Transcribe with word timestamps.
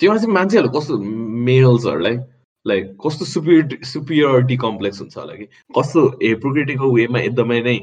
त्योमा 0.00 0.16
चाहिँ 0.16 0.34
मान्छेहरू 0.34 0.68
कस्तो 0.68 0.98
मेल्सहरूलाई 1.46 2.16
लाइक 2.66 2.96
कस्तो 3.06 3.24
सुपिरिटी 3.24 3.76
सुपिरियोरिटी 3.84 4.56
कम्प्लेक्स 4.56 5.00
हुन्छ 5.00 5.16
होला 5.16 5.34
कि? 5.34 5.46
कस्तो 5.78 6.06
हेप्रोक्रेटिकको 6.22 6.92
वेमा 6.94 7.20
एकदमै 7.20 7.60
नै 7.60 7.78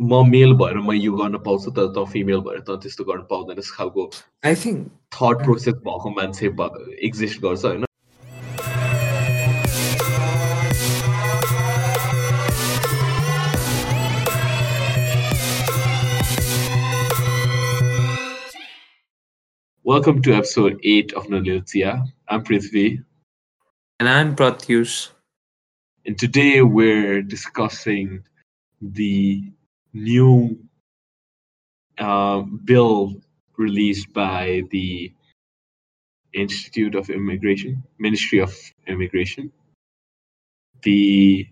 म 0.00 0.22
मेल 0.28 0.54
भएर 0.54 0.76
म 0.78 0.92
यो 0.92 1.12
गर्न 1.12 1.38
पाउँछु 1.46 1.70
तर 1.70 1.92
त 1.96 2.04
फिमेल 2.12 2.40
भएर 2.48 2.60
त 2.60 2.80
त्यस्तो 2.82 3.04
गर्न 3.04 3.22
पाउँदैन 3.30 3.60
खालको 3.76 4.10
आई 4.44 4.54
थिङ्क 4.54 4.90
थट 5.12 5.44
प्रोसेस 5.44 5.74
भएको 5.84 6.10
मान्छे 6.10 6.52
एक्जिस्ट 7.06 7.42
गर्छ 7.42 7.64
होइन? 7.64 7.84
Welcome 19.92 20.22
to 20.22 20.32
episode 20.32 20.80
8 20.82 21.12
of 21.12 21.26
Noliltia. 21.26 22.02
I'm 22.26 22.42
Prithvi. 22.42 23.04
And 24.00 24.08
I'm 24.08 24.34
Pratyush. 24.34 25.10
And 26.06 26.18
today 26.18 26.62
we're 26.62 27.20
discussing 27.20 28.24
the 28.80 29.52
new 29.92 30.58
uh, 31.98 32.40
bill 32.64 33.16
released 33.58 34.10
by 34.14 34.62
the 34.70 35.12
Institute 36.32 36.94
of 36.94 37.10
Immigration, 37.10 37.82
Ministry 37.98 38.38
of 38.38 38.56
Immigration, 38.86 39.52
the 40.84 41.46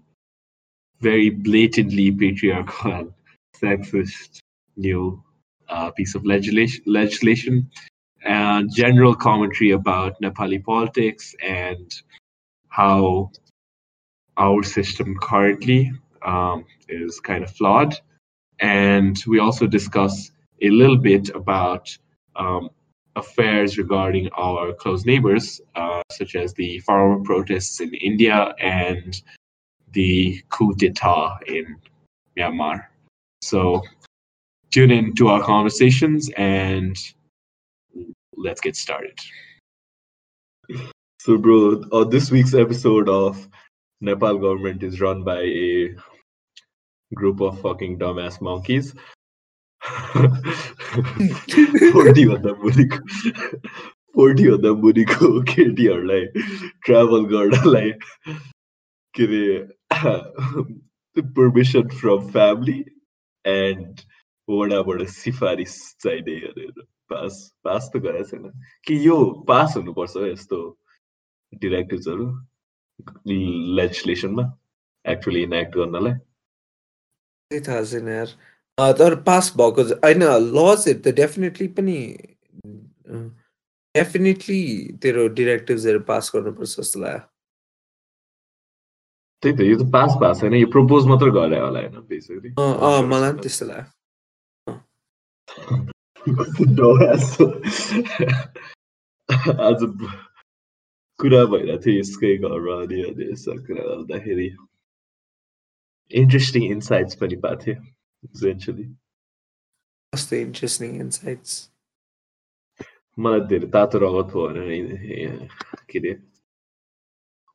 very 1.03 1.29
blatantly 1.29 2.11
patriarchal, 2.11 3.13
sexist 3.55 4.39
new 4.79 5.23
uh, 5.69 5.91
piece 5.91 6.15
of 6.15 6.25
legislation, 6.25 6.83
legislation 6.87 7.71
and 8.25 8.73
general 8.75 9.15
commentary 9.15 9.71
about 9.71 10.21
Nepali 10.23 10.63
politics 10.63 11.35
and 11.43 11.91
how 12.69 13.31
our 14.37 14.63
system 14.63 15.17
currently 15.21 15.93
um, 16.23 16.65
is 16.89 17.21
kind 17.21 17.43
of 17.45 17.51
flawed 17.51 17.97
and 18.61 19.23
we 19.27 19.39
also 19.39 19.67
discuss 19.67 20.31
a 20.61 20.71
little 20.71 20.99
bit 20.99 21.31
about 21.31 21.97
um, 22.37 22.69
affairs 23.17 23.79
regarding 23.79 24.29
our 24.37 24.73
close 24.73 25.05
neighbors, 25.05 25.61
uh, 25.75 26.03
such 26.11 26.37
as 26.37 26.53
the 26.55 26.79
farmer 26.81 27.23
protests 27.25 27.81
in 27.81 27.93
India 27.95 28.55
and 28.61 29.23
the 29.93 30.41
coup 30.51 30.75
d'etat 30.75 31.39
in 31.47 31.77
Myanmar. 32.37 32.87
So 33.43 33.83
tune 34.71 34.91
in 34.91 35.15
to 35.15 35.29
our 35.29 35.43
conversations 35.43 36.31
and 36.37 36.97
let's 38.40 38.62
get 38.62 38.76
started. 38.76 39.18
So, 41.20 41.38
bro, 41.38 41.84
uh, 41.92 42.04
this 42.04 42.32
week's 42.32 42.54
episode 42.54 43.10
of 43.10 43.48
Nepal 44.02 44.38
government 44.38 44.84
is 44.84 45.02
run 45.02 45.24
by 45.24 45.42
a 45.42 45.96
group 47.14 47.42
of 47.42 47.62
fucking 47.62 48.00
dumbass 48.00 48.42
monkeys. 48.42 48.94
फोर्टीभन्दा 51.94 52.52
मुनिको 52.62 53.00
फोर्टीभन्दा 54.16 54.72
मुनिको 54.84 55.28
केटीहरूलाई 55.52 56.26
travel 56.86 57.26
गर्नलाई 57.34 57.92
के 59.16 59.26
अरे 59.26 61.22
permission 61.38 61.86
from 62.00 62.28
family 62.32 62.80
and 63.46 64.02
वडाबाट 64.50 65.00
सिफारिस 65.18 65.76
चाहिने 66.04 66.36
भनेर 66.46 66.82
Pass 67.13 67.41
pass 67.65 67.91
त 67.95 68.01
गरेको 68.07 68.29
छैन। 68.31 68.45
कि 68.87 68.95
यो 69.07 69.17
पास 69.49 69.77
हुनुपर्छ 69.77 70.17
यस्तो 70.17 70.59
डिरेक्टिभ्सहरू 71.53 72.27
लेजिस्लेसनमा 73.77 74.45
एक्चुली 75.05 75.43
इनेक्ट 75.43 75.77
गर्नलाई। 75.77 76.13
त्यही 77.51 77.61
थाहा 77.69 77.85
छैन 77.85 78.09
यार। 78.09 78.31
तर 78.99 79.15
पास 79.29 79.53
भएको 79.57 79.83
होइन 79.83 80.23
लजहरू 80.23 81.01
त 81.05 81.15
डेफिनेटली 81.21 81.69
पनि 81.79 81.99
डेफिनेटली 83.95 84.63
तेरो 85.03 85.27
डिरेक्टिभ्सहरू 85.39 86.01
पास 86.11 86.31
गर्नुपर्छ 86.35 86.73
जस्तो 86.81 87.01
लाग्यो। 87.01 87.23
त्यही 89.43 89.57
त 89.57 89.61
यो 89.71 89.77
त 89.79 89.93
पास 89.93 90.11
भएको 90.21 90.41
छैन 90.41 90.55
यो 90.55 90.67
प्रपोज 90.77 91.07
मात्र 91.07 91.31
गरे 91.39 91.59
होला 91.61 91.81
होइन 91.81 91.97
बेसिकली 92.09 92.51
मलाई 93.13 93.33
पनि 93.33 93.43
त्यस्तो 93.43 93.67
लाग्यो। 93.67 93.91
आज 99.67 99.85
कुरा 101.21 101.45
भइरहेको 101.53 101.83
थियो 101.85 101.99
यसकै 101.99 102.33
घरमा 102.39 102.75
अनि 102.83 103.03
अनि 103.11 103.25
यसो 103.31 103.53
कुरा 103.67 103.85
गर्दाखेरि 103.91 104.49
interesting 106.11 106.65
insights 106.75 107.15
पनि 107.21 107.37
पाएको 107.45 107.73
इभेन्चुली 108.29 108.85
कस्तो 110.13 110.37
इन्ट्रेस्टिङ 110.37 111.01
इन्साइट्स 111.01 111.53
मलाई 113.19 113.41
धेरै 113.53 113.69
तातो 113.77 113.99
रगत 114.05 114.35
भनेर 114.37 115.49
के 115.91 115.99
अरे 115.99 116.13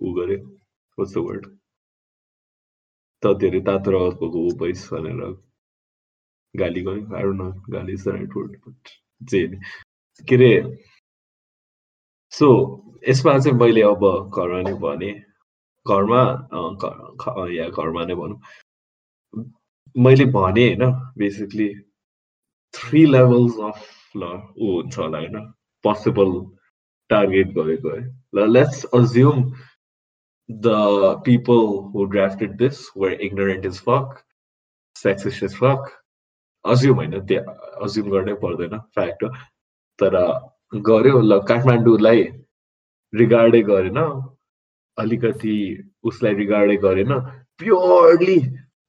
ऊ 0.02 0.14
गर्यो 0.20 0.40
द 0.98 1.26
वर्ड 1.28 1.44
त 3.24 3.34
धेरै 3.44 3.62
तातो 3.70 3.92
रगत 3.98 4.16
भएको 4.24 4.40
ऊ 4.48 4.56
भइस 4.64 4.88
भनेर 4.94 5.22
गाली 6.56 6.82
गर्यो 6.82 7.16
आएर 7.16 7.32
न 7.34 7.52
गाली 7.70 7.94
is 7.94 8.08
the 8.08 8.16
right 8.16 8.38
word 8.38 8.58
but 8.58 8.90
जे 9.22 9.48
के 10.28 10.36
अरे 10.36 10.52
सो 12.32 12.50
यसमा 13.08 13.38
चाहिँ 13.40 13.58
मैले 13.58 13.82
अब 13.86 14.06
घरमा 14.32 14.62
नै 14.62 14.74
भने 14.80 15.12
घरमा 15.86 16.22
या 17.54 17.68
घरमा 17.72 18.06
नै 18.06 18.16
भनौँ 18.16 18.40
मैले 19.96 20.26
भने 20.32 20.68
होइन 20.68 20.92
बेसिकली 21.18 21.70
थ्री 22.74 23.06
लेभल्स 23.08 23.60
अफ 23.64 23.86
ल 24.16 24.32
ऊ 24.58 24.72
हुन्छ 24.72 24.98
होला 24.98 25.18
होइन 25.18 25.40
पोसिबल 25.84 26.34
टार्गेट 27.10 27.54
गरेको 27.56 27.90
है 27.90 28.02
ल 28.36 28.48
let's 28.52 28.84
assume 28.94 29.44
the 30.50 30.74
people 31.26 31.62
who 31.94 32.06
drafted 32.08 32.58
this 32.58 32.82
were 32.98 33.22
ignorant 33.22 33.66
is 33.66 33.80
fuck 33.82 34.18
sexist 34.96 35.44
is 35.44 35.56
fuck 35.58 35.92
assume 36.66 36.98
होइन 36.98 37.20
त्यो 37.30 37.42
अज्युम 37.86 38.10
गर्नै 38.12 38.34
पर्दैन 38.44 38.78
फ्याक्ट 38.96 39.24
हो. 39.24 39.30
तर 40.00 40.16
गऱ्यो 40.90 41.22
ल 41.22 41.40
काठमाडौँलाई 41.50 42.24
रिगार्डै 43.14 43.62
गरेन 43.72 44.00
अलिकति 44.98 45.56
उसलाई 46.10 46.34
रिगार्डै 46.36 46.78
गरेन 46.86 47.12
प्योरली 47.60 48.40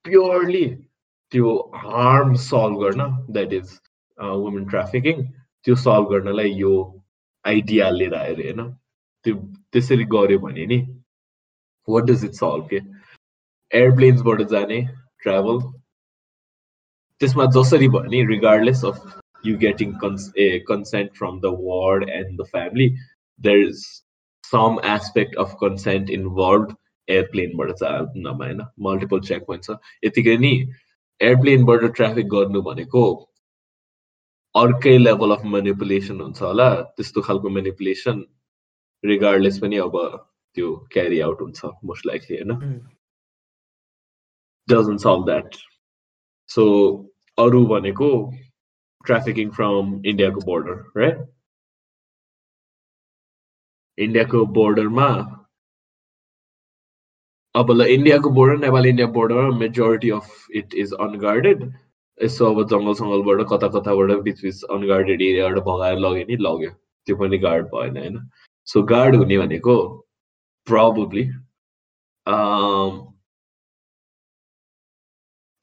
प्योरली 0.05 0.67
त्यो 1.33 1.53
हार्म 1.85 2.35
सल्भ 2.43 2.83
गर्न 2.83 3.03
द्याट 3.33 3.53
इज 3.53 3.79
वुमेन 4.19 4.65
ट्राफिकिङ 4.71 5.23
त्यो 5.65 5.75
सल्भ 5.85 6.11
गर्नलाई 6.11 6.51
यो 6.57 6.75
आइडिया 7.45 7.91
लिएर 7.91 8.15
आयो 8.15 8.35
अरे 8.35 8.45
होइन? 8.45 8.61
त्यो 9.25 9.35
त्यसरी 9.73 10.05
गऱ्यो 10.15 10.39
भने 10.39 10.67
नि 10.67 10.79
वाट 11.89 12.05
डज 12.11 12.25
इट 12.25 12.35
सल्भ 12.43 12.69
के? 12.71 12.81
एयरप्लेन्सबाट 13.71 14.43
जाने 14.53 14.81
ट्राभल 15.23 15.59
त्यसमा 17.21 17.45
जसरी 17.53 17.89
भयो 17.89 18.11
नि 18.11 18.25
regardless 18.27 18.85
of 18.85 19.21
you 19.45 19.57
getting 19.59 19.93
cons 19.99 20.33
a 20.39 20.49
consent 20.69 21.15
from 21.19 21.41
the 21.41 21.55
ward 21.63 22.09
and 22.11 22.41
the 22.41 22.47
family 22.47 22.89
there 23.41 23.69
is 23.69 23.85
some 24.45 24.77
aspect 24.87 25.37
of 25.37 25.55
consent 25.59 26.11
involved. 26.13 26.75
एयरप्लेनबाट 27.09 27.71
चाहनमा 27.73 28.31
होइन 28.37 28.61
मल्टिपल 28.85 29.21
चेक 29.27 29.45
पोइन्ट 29.47 29.65
छ 29.65 29.75
यतिकै 30.05 30.33
नि 30.37 30.49
एयरप्लेनबाट 31.21 31.85
ट्राफिक 31.97 32.27
गर्नु 32.29 32.63
भनेको 32.63 33.03
अर्कै 34.55 34.95
लेभल 34.99 35.35
अफ 35.35 35.45
मेनिपुलेसन 35.53 36.21
हुन्छ 36.21 36.43
होला 36.43 36.67
त्यस्तो 36.97 37.23
खालको 37.29 37.53
मेनिपुलेसन 37.59 38.25
रिगार्डलेस 39.05 39.59
पनि 39.59 39.79
अब 39.85 39.97
त्यो 40.57 40.73
क्यारी 40.93 41.21
आउट 41.21 41.43
हुन्छ 41.43 41.73
मोस्ट 41.85 42.07
लाइकली 42.07 42.37
होइन 42.37 42.75
डजन्ट 44.69 45.01
सल्भ 45.01 45.25
द्याट 45.27 45.63
सो 46.49 46.65
अरू 47.39 47.65
भनेको 47.67 48.11
ट्राफिकिङ 49.05 49.51
फ्रम 49.51 49.95
इन्डियाको 50.07 50.41
बोर्डर 50.47 51.01
राइट 51.01 51.27
इन्डियाको 53.99 54.45
बोर्डरमा 54.61 55.09
अब 57.55 57.71
ल 57.71 57.87
इन्डियाको 57.97 58.31
border 58.31 58.57
Nepal 58.59 58.87
India 58.87 59.07
बोर्डरमा 59.19 59.59
majority 59.59 60.11
of 60.11 60.47
it 60.61 60.75
is 60.85 60.93
unguarded 61.01 61.63
यसो 62.19 62.51
अब 62.55 62.63
जङ्गल 62.69 62.95
सङ्गलबाट 63.01 63.41
कता 63.53 63.69
कताबाट 63.79 64.11
बिच 64.27 64.43
बिच 64.45 64.63
अनगार्डेड 64.77 65.23
एरियाबाट 65.23 65.59
भगाएर 65.69 65.99
लग्यो 66.07 66.25
नि 66.29 66.37
लग्यो। 66.49 66.71
त्यो 67.07 67.17
पनि 67.17 67.39
गार्ड 67.39 67.67
भएन 67.75 67.97
होइन? 67.97 68.19
सो 68.67 68.83
गार्ड 68.93 69.17
हुने 69.17 69.39
भनेको 69.39 69.77
प्रब्ली 70.67 71.25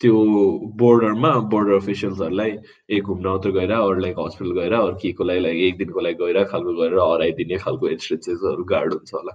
त्यो 0.04 0.22
बोर्डरमा 0.80 1.32
बोर्डर 1.52 1.74
अफिसियल्सहरूलाई 1.76 2.52
एक 2.98 3.04
घुम्न 3.04 3.28
मात्र 3.28 3.52
गएर 3.58 3.72
अरू 3.72 4.00
लाइक 4.06 4.16
हस्पिटल 4.20 4.52
गएर 4.60 4.74
अरू 4.80 4.96
केको 5.02 5.24
लागि 5.24 5.40
लाइक 5.40 5.58
एक 5.68 5.78
दिनको 5.78 6.00
लागि 6.06 6.18
गएर 6.22 6.44
खालको 6.52 6.74
गरेर 6.80 7.00
हराइदिने 7.00 7.58
खालको 7.66 7.88
इन्स्टेन्सेसहरू 7.90 8.64
गार्ड 8.72 8.94
हुन्छ 8.94 9.14
होला। 9.14 9.34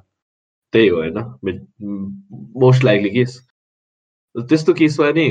त्यही 0.73 0.89
हो 0.89 0.97
होइन। 0.97 1.19
मोस्ट 2.63 2.85
लाइकली 2.85 3.11
केस 3.11 3.39
त्यस्तो 4.35 4.73
केसमा 4.81 5.11
नि 5.19 5.29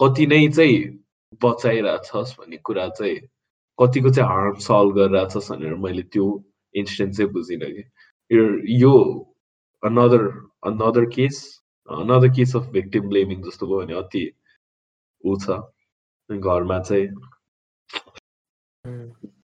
कति 0.00 0.26
नै 0.26 0.46
चाहिँ 0.48 0.78
बचाइरहेछस् 1.42 2.34
भन्ने 2.40 2.56
कुरा 2.68 2.86
चाहिँ 2.98 3.16
कतिको 3.78 4.10
चाहिँ 4.10 4.28
हार्म 4.30 4.58
सल्भ 4.66 4.94
गरिरहेछस् 4.98 5.50
भनेर 5.52 5.74
मैले 5.84 6.02
त्यो 6.12 6.26
इन्सिडेन्ट 6.74 7.16
चाहिँ 7.16 7.30
बुझिनँ 7.32 7.70
कि। 7.76 7.84
यो 8.82 8.92
another 9.82 10.26
another 10.68 11.04
case 11.16 11.40
another 11.88 12.28
case 12.36 12.54
of 12.56 12.68
victim 12.72 13.08
blaming 13.08 13.42
जस्तो 13.42 13.66
भयो 13.66 13.80
भने 13.80 13.94
अति 13.98 14.24
ऊ 15.24 15.36
छ 15.38 15.60
घरमा 16.30 16.78
चाहिँ 16.80 17.08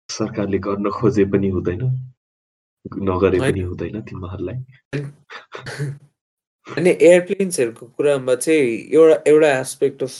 सरकारले 0.09 0.57
गर्न 0.59 0.89
खोजे 0.89 1.25
पनि 1.31 1.49
हुँदैन 1.49 1.83
नगरे 3.09 3.39
पनि 3.39 3.61
हुँदैन 3.61 4.01
तिमीहरूलाई। 4.01 4.57
अनि 6.77 6.91
एयरप्लेन्सहरूको 7.01 7.85
कुरामा 7.97 8.35
चाहिँ 8.35 8.67
एउटा 8.93 9.15
एउटा 9.31 9.49
एस्पेक्ट 9.59 10.03
अफ 10.03 10.13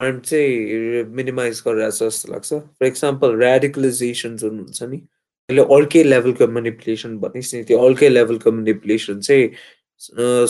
हार्म 0.00 0.18
चाहिँ 0.20 1.04
मिनिमाइज 1.18 1.62
गरिरहेछ 1.66 2.02
जस्तो 2.02 2.32
लाग्छ। 2.32 2.52
फर 2.54 2.86
इक्जाम्पल 2.86 3.42
ऱ्याडिकलाइजेसन 3.42 4.36
जुन 4.36 4.58
हुन्छ 4.58 4.82
नि 4.82 4.96
अहिले 4.96 5.62
अर्कै 5.76 6.02
लेभलको 6.04 6.46
मेनिपुलेसन 6.56 7.18
भनिस् 7.20 7.54
नि। 7.54 7.62
त्यो 7.64 7.78
अर्कै 7.86 8.08
लेभलको 8.08 8.52
मेनिपुलेसन 8.52 9.20
चाहिँ 9.20 9.44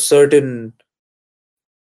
सर्टेन 0.08 0.48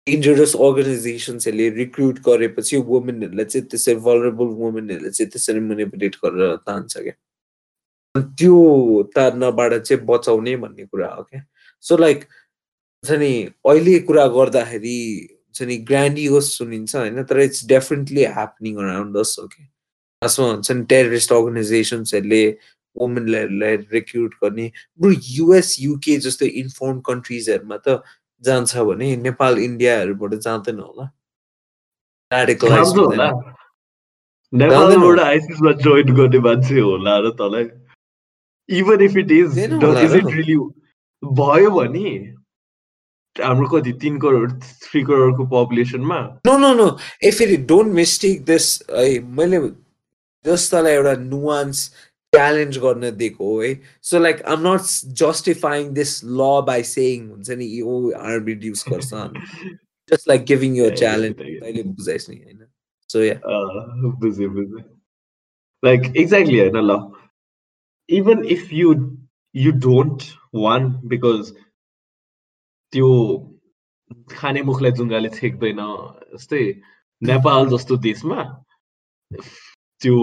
डेन्जरस 0.06 0.54
अर्गनाइजेसन्सहरूले 0.56 1.68
रिक्रुट 1.76 2.18
गरेपछि 2.26 2.76
वुमेनहरूलाई 2.88 3.44
चाहिँ 3.44 3.66
त्यसरी 3.68 3.94
भलरेबल 4.06 4.48
वुमेनहरूले 4.60 5.10
चाहिँ 5.10 5.30
त्यसरी 5.32 5.60
मेनिपुलेट 5.60 6.16
गरेर 6.24 6.56
तान्छ 6.68 6.96
क्या। 6.96 7.14
त्यो 8.36 8.56
तार्नबाट 9.16 9.72
चाहिँ 9.82 10.04
बचाउने 10.06 10.56
भन्ने 10.56 10.84
कुरा 10.86 11.08
हो 11.14 11.22
क्या। 11.22 11.40
सो 11.84 11.96
लाइक 11.96 12.24
हुन्छ 12.24 13.18
नि 13.20 13.32
अहिले 13.66 13.98
कुरा 14.08 14.26
गर्दाखेरि 14.36 14.98
हुन्छ 15.40 15.62
नि 15.68 15.76
ग्रान्डियोस 15.88 16.52
सुनिन्छ 16.58 16.94
होइन 16.96 17.22
तर 17.24 17.40
it's 17.40 17.64
definitely 17.72 18.24
happening 18.36 18.76
around 18.84 19.16
us 19.18 19.36
हो 19.40 19.46
कि 19.48 19.64
खासमा 19.64 20.46
हुन्छ 20.50 20.70
नि 20.72 20.84
टेररिस्ट 20.92 21.32
अर्गनाइजेसन्सहरूले 21.32 22.44
वुमेनहरूलाई 22.96 23.76
रिक्रुट 23.92 24.34
गर्ने। 24.44 24.70
बरु 25.00 25.14
युएस 25.30 25.76
युके 25.80 26.16
जस्तो 26.26 26.46
इन्फर्म 26.62 27.00
कन्ट्रिजहरूमा 27.08 27.78
त 27.88 28.02
जान्छ 28.46 28.76
भने 28.90 29.16
नेपाल 29.24 29.58
इन्डियाहरूबाट 29.58 30.34
जाँदैन 30.34 30.78
होला। 30.80 31.04
नेपालबाट 34.52 35.18
आइसिसमा 35.20 35.72
जोइन 35.82 36.14
गर्ने 36.14 36.38
मान्छे 36.46 36.80
होला 36.80 37.18
र 37.18 37.30
तँलाई। 37.40 37.66
Even 38.68 39.02
if 39.04 39.16
it 39.16 39.30
is 39.32 39.58
is 39.58 40.14
it 40.16 40.26
really 40.26 40.56
भयो 41.22 41.70
भने 41.70 42.10
हाम्रो 43.36 43.66
कति 43.68 43.92
तिन 44.00 44.18
करोड 44.20 44.50
थ्री 44.82 45.02
करोडको 45.04 45.44
पपुलेसनमा 45.52 46.18
नो 46.46 46.56
नो 46.58 46.72
नो 46.74 46.86
ए 47.24 47.30
फेरि 47.38 47.56
डोन्ट 47.70 47.94
मिस्टेक 47.94 48.44
दिस 48.44 48.66
है 48.90 49.18
मैले 49.38 49.58
जस्तालाई 50.44 50.92
एउटा 50.92 51.14
नुवान्स 51.20 51.78
च्यालेन्ज 52.34 52.78
गर्न 52.84 53.10
दिएको 53.16 53.52
हो 53.52 53.60
है। 53.62 53.72
So 54.02 54.18
like 54.18 54.42
I'm 54.54 54.66
not 54.66 54.82
justifying 55.22 55.92
this 55.94 56.12
law 56.24 56.50
by 56.66 56.82
saying 56.90 57.28
हुन्छ 57.30 57.50
नि 57.58 57.66
यो 57.78 57.96
आर्म 58.20 58.46
रिड्युस 58.46 58.84
गर्छ 58.88 59.12
जस्ट 60.10 60.28
लाइक 60.28 60.44
गिभिङ 60.46 60.76
यो 60.76 60.90
च्यालेन्ज 60.96 61.36
तैँले 61.38 61.82
बुझाइस् 61.82 62.30
नि 62.30 62.36
होइन। 62.36 62.66
सो 63.10 63.22
या 63.22 63.40
बुझेँ 64.20 64.48
बुझेँ। 64.48 64.84
लाइक 65.82 66.00
एक्ज्याक्टली 66.16 66.58
होइन 66.58 66.78
ल। 66.84 66.96
Even 68.08 68.44
if 68.52 68.72
you 68.72 68.94
you 69.54 69.70
don't 69.82 70.22
want 70.54 70.88
because 71.08 71.52
त्यो 72.92 73.08
खाने 74.32 74.62
मुखलाई 74.62 74.92
जुङ्गाले 74.98 75.28
छेक्दैन 75.36 75.80
जस्तै 76.32 76.62
नेपाल 77.22 77.68
जस्तो 77.68 77.96
देशमा 78.06 78.42
त्यो 80.04 80.16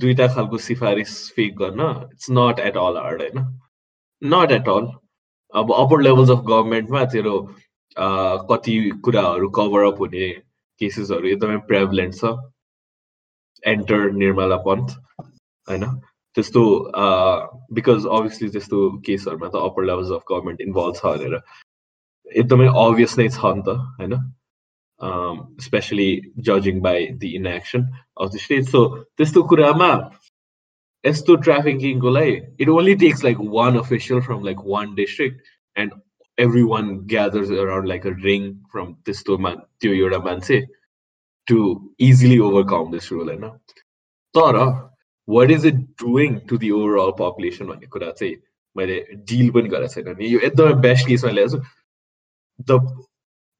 दुईटा 0.00 0.26
खालको 0.34 0.58
सिफारिस 0.64 1.14
फेक 1.36 1.56
गर्न 1.58 1.80
it's 2.02 2.30
not 2.38 2.58
at 2.66 2.76
all 2.86 2.96
hard 3.04 3.22
होइन? 3.22 3.38
नट 4.22 4.52
एट 4.52 4.68
अल 4.74 4.86
अब 5.54 5.72
अप्पर 5.74 6.02
लेभल्स 6.02 6.30
अफ 6.30 6.44
गभर्मेन्टमा 6.48 7.04
तेरो 7.14 7.38
कति 8.50 8.74
कुराहरू 9.04 9.48
कभर 9.58 9.84
अप 9.86 10.00
हुने 10.00 10.28
केसेसहरू 10.80 11.28
एकदमै 11.28 11.56
प्रेभलेन्ट 11.70 12.14
छ। 12.14 12.32
एन्टर 13.62 14.10
निर्मला 14.22 14.56
पन्थ 14.66 14.90
होइन? 15.68 15.84
त्यस्तो 16.36 16.62
बिकज 17.74 18.06
अभियसली 18.16 18.48
त्यस्तो 18.56 18.78
केसहरूमा 19.06 19.48
त 19.48 19.62
upper 19.68 19.84
levels 19.90 20.10
of 20.16 20.22
government 20.30 20.60
involve 20.60 20.94
छ 20.96 21.04
भनेर। 21.06 21.40
एकदमै 22.26 22.68
अभियस 22.84 23.18
नै 23.18 23.28
छ 23.28 23.54
नि 23.56 23.62
त 23.66 23.74
होइन? 23.98 24.14
Specially 25.61 26.09
जजिङ 26.39 26.79
by 26.81 27.07
the 27.21 27.29
inaction 27.35 27.81
of 28.17 28.29
the 28.29 28.37
state 28.37 28.63
so 28.65 28.83
त्यस्तो 29.17 29.43
कुरामा 29.43 29.89
यस्तो 31.03 31.35
ट्राफिकिङको 31.47 32.09
लागि 32.09 32.37
it 32.61 32.69
only 32.69 32.95
takes 32.95 33.23
like 33.23 33.37
one 33.55 33.77
official 33.77 34.21
from 34.21 34.45
like 34.45 34.63
one 34.67 34.93
district 34.95 35.51
and 35.75 35.93
every 36.37 36.63
one 36.63 36.95
gathers 37.07 37.51
around 37.57 37.87
like 37.87 38.07
a 38.07 38.15
ring 38.21 38.53
from 38.71 38.93
त्यस्तोमा 39.05 39.51
त्यो 39.51 39.93
एउटा 39.93 40.19
मान्छे 40.25 40.61
to 41.47 41.59
easily 42.01 42.39
overcome 42.39 42.91
this 42.91 43.11
rule 43.11 43.29
होइन 43.29 43.47
तर 44.35 44.61
what 45.27 45.51
is 45.51 45.65
it 45.65 45.85
doing 46.01 46.39
to 46.49 46.57
the 46.57 46.71
overall 46.71 47.11
population 47.19 47.65
भन्ने 47.65 47.87
कुरा 47.89 48.11
चाहिँ 48.13 48.35
मैले 48.75 48.99
डिल 49.27 49.49
पनि 49.51 49.69
गरेको 49.69 49.93
छैन 49.95 50.15
नि 50.17 50.33
यो 50.33 50.39
एकदमै 50.41 50.81
बेस्ट 50.81 51.07
केसमा 51.07 51.31
ल्याएको 51.31 51.57
छु 51.57 51.63
the 52.59 52.79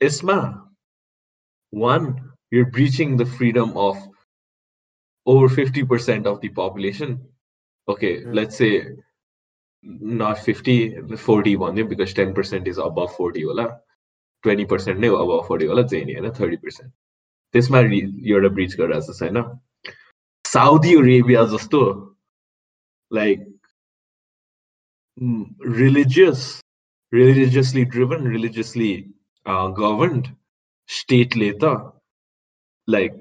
ISMA, 0.01 0.66
one, 1.71 2.31
you're 2.51 2.65
breaching 2.65 3.17
the 3.17 3.25
freedom 3.25 3.75
of 3.75 3.97
over 5.25 5.47
50% 5.47 6.25
of 6.25 6.41
the 6.41 6.49
population. 6.49 7.25
Okay, 7.87 8.21
mm. 8.21 8.33
let's 8.33 8.57
say 8.57 8.83
not 9.83 10.39
50, 10.39 11.15
40 11.17 11.55
one 11.57 11.87
because 11.87 12.13
10% 12.13 12.67
is 12.67 12.77
above 12.77 13.15
40 13.15 13.43
होला 13.43 13.79
20% 14.45 14.99
नै 14.99 15.07
above 15.07 15.47
40 15.47 15.67
होला 15.67 15.83
चाहिँ 15.87 16.05
नि 16.05 16.13
होइन 16.13 16.31
30% 16.31 16.89
त्यसमा 17.53 17.79
एउटा 17.79 18.49
ब्रिच 18.55 18.75
गरिरहेको 18.79 19.13
छ 19.13 19.23
होइन 19.23 19.43
साउदी 20.45 20.95
अरेबिया 20.95 21.43
जस्तो 21.55 21.81
like 23.11 23.39
religious 25.79 26.63
religiously 27.13 27.85
driven, 27.85 28.23
religiously 28.23 29.09
uh, 29.45 29.67
governed 30.88 30.98
स्टेटले 30.98 31.52
त 31.52 31.92
लाइक 32.90 33.12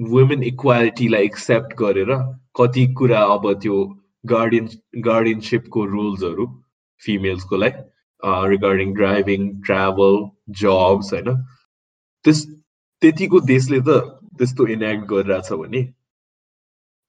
वुमेन 0.00 0.42
इक्वालिटीलाई 0.42 1.24
एक्सेप्ट 1.24 1.72
गरेर 1.72 2.14
कति 2.56 2.86
कुरा 2.94 3.22
अब 3.22 3.52
त्यो 3.52 3.84
गार्डियन 4.26 4.68
गार्डियनसिपको 5.02 5.84
रुल्सहरू 5.84 6.46
फिमेल्सको 7.02 7.56
लागि 7.56 7.82
रिगार्डिङ 8.24 8.94
ड्राइभिङ 8.94 9.62
ट्राभल 9.62 10.30
जब्स 10.50 11.12
होइन? 11.12 11.44
त्यस 12.24 12.46
त्यतिको 13.02 13.40
देशले 13.40 13.80
त 13.80 13.88
त्यस्तो 14.38 14.66
इनेक्ट 14.66 15.04
गरिरहेछ 15.04 15.52
भने 15.52 15.92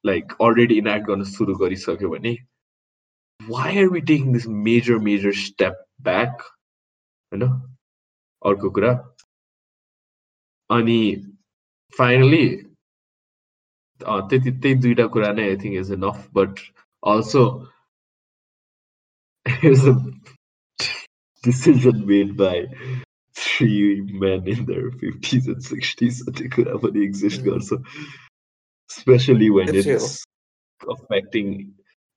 लाइक 0.05 0.33
अलरेडी 0.41 0.75
इनेक्ट 0.77 1.07
गर्न 1.07 1.23
सुरु 1.23 1.55
गरिसक्यो 1.55 2.09
भने 2.09 2.37
why 3.49 3.77
are 3.77 3.87
we 3.89 4.01
taking 4.01 4.33
this 4.33 4.47
major 4.47 4.97
major 4.97 5.31
step 5.31 5.73
back 6.01 6.41
होइन? 6.41 7.43
अर्को 8.45 8.69
कुरा 8.69 8.93
अनि 10.70 11.00
फाइनली 11.98 12.46
त्यति 14.00 14.50
त्यही 14.50 14.74
दुइटा 14.86 15.06
कुरा 15.16 15.32
नै 15.38 15.48
I 15.50 15.56
think 15.64 15.80
is 15.80 15.92
enough 15.98 16.28
but 16.38 16.60
also 17.14 17.44
is 19.72 19.88
a 19.88 19.96
decision 21.44 21.96
made 22.08 22.36
by 22.40 22.56
three 23.36 24.00
men 24.24 24.44
in 24.52 24.60
their 24.66 24.90
50s 24.98 25.48
and 25.52 25.64
60s 25.68 26.18
त्यो 26.38 26.50
कुरा 26.56 26.76
पनि 26.84 27.04
एक्जिस्ट 27.04 27.42
गर्छ 27.48 27.78
especially 28.90 29.48
when 29.56 29.74
it's 29.80 30.12
affecting 30.94 31.48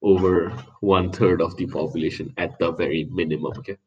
over 0.02 0.54
one 0.82 1.12
third 1.12 1.42
of 1.42 1.56
the 1.58 1.66
population 1.66 2.34
at 2.38 2.58
the 2.60 2.72
very 2.72 3.06
minimum. 3.06 3.54
Okay. 3.58 3.78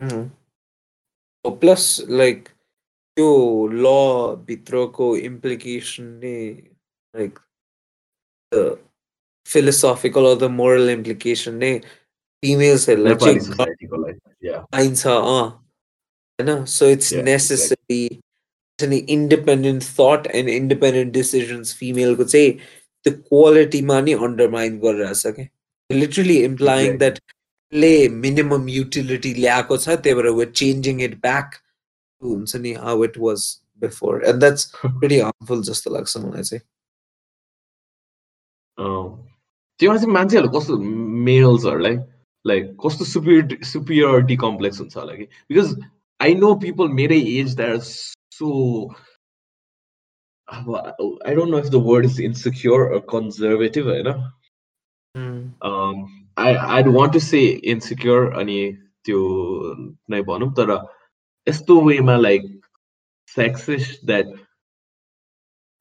Mm-hmm. 0.00 0.28
Oh, 1.44 1.50
plus, 1.50 2.02
like 2.06 2.52
त्यो 3.17 3.27
ल 3.73 3.91
भित्रको 4.47 5.15
implication 5.17 6.03
नै 6.23 6.37
like 7.13 7.39
the 8.51 8.65
philosophical 9.47 10.25
or 10.25 10.35
the 10.37 10.51
moral 10.51 10.89
implication 10.89 11.55
नै 11.55 11.71
फिमेल्सहरूलाई 12.43 13.15
चाहिँ 13.15 14.59
पाइन्छ 14.71 15.07
अँ 15.07 15.43
होइन 16.39 16.63
सो 16.69 16.89
इट्स 16.89 17.13
नेसेसरी 17.23 17.99
नि 18.79 18.97
independent 19.09 19.83
thought 19.91 20.27
and 20.35 20.49
independent 20.49 21.13
decisions 21.13 21.75
फिमेलको 21.75 22.23
चाहिँ 22.25 22.51
त्यो 22.51 23.13
क्वालिटीमा 23.13 23.99
नि 24.01 24.13
अन्डरमाइन 24.21 24.79
गरिरहेछ 24.79 25.27
क्या 25.27 25.47
लिटरली 25.89 26.37
इम्प्लाइङ 26.43 26.97
द्याट 26.97 27.19
ले 27.73 27.93
मिनिमम 28.17 28.67
युटिलिटी 28.69 29.33
ल्याएको 29.33 29.77
छ 29.77 29.95
त्यही 29.99 30.15
भएर 30.15 30.29
वे 30.31 30.45
चेन्जिङ 30.53 31.01
इट 31.01 31.15
ब्याक 31.21 31.55
हुन्छ 32.21 32.55
नि 32.57 32.73
how 32.79 33.03
it 33.03 33.17
was 33.19 33.45
before 33.81 34.23
and 34.25 34.39
that's 34.39 34.71
very 34.85 35.19
harmful 35.19 35.61
जस्तो 35.63 35.93
लाग्छ 35.93 36.17
मलाई 36.17 36.43
चाहिँ 36.43 36.61
त्योमा 38.77 39.97
चाहिँ 39.97 40.13
मान्छेहरू 40.13 40.49
कस्तो 40.49 40.77
मेल्सहरूलाई 41.25 41.97
लाइक 42.45 42.77
कस्तो 42.85 43.05
सुपिरिटी 43.05 43.63
सुपिरियोरिटी 43.65 44.35
कम्प्लेक्स 44.37 44.79
हुन्छ 44.79 44.97
होला 44.97 45.15
कि 45.15 45.23
बिकज 45.49 45.75
आई 46.19 46.35
नो 46.35 46.53
पिपल 46.55 46.87
मेरै 46.93 47.19
एज 47.31 47.55
द्याट 47.55 47.81
सो 48.35 48.49
अब 50.47 50.75
I 50.75 51.35
don't 51.35 51.51
know 51.51 51.59
if 51.59 51.65
the 51.65 51.81
word 51.85 52.05
is 52.05 52.21
insecure 52.21 52.97
conservative 53.09 53.87
होइन 53.87 54.07
I 56.37 56.53
I 56.53 56.83
want 56.89 57.13
to 57.13 57.19
say 57.19 57.41
insecure 57.67 58.31
अनि 58.39 58.59
त्यो 59.05 59.21
नै 60.09 60.21
भनौँ 60.21 60.51
तर 60.53 60.75
यस्तो 61.46 61.80
वेमा 61.82 62.16
like 62.16 62.60
sexist 63.28 64.04
that 64.04 64.26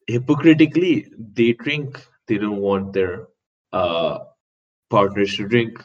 hypocritically 0.08 1.08
they 1.34 1.54
drink, 1.54 2.00
they 2.28 2.38
don't 2.38 2.58
want 2.58 2.94
their 2.94 3.28
uh, 3.74 4.20
partners 4.92 5.36
to 5.38 5.48
drink. 5.48 5.80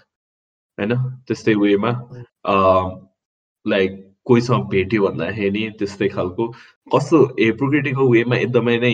होइन 0.78 0.92
त्यस्तै 1.26 1.54
वेमा 1.54 1.90
लाइक 3.66 3.92
कोहीसँग 4.26 4.64
भेट्यो 4.70 5.02
भन्दाखेरि 5.02 5.60
त्यस्तै 5.80 6.08
खालको 6.14 6.46
कस्तो 6.94 7.20
हेपोक्रिटिकल 7.36 8.08
वेमा 8.14 8.36
एकदमै 8.46 8.74
नै 8.84 8.90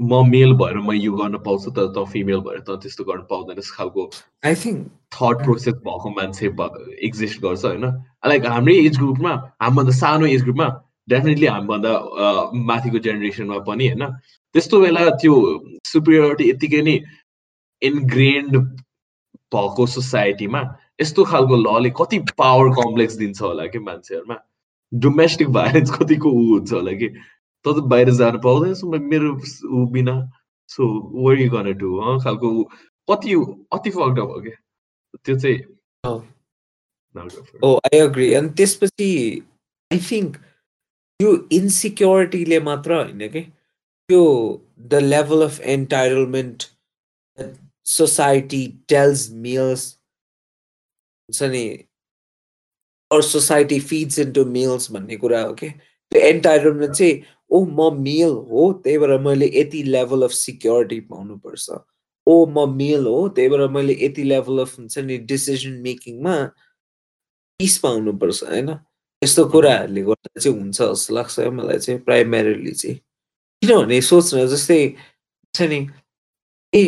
म 0.00 0.22
मेल 0.26 0.52
भएर 0.54 0.76
म 0.78 0.92
यो 0.94 1.12
गर्न 1.14 1.38
पाउँछु 1.40 1.70
तर 1.70 1.86
त 1.88 2.04
फिमेल 2.08 2.40
भएर 2.40 2.60
त 2.60 2.78
त्यस्तो 2.78 3.04
गर्न 3.04 3.20
पाउँदैनस् 3.24 3.70
खालको 3.72 4.10
आई 4.44 4.54
थिङ्क 4.56 4.86
थट 5.12 5.44
प्रोसेस 5.44 5.74
भएको 5.80 6.10
मान्छे 6.12 6.46
एक्जिस्ट 7.00 7.40
गर्छ 7.42 7.64
होइन 7.64 7.84
लाइक 8.26 8.46
हाम्रै 8.48 8.74
एज 8.80 8.98
ग्रुपमा 8.98 9.32
हामीभन्दा 9.62 9.92
सानो 9.94 10.26
एज 10.28 10.42
ग्रुपमा 10.42 10.68
डेफिनेटली 11.08 11.46
हामीभन्दा 11.48 11.92
माथिको 12.64 12.98
जेनेरेसनमा 13.00 13.58
पनि 13.64 13.88
होइन 13.88 14.06
त्यस्तो 14.54 14.80
बेला 14.80 15.08
त्यो 15.16 15.34
सुपिरियोरिटी 15.86 16.48
यत्तिकै 16.50 16.82
नै 16.82 16.96
इन्ग्रेन्ड 17.82 18.56
भएको 19.52 19.86
सोसाइटीमा 19.88 20.62
यस्तो 21.00 21.24
खालको 21.24 21.56
लले 21.58 21.90
कति 21.94 22.18
पावर 22.34 22.74
कम्प्लेक्स 22.74 23.16
दिन्छ 23.16 23.40
होला 23.42 23.66
कि 23.68 23.78
मान्छेहरूमा 23.80 24.36
डोमेस्टिक 24.92 25.48
भाइलेन्स 25.50 25.90
कतिको 25.92 26.30
ऊ 26.30 26.42
हुन्छ 26.48 26.72
होला 26.72 26.92
कि 26.94 27.08
त 27.64 27.74
त 27.76 27.82
बाहिर 27.92 28.10
जानु 28.20 28.38
पाउँदैन 28.46 29.04
मेरो 29.10 29.30
ऊ 29.76 29.86
बिना 29.92 30.14
सो 30.70 30.86
वरि 31.24 31.48
गर्ने 31.54 31.72
टु 31.80 31.88
खालको 32.24 32.48
कति 33.08 33.34
अति 33.76 33.90
फक्ड 33.90 34.18
भयो 34.20 34.40
क्या? 34.42 34.56
त्यो 35.24 35.38
चाहिँ 35.38 35.58
ओ 37.64 37.76
आई 37.86 37.98
अग्री 37.98 38.32
अनि 38.34 38.48
त्यसपछि 38.56 39.08
आई 39.90 39.98
थिङ्क 40.10 40.36
त्यो 41.20 41.30
इन्सिक्योरिटीले 41.58 42.58
मात्र 42.68 42.94
होइन 42.94 43.28
कि? 43.32 43.40
त्यो 44.08 44.22
the 44.90 44.94
level 45.02 45.44
of 45.44 45.60
entitlement 45.74 46.62
society 47.86 48.66
tells 48.88 49.30
males 49.46 49.82
हुन्छ 51.28 51.42
नि? 51.52 51.64
Or 53.10 53.22
society 53.22 53.78
feeds 53.80 54.18
into 54.18 54.44
males 54.58 54.90
भन्ने 54.92 55.16
कुरा 55.16 55.42
हो 55.42 55.52
कि? 55.54 55.68
त्यो 55.68 56.20
एन्टाइटलमेन्ट 56.28 56.92
चाहिँ 56.94 57.14
ओ 57.54 57.64
म 57.64 58.02
मेल 58.02 58.32
हो 58.50 58.72
त्यही 58.84 58.98
भएर 58.98 59.18
मैले 59.26 59.50
यति 59.54 59.82
लेभल 59.94 60.22
अफ 60.22 60.30
सिक्योरिटी 60.30 61.00
पाउनुपर्छ। 61.10 61.70
ओ 62.26 62.34
म 62.46 62.68
मेल 62.76 63.06
हो 63.06 63.28
त्यही 63.36 63.48
भएर 63.48 63.68
मैले 63.76 63.96
यति 64.00 64.22
लेभल 64.22 64.58
अफ 64.62 64.78
हुन्छ 64.78 64.98
नि 64.98 65.18
डिसिजन 65.30 65.80
मेकिङमा 65.82 66.36
पिस 67.60 67.78
पाउनुपर्छ 67.78 68.42
होइन? 68.44 68.70
यस्तो 69.22 69.44
कुराहरूले 69.48 70.02
गर्दा 70.02 70.40
चाहिँ 70.40 70.58
हुन्छ 70.58 70.80
जस्तो 70.82 71.14
लाग्छ 71.14 71.40
मलाई 71.58 71.78
चाहिँ 71.78 72.00
प्राइमेरीली 72.00 72.72
चाहिँ। 72.72 72.96
किनभने 73.62 74.00
सोच्न 74.02 74.46
जस्तै 74.48 74.80
छ 75.54 75.62
नि 75.70 75.80
ए 76.72 76.84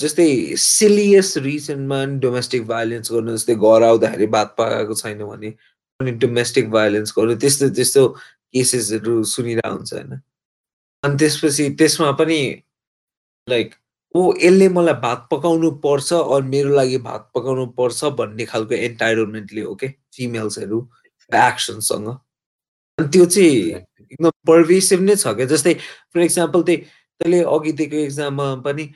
जस्तै 0.00 0.28
सिलियस 0.60 1.36
रिजनमा 1.44 2.04
डोमेस्टिक 2.22 2.66
भाइलेन्स 2.66 3.12
गर्नु 3.12 3.36
जस्तै 3.36 3.54
घर 3.54 3.82
आउँदाखेरि 3.82 4.26
भात 4.36 4.54
पकाएको 4.58 4.94
छैन 4.94 5.24
भने 5.24 5.50
अनि 6.00 6.10
डोमेस्टिक 6.24 6.70
भाइलेन्स 6.70 7.14
गर्नु 7.18 7.34
त्यस्तो 7.42 7.68
त्यस्तो 7.76 8.02
केसेसहरू 8.54 9.22
सुनिरहेको 9.24 9.74
हुन्छ 9.76 9.92
होइन? 9.92 10.20
अनि 11.02 11.16
त्यसपछि 11.18 11.68
त्यसमा 11.78 12.10
पनि 12.12 12.40
लाइक 13.48 13.74
ओ 14.14 14.32
यसले 14.36 14.68
मलाई 14.68 14.94
भात 15.00 15.26
पकाउनु 15.30 15.70
पर्छ 15.84 16.12
अनि 16.12 16.48
मेरो 16.48 16.74
लागि 16.74 16.98
भात 16.98 17.30
पकाउनु 17.34 17.66
पर्छ 17.78 18.04
भन्ने 18.18 18.44
खालको 18.44 18.74
एन्टाइटलमेन्टले 18.74 19.60
हो 19.60 19.74
कि 19.74 19.88
फिमेल्सहरू 20.14 20.78
एक्सनसँग 21.30 22.08
अनि 22.08 23.08
त्यो 23.08 23.24
चाहिँ 23.26 23.56
एकदम 24.02 24.30
पर्भेसिभ 24.46 25.00
नै 25.00 25.16
छ 25.16 25.34
क्या? 25.34 25.46
जस्तै 25.46 25.74
फर 26.14 26.20
इक्जाम्पल 26.20 26.62
त्यही 26.62 26.76
तैँले 27.20 27.42
अघि 27.48 27.72
दिएको 27.72 27.96
एक्जाममा 27.98 28.54
पनि 28.64 28.88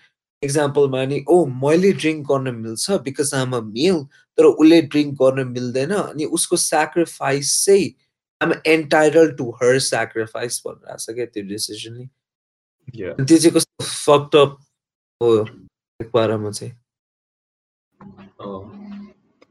एक्जाम्पलमा 0.43 1.05
नि 1.05 1.25
ओ 1.29 1.45
मैले 1.62 1.93
ड्रिङ्क 1.93 2.27
गर्न 2.27 2.55
मिल्छ 2.55 2.99
बिकज 3.03 3.35
आम 3.35 3.57
अ 3.57 3.61
मेल 3.69 4.05
तर 4.38 4.45
उसले 4.45 4.81
ड्रिङ्क 4.85 5.15
गर्न 5.23 5.47
मिल्दैन 5.49 5.95
अनि 5.95 6.25
उसको 6.31 6.57
सेक्रिफाइस 6.65 7.65
चाहिँ 7.65 7.88
I'm 8.40 8.52
entitled 8.68 9.30
to 9.33 9.50
her 9.52 9.78
sacrifice 9.85 10.62
भनेर 10.66 10.90
आएको 10.90 10.99
छ 11.02 11.14
क्या 11.14 11.26
त्यो 11.28 11.45
डिसिजनले 11.47 12.07
त्यो 12.90 13.14
चाहिँ 13.28 13.50
कस्तो 13.52 13.85
फक्टअप 13.85 14.59
हो 15.21 15.33
बारेमा 16.14 16.50
चाहिँ 16.50 16.73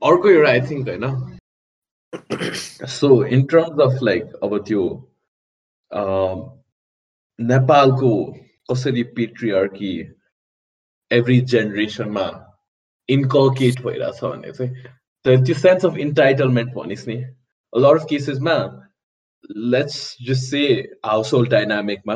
अर्को 0.01 0.29
एउटा 0.29 0.49
आई 0.49 0.61
थिङ्क 0.61 0.89
होइन 0.89 1.05
so 2.89 3.09
in 3.27 3.43
terms 3.45 3.81
of 3.81 4.03
like 4.03 4.35
अब 4.43 4.57
त्यो 4.67 4.83
नेपालको 7.39 8.11
कसरी 8.71 9.03
पेट्रिआर्की 9.15 9.93
एभ्री 11.11 11.39
जेनेरेसनमा 11.47 12.27
इन्कल्केट 13.09 13.81
भइरहेछ 13.81 14.23
भने 14.23 14.51
चाहिँ 14.53 15.35
त्यो 15.43 15.55
सेन्स 15.57 15.85
अफ 15.85 15.97
इन्टाइटलमेन्ट 15.99 16.73
भनिस् 16.73 17.07
नि 17.07 17.17
लट 17.79 17.99
अफ 17.99 18.05
केसेसमा 18.09 18.57
let's 19.73 19.99
just 20.27 20.49
say 20.51 20.63
house 21.05 21.33
hold 21.33 21.49
डाइनामिकमा 21.51 22.15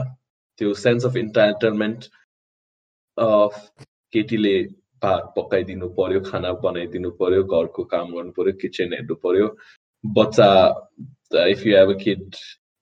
त्यो 0.61 0.73
सेन्स 0.75 1.05
अफ 1.05 1.15
इन्टाइटलमेन्ट 1.17 2.05
केटीले 4.13 4.57
भात 5.03 5.33
पकाइदिनु 5.37 5.87
पर्यो 5.99 6.21
खाना 6.21 6.51
बनाइदिनु 6.63 7.11
पर्यो 7.21 7.43
घरको 7.43 7.83
काम 7.93 8.11
गर्नु 8.15 8.31
पर्यो 8.37 8.53
किचन 8.61 8.93
हेर्नु 8.93 9.15
पर्यो 9.23 9.47
बच्चा 10.03 10.49
if 11.47 11.65
you 11.67 11.77
have 11.77 11.89
a 11.89 11.97
kid 12.03 12.35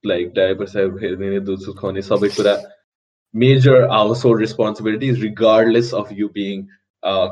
like 0.03 0.33
diaper 0.33 0.65
साइपर 0.67 1.03
हेरिदिने 1.03 1.39
दुध 1.47 1.59
सुध 1.61 1.77
खुवाउने 1.77 2.01
सबै 2.01 2.29
कुरा 2.35 2.55
major 3.33 3.87
household 4.25 4.41
responsibilities 4.41 5.21
regardless 5.23 5.93
of 5.95 6.11
you 6.13 6.27
being 6.37 6.65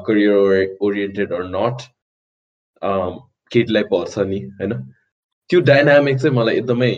career 0.07 0.77
oriented 0.81 1.33
or 1.33 1.43
not 1.49 1.87
केटीलाई 3.51 3.83
पर्छ 3.91 4.27
नि 4.29 4.39
होइन 4.59 4.77
त्यो 5.49 5.59
डाइनामिक 5.61 6.17
चाहिँ 6.17 6.35
मलाई 6.35 6.55
एकदमै 6.55 6.91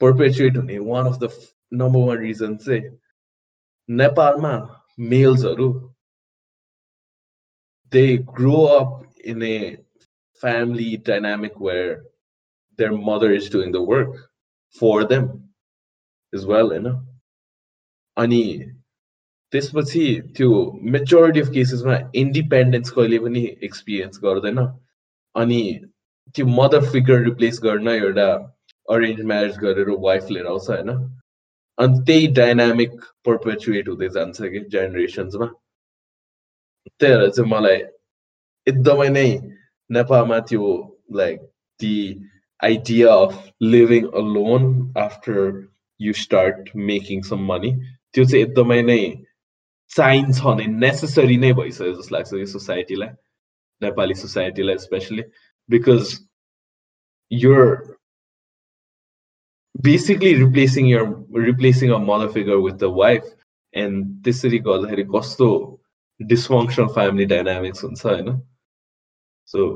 पर्पेचुएट 0.00 0.56
हुने 0.56 0.78
one 0.90 1.06
of 1.06 1.18
the 1.20 1.30
number 1.74 2.08
one 2.08 2.18
reason 2.18 2.56
चाहिँ 2.56 2.82
नेपालमा 3.88 4.56
males 4.98 5.44
they 7.92 8.18
grow 8.18 8.66
up 8.66 9.04
in 9.24 9.42
a 9.42 9.78
family 10.42 10.96
dynamic 10.98 11.58
where 11.58 12.02
their 12.78 12.92
mother 12.92 13.32
is 13.32 13.48
doing 13.48 13.72
the 13.72 13.82
work 13.82 14.10
for 14.76 15.04
them 15.04 15.50
as 16.32 16.44
well 16.44 16.70
होइन 16.70 16.88
अनि 18.16 18.42
त्यसपछि 19.52 20.04
त्यो 20.36 20.48
मेजोरिटी 20.94 21.40
अफ 21.40 21.48
केसेसमा 21.54 21.96
इन्डिपेन्डेन्स 22.14 22.90
कहिले 22.90 23.18
पनि 23.18 23.44
एक्सपिरियन्स 23.62 24.20
गर्दैन 24.24 24.58
अनि 25.34 25.62
त्यो 26.34 26.46
मदर 26.46 26.84
फिगर 26.92 27.22
रिप्लेस 27.24 27.60
गर्न 27.62 27.88
एउटा 27.88 28.28
अरेन्ज 28.88 29.20
म्यारेज 29.30 29.58
गरेर 29.58 29.90
वाइफ 30.00 30.30
लिएर 30.30 30.46
आउँछ 30.46 30.68
होइन? 30.70 30.90
अनि 31.78 31.98
त्यही 32.06 32.26
डाइनामिक 32.32 33.00
पर्पेचुएट 33.26 33.88
हुँदै 33.88 34.08
जान्छ 34.08 34.40
कि 34.42 34.60
जेनेरेसन्समा 34.72 35.46
त्यही 37.00 37.16
भएर 37.16 37.30
चाहिँ 37.30 37.50
मलाई 37.50 37.76
एकदमै 38.66 39.08
नै 39.08 39.28
नेपालमा 39.90 40.38
त्यो 40.50 40.72
like 41.16 41.40
the 41.80 41.94
idea 42.60 43.14
of 43.14 43.52
living 43.62 44.06
alone 44.34 44.66
after 44.98 45.38
you 46.00 46.12
start 46.12 46.70
making 46.90 47.22
some 47.22 47.44
money 47.52 47.72
त्यो 48.12 48.24
चाहिँ 48.24 48.44
एकदमै 48.44 48.82
नै 48.82 49.00
चाहिन्छ 49.96 50.40
भने 50.40 50.66
नेसेसरी 50.66 51.36
नै 51.36 51.52
भइसक्यो 51.52 51.92
जस्तो 51.92 52.14
लाग्छ 52.16 52.32
यो 52.34 52.46
सोसाइटीलाई 52.46 53.08
Nepali 53.82 54.14
सोसाइटीलाई 54.14 54.78
especially 54.78 55.22
because 55.68 56.16
your 57.32 57.64
basically 59.74 60.32
replacing 60.34 60.86
you're 60.90 61.02
replacing 61.46 61.90
a 61.92 61.98
mother 62.04 62.28
figure 62.32 62.56
with 62.66 62.74
the 62.74 62.84
wife 62.96 63.24
and 63.74 64.24
त्यसरी 64.24 64.58
गर्दाखेरि 64.68 65.04
कस्तो 65.14 65.48
डिसफङ्सनल 66.20 66.88
फ्यामिली 66.94 67.26
डाइनामिक्स 67.32 67.84
हुन्छ 67.84 68.06
होइन? 68.06 68.30
सो 69.54 69.66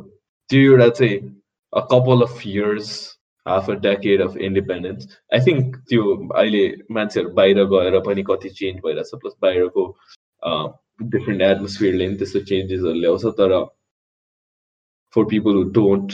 त्यो 0.50 0.72
एउटा 0.72 0.88
चाहिँ 0.99 1.18
a 1.72 1.80
couple 1.92 2.22
of 2.22 2.46
years 2.46 2.90
half 3.46 3.70
a 3.70 3.75
decade 3.87 4.22
of 4.22 4.37
independence 4.49 5.08
I 5.34 5.40
think 5.46 5.76
त्यो 5.90 6.16
अहिले 6.37 6.64
मान्छेहरू 6.99 7.30
बाहिर 7.40 7.64
गएर 7.75 7.99
पनि 8.08 8.22
कति 8.30 8.50
चेन्ज 8.61 8.80
भइरहेछ 8.87 9.14
प्लस 9.22 9.37
बाहिरको 9.42 9.87
डिफ्रेन्ट 11.14 11.42
एटमोस्फियरले 11.42 12.08
पनि 12.08 12.18
त्यस्तो 12.18 12.40
चेन्जेसहरू 12.52 13.00
ल्याउँछ 13.00 13.25
तर 13.40 13.56
for 15.16 15.25
people 15.31 15.57
who 15.57 15.62
don't 15.73 16.12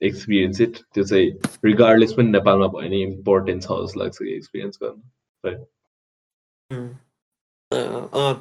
experience 0.00 0.60
it 0.60 0.78
त्यो 0.94 1.04
चाहिँ 1.04 1.30
रिगार्डलेस 1.64 2.12
पनि 2.12 2.30
नेपालमा 2.30 2.66
भयो 2.66 2.80
भने 2.80 3.02
इम्पोर्टेन्ट 3.02 3.62
छ 3.62 3.80
जस्तो 3.82 4.00
लाग्छ 4.00 4.22
एक्सपिरियन्स 4.28 4.78
गर्नु 4.82 5.02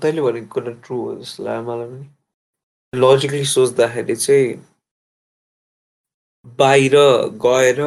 तैँले 0.02 0.22
भनेको 0.22 0.54
कुरा 0.54 0.72
ट्रु 0.86 1.02
हो 1.02 1.16
जस्तो 1.16 1.44
लाग्यो 1.44 1.64
मलाई 1.70 1.88
पनि 1.88 3.02
लजिकली 3.02 3.46
सोच्दाखेरि 3.46 4.16
चाहिँ 4.18 4.54
बाहिर 6.60 6.96
गएर 7.46 7.82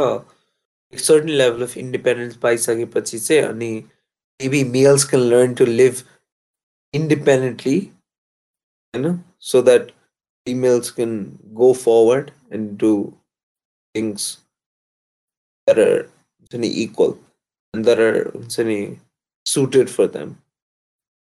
एक 0.92 1.00
सर्टन 1.00 1.28
लेभल 1.38 1.62
अफ 1.62 1.76
इन्डिपेन्डेन्स 1.78 2.36
पाइसकेपछि 2.36 3.18
चाहिँ 3.18 3.42
अनि 3.42 3.70
maybe 4.40 4.62
males 4.70 5.04
can 5.10 5.22
learn 5.24 5.54
to 5.54 5.64
live 5.64 6.02
independently 6.94 7.78
होइन 8.94 9.18
so 9.42 9.62
that 9.62 9.90
females 10.47 10.91
can 10.91 11.37
go 11.53 11.73
forward 11.73 12.31
and 12.51 12.77
do 12.77 13.15
things 13.95 14.39
that 15.67 15.79
are 15.79 16.09
equal 16.53 17.17
and 17.73 17.85
that 17.85 17.99
are 17.99 18.31
suited 19.45 19.89
for 19.89 20.07
them, 20.07 20.37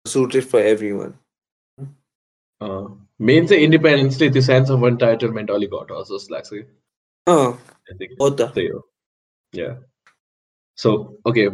suited 0.07 0.45
for 0.45 0.61
everyone. 0.61 1.15
Uh, 2.61 2.89
main 3.19 3.47
चाहिँ 3.47 3.65
इन्डिपेन्डेन्सले 3.65 4.29
त्यो 4.31 4.43
sense 4.43 4.71
of 4.71 4.85
entitlement 4.87 5.51
अलिक 5.51 5.71
घटाउँछ 5.71 6.07
जस्तो 6.09 6.35
लाग्छ 6.35 6.51
कि 6.53 8.17
हो 8.21 8.29
त 8.31 8.43
त्यही 8.55 8.67
हो 8.69 8.81
yeah 9.53 9.69
so 10.79 10.93
okay 11.29 11.49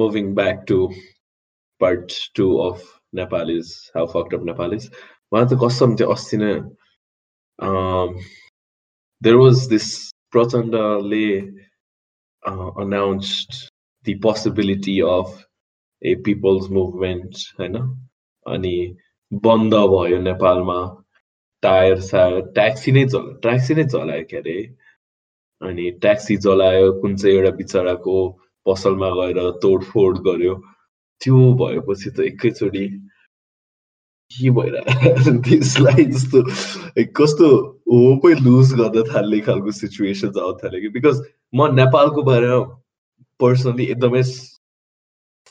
moving 0.00 0.34
back 0.34 0.64
to 0.68 0.78
part 1.80 2.12
two 2.36 2.46
of 2.68 2.82
Nepalese 3.14 3.74
how 3.96 4.06
fucked 4.14 4.34
of 4.34 4.44
Nepalese 4.44 4.90
उहाँ 5.32 5.44
चाहिँ 5.44 5.60
कसम 5.66 5.96
चाहिँ 5.96 6.12
अस्ति 6.12 6.36
नै 6.36 6.54
देयर 7.61 9.35
वाज 9.35 9.67
दिस 9.69 9.89
प्रचण्डले 10.31 11.25
announced 12.43 13.67
the 14.05 14.15
possibility 14.15 15.01
of 15.01 15.45
a 16.01 16.15
people's 16.17 16.69
movement 16.69 17.35
होइन 17.59 17.75
अनि 18.45 18.75
बन्द 19.31 19.73
भयो 19.91 20.19
नेपालमा 20.21 20.77
टायर 21.63 21.99
सायर 22.01 22.39
ट्याक्सी 22.55 22.91
नै 22.91 23.03
चल 23.13 23.27
ट्याक्सी 23.43 23.75
नै 23.79 23.85
चलायो 23.93 24.23
के 24.29 24.37
अरे 24.37 24.55
अनि 25.61 25.89
ट्याक्सी 26.05 26.37
चलायो 26.45 26.91
कुन 27.01 27.15
चाहिँ 27.17 27.35
एउटा 27.35 27.51
बिचराको 27.57 28.15
पसलमा 28.65 29.09
गएर 29.19 29.39
तोडफोड 29.65 30.17
गर्यो 30.27 30.55
त्यो 31.21 31.43
भएपछि 31.61 32.09
त 32.09 32.27
एकैचोटि 32.31 32.85
के 34.31 34.49
त्यसलाई 35.45 36.03
जस्तो 36.05 36.41
कस्तो 37.17 37.47
होपै 37.91 38.33
लुज 38.41 38.73
गर्न 38.79 39.03
थाल्ने 39.09 39.39
खालको 39.47 39.71
सिचुएसन 39.79 40.39
आउनु 40.39 40.57
थाल्यो 40.63 40.81
कि? 40.81 40.89
बिकज 40.97 41.21
म 41.55 41.67
नेपालको 41.75 42.23
बारेमा 42.29 42.59
पर्सनली 43.39 43.85
एकदमै 43.95 44.21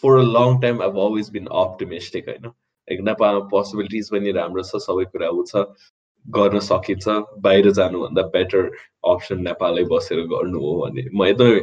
फर 0.02 0.18
अ 0.18 0.24
लङ 0.36 0.60
टाइम 0.62 0.78
अब 0.88 0.98
अलवेज 1.06 1.30
बिन 1.36 1.46
अप्टिमिस्टिक 1.62 2.28
होइन? 2.28 2.46
लाइक 2.46 3.00
नेपालमा 3.08 3.48
पोसिबिलिटिज 3.54 4.10
पनि 4.14 4.32
राम्रो 4.38 4.62
छ 4.68 4.82
सबै 4.84 5.04
कुरा 5.14 5.30
ऊ 5.30 5.44
छ 5.52 5.64
गर्न 6.26 6.60
सकिन्छ 6.68 7.16
बाहिर 7.46 7.70
जानुभन्दा 7.80 8.22
बेटर 8.36 8.70
अप्सन 9.14 9.42
नेपालै 9.48 9.84
बसेर 9.94 10.22
गर्नु 10.34 10.60
हो 10.66 10.76
भने। 10.82 11.04
म 11.14 11.26
एकदमै 11.32 11.60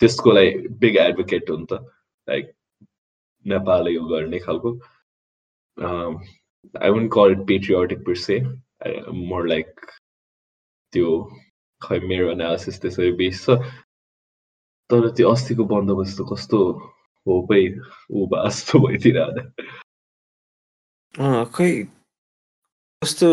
त्यसको 0.00 0.32
लागि 0.38 0.74
बिग 0.82 0.96
एडभोकेट 1.04 1.54
हुन् 1.54 1.66
त। 1.70 1.80
लाइक 2.28 2.50
नेपालै 3.46 3.94
गर्ने 4.14 4.38
खालको। 4.48 4.74
I 6.82 6.90
won't 6.90 7.10
call 7.14 7.32
it 7.32 7.46
patriotic 7.48 8.04
per se 8.06 8.40
more 9.30 9.48
like 9.48 9.68
त्यो 10.92 11.08
खै 11.82 11.98
मेरो 12.10 12.30
एनालिसिस 12.32 12.80
त्यसरी 12.82 13.12
बेस 13.22 13.44
छ 13.46 13.58
तर 14.90 15.08
त्यो 15.16 15.30
अस्तिको 15.36 15.64
बन्दोबस्त 15.72 16.18
कस्तो 16.32 16.58
होपै 17.26 17.62
ऊ 18.10 18.26
जस्तो 18.34 18.78
भइदिइरहँदा 18.86 19.42
खै? 21.56 21.70
कस्तो? 23.02 23.30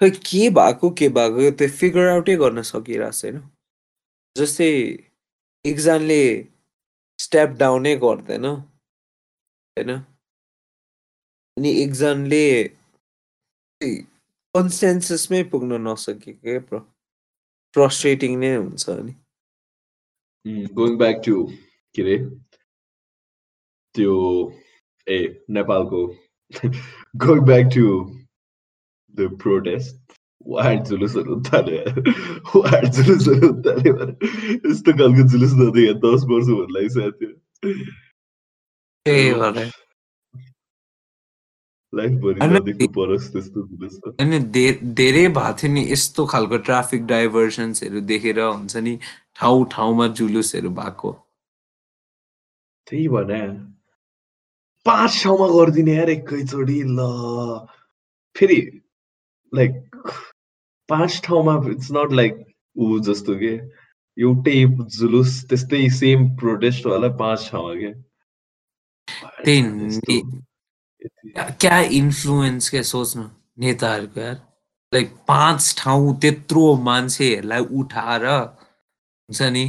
खै 0.00 0.10
के 0.28 0.42
भएको 0.58 0.90
के 0.98 1.08
भएको? 1.18 1.50
त्यो 1.58 1.68
फिगर 1.80 2.08
आउटै 2.12 2.36
गर्न 2.42 2.62
सकिरहेको 2.70 3.18
छैन। 3.20 3.36
जस्तै 4.36 4.70
एकजनाले 5.64 6.22
स्टेप 7.18 7.50
डाउनै 7.62 7.94
गर्दैन। 8.04 8.46
होइन? 8.46 9.90
अनि 11.56 11.70
एकजनाले 11.82 12.44
कन्सेन्ससमै 14.54 15.42
पुग्न 15.42 15.78
नसकेको 15.78 16.78
फ्रस्ट्रेटिङ 17.74 18.38
नै 18.38 18.50
हुन्छ 18.56 18.84
नि 18.88 19.12
गोइङ 20.74 20.96
ब्याक 20.96 21.20
टु 21.26 21.34
के 21.94 22.02
अरे 22.02 22.16
त्यो 23.94 24.14
ए 25.06 25.18
नेपालको 25.50 26.00
going 27.16 27.44
back 27.44 27.66
to 27.74 27.86
the 29.14 29.28
protest 29.42 30.18
वाड 30.46 30.84
जुलुसहरू 30.84 31.40
थाल्यो 31.42 31.84
वाड 32.56 32.90
जुलुसहरू 32.90 33.52
थाल्यो 33.62 33.94
यस्तो 33.94 34.92
खालको 34.92 35.28
जुलुस 35.28 35.52
नदेखेँ 35.54 35.94
दस 36.00 36.20
वर्ष 36.32 36.48
भन्नु 36.48 36.80
लागिसकेको 41.94 43.16
थियो 43.16 44.12
अनि 44.20 44.38
धेरै 44.94 45.28
भएको 45.28 45.52
थियो 45.52 45.72
नि 45.72 45.92
यस्तो 45.92 46.26
खालको 46.26 46.56
ट्राफिक 46.58 47.06
डाइभर्सन्सहरू 47.06 48.00
देखेर 48.00 48.40
हुन्छ 48.40 48.76
नि 48.76 48.98
ठाउँ 49.34 49.66
ठाउँमा 49.70 50.06
जुलुसहरू 50.06 50.70
भएको 50.70 51.12
त्यही 52.86 53.08
भने 53.08 53.42
पाँच 54.86 55.22
ठाउँमा 55.24 55.46
गरिदिने 55.48 55.94
यार 55.94 56.10
एकैचोटि 56.10 56.82
ल। 56.82 56.98
फेरि 58.36 58.80
लाइक 59.54 59.72
पाँच 60.88 61.20
ठाउँमा 61.24 61.54
इट्स 61.70 61.88
नट 61.92 62.12
लाइक 62.12 62.44
ऊ 62.76 62.98
जस्तो 63.00 63.34
के 63.34 63.54
एउटै 64.18 64.66
जुलुस 64.98 65.44
त्यस्तै 65.48 65.88
सेम 65.90 66.28
प्रोटेस्ट 66.36 66.86
होला 66.86 67.08
पाँच 67.08 67.48
ठाउँमा 67.52 67.74
के 67.74 67.92
त्यही 69.44 70.22
क्या 71.60 71.78
इन्फ्लुएन्स 72.00 72.70
क्या 72.70 72.82
सोच्नु 72.82 73.24
नेताहरूको 73.58 74.20
यार? 74.20 74.36
लाइक 74.92 75.08
पाँच 75.28 75.74
ठाउँ 75.78 76.20
त्यत्रो 76.20 76.64
मान्छेहरूलाई 76.88 77.62
उठाएर 77.80 78.26
हुन्छ 78.26 79.42
नि? 79.42 79.64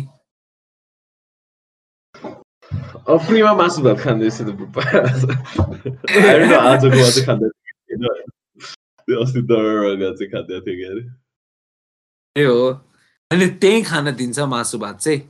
फ्रीमा 3.26 3.54
मासु 3.54 3.82
भात 3.82 3.98
खाँदैछ 4.00 4.41
आजको 6.54 7.00
अझै 7.08 7.22
खाँदै 7.26 7.48
अस्ति 9.24 9.41
दरगा 9.50 10.10
चाहिँ 10.15 10.30
खाँदै 10.32 10.60
थियो 10.65 10.76
क्या 10.80 10.89
अरे। 10.91 11.04
ए 12.36 12.43
हो। 12.46 12.62
अनि 13.32 13.46
त्यही 13.62 13.82
खान 13.84 14.06
दिन्छ 14.15 14.39
मासु 14.54 14.78
भात 14.80 15.00
चाहिँ? 15.00 15.22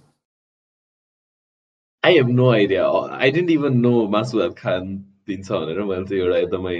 I 2.04 2.12
have 2.16 2.30
no 2.30 2.46
idea 2.52 2.84
I 3.18 3.32
didn't 3.32 3.50
even 3.50 3.74
know 3.80 3.94
मासु 4.10 4.38
भात 4.40 4.54
खान 4.58 4.84
दिन्छ 5.28 5.52
भनेर 5.52 5.80
मैले 5.90 6.06
चाहिँ 6.10 6.22
एउटा 6.24 6.38
एकदमै 6.46 6.78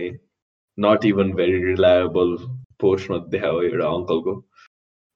नट 0.78 1.06
इभन 1.06 1.32
भेरी 1.40 1.60
रिलायबल 1.66 2.30
पोस्टमा 2.82 3.18
देखायो 3.34 3.62
एउटा 3.70 3.88
अङ्कलको 3.98 4.34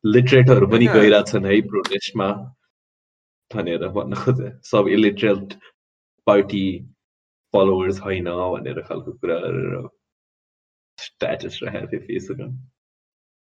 लिटरेटहरू 0.03 0.67
पनि 0.73 0.87
गइरहेछन् 0.95 1.45
है 1.51 1.59
प्रोटेस्टमा 1.71 2.29
भनेर 3.51 3.87
भन्न 3.97 4.13
खोजे। 4.23 4.49
सब 4.71 4.87
इलिटरेट 4.97 5.53
पार्टी 6.27 6.65
फलोवर्स 7.53 7.99
होइन 8.05 8.27
भनेर 8.53 8.81
खालको 8.87 9.11
कुरा 9.21 9.37
गरेर 9.45 9.87
स्ट्याटस 10.97 11.59
राखेको 11.63 11.87
थियो 11.91 12.01
फेसबुकमा 12.07 12.47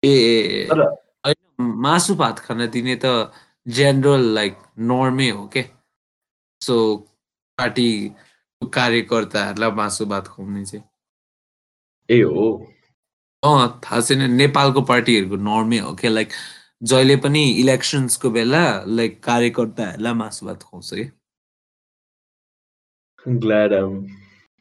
ए 0.03 1.33
मासु 1.85 2.15
भात 2.15 2.39
खान 2.47 2.65
दिने 2.75 2.95
त 3.03 3.31
जेनरल 3.67 4.23
लाइक 4.35 4.55
नर्मै 4.91 5.29
हो 5.29 5.47
के? 5.53 5.63
सो 6.61 6.75
पार्टी 7.57 7.89
कार्यकर्ताहरूलाई 8.67 9.71
मासु 9.71 10.05
भात 10.05 10.27
खुवाउने 10.27 10.65
चाहिँ। 10.65 10.83
ए 12.09 12.21
हो। 12.21 12.47
अँ 13.43 13.79
थाहा 13.83 14.01
छैन 14.01 14.31
नेपालको 14.31 14.81
पार्टीहरूको 14.91 15.35
नर्मै 15.35 15.77
हो 15.79 15.93
क्या? 15.95 16.11
लाइक 16.11 16.29
जहिले 16.83 17.15
पनि 17.23 17.43
इलेक्सन्सको 17.61 18.29
बेला 18.29 18.63
लाइक 18.87 19.23
कार्यकर्ताहरूलाई 19.23 20.13
मासु 20.13 20.45
भात 20.45 20.63
खुवाउँछ 20.63 20.89
कि 20.93 21.11
I'm 23.25 23.39
glad 23.39 23.73
I'm 23.73 24.07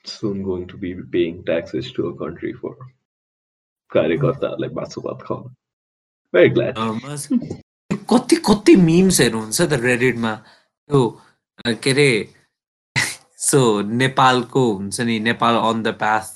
soon 0.05 0.43
going 0.43 0.67
to 0.69 0.77
be 0.77 0.95
paying 1.13 1.45
taxes 1.45 1.93
to 1.93 2.09
a 2.09 2.15
country 2.23 2.53
for 2.53 2.75
कार्यकर्ताहरूलाई 3.93 4.71
मासु 4.75 5.01
भात 5.01 5.23
खुवाउनु 5.27 5.55
Very 6.35 6.51
glad. 6.55 6.75
कति 8.11 8.37
कति 8.49 8.75
मिम्सहरू 8.77 9.41
हुन्छ 9.41 9.61
त 9.63 9.73
रेडिटमा 9.83 10.35
त्यो 10.35 11.01
अ, 11.65 11.73
के 11.73 11.91
अरे 11.91 12.09
सो 13.39 13.83
नेपालको 13.83 14.63
हुन्छ 14.73 15.01
नि 15.01 15.19
Nepal 15.21 15.55
on 15.55 15.83
the 15.83 15.89
path 15.89 16.27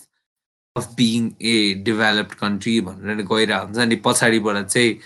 of 0.76 0.86
being 0.94 1.32
a 1.42 1.74
developed 1.84 2.34
country 2.34 2.80
भनेर 2.80 3.26
गइरहेको 3.26 3.64
हुन्छ। 3.66 3.78
अनि 3.78 3.96
पछाडिबाट 3.96 4.66
चाहिँ 4.66 4.98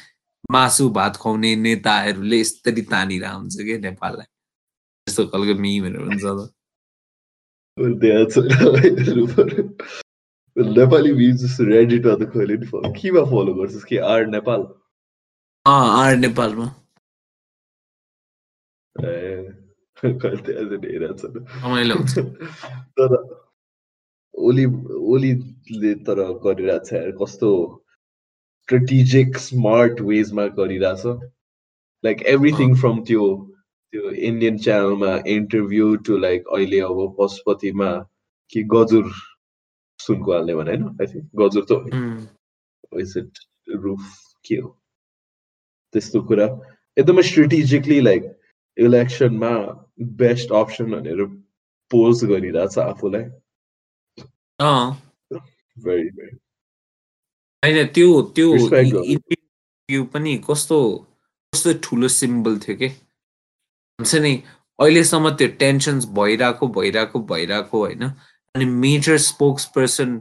मासु 0.50 0.88
भात 0.90 1.16
खुवाउने 1.16 1.56
नेताहरूले 1.56 2.40
यसरी 2.40 2.82
तानिरहेको 2.82 3.38
हुन्छ 3.38 3.56
कि 3.56 3.78
नेपाललाई? 3.78 4.26
त्यस्तो 5.06 5.26
खालको 5.26 5.54
मिमहरू 5.60 6.04
हुन्छ 6.04 6.24
नेपाली 10.56 11.12
मिम्स 11.12 11.40
जस्तो 11.40 11.64
रेडिटमा 11.64 12.14
त 12.14 12.28
कहिले 12.32 12.56
नि 12.56 12.66
follow- 12.66 12.92
केमा 13.00 13.24
फलो 13.30 13.54
गर्छस् 13.54 13.84
कि 13.84 13.96
आर 14.12 14.26
नेपाल 14.26 14.60
आर 15.66 16.16
नेपालमा 16.16 16.66
ए। 19.04 19.65
चाहिँ 20.12 20.78
हेरेको 20.92 21.14
छैन 21.22 21.34
रमाइलो 21.64 21.96
तर 22.98 23.16
ओली 24.34 24.64
ओलीले 25.14 25.94
तर 26.06 26.18
गरिरहेछ 26.46 26.92
यार 26.92 27.10
कस्तो 27.22 27.50
स्ट्रेटेजिक 28.62 29.36
स्मार्ट 29.38 30.00
वेजमा 30.00 30.46
गरिरहेछ 30.58 31.06
लाइक 32.04 32.22
एभ्रिथिङ 32.34 32.74
फ्रम 32.82 32.96
त्यो 33.10 33.24
त्यो 33.92 34.10
इन्डियन 34.10 34.56
च्यानलमा 34.58 35.12
इन्टरभ्यू 35.36 35.94
टु 36.06 36.16
लाइक 36.18 36.40
अहिले 36.56 36.80
अब 36.80 36.98
पशुपतिमा 37.20 37.90
कि 38.52 38.62
गजुर 38.74 39.10
सुनको 39.98 40.32
हाल्ने 40.32 40.54
भने 40.54 40.70
होइन? 40.70 40.84
आई 41.00 41.06
थिङ्क 41.06 41.26
गजुर 41.40 41.64
त 41.70 41.72
roof 43.84 44.04
के 44.44 44.56
हो? 44.56 44.68
त्यस्तो 45.92 46.20
कुरा। 46.28 46.46
एकदमै 46.98 47.22
स्ट्रेटेजिकली 47.22 48.00
लाइक 48.00 48.22
इलेक्सनमा 48.76 49.52
बेस्ट 49.98 50.52
अप्सन 50.52 50.90
भनेर 50.92 51.24
पोज 51.90 52.24
गरिरहेछ 52.24 52.78
आफूलाई। 52.78 53.22
अँ। 54.58 54.92
भेरी 55.76 56.10
भेरी 56.10 56.36
होइन 57.62 57.86
त्यो 57.86 58.22
त्यो 58.32 60.04
पनि 60.12 60.36
कस्तो 60.48 60.78
कस्तो 61.52 61.72
ठुलो 61.82 62.08
सिम्बल 62.08 62.58
थियो 62.58 62.76
कि? 62.76 62.88
हुन्छ 63.98 64.14
नि 64.14 64.32
अहिलेसम्म 64.78 65.30
त्यो 65.30 65.48
टेन्सन्स 65.58 66.06
भइरहेको 66.18 66.68
भइरहेको 66.68 67.20
भइरहेको 67.26 67.78
होइन। 67.78 68.02
अनि 68.54 68.64
मेजर 68.64 69.16
स्पोक्स 69.18 69.64
पर्सन 69.74 70.14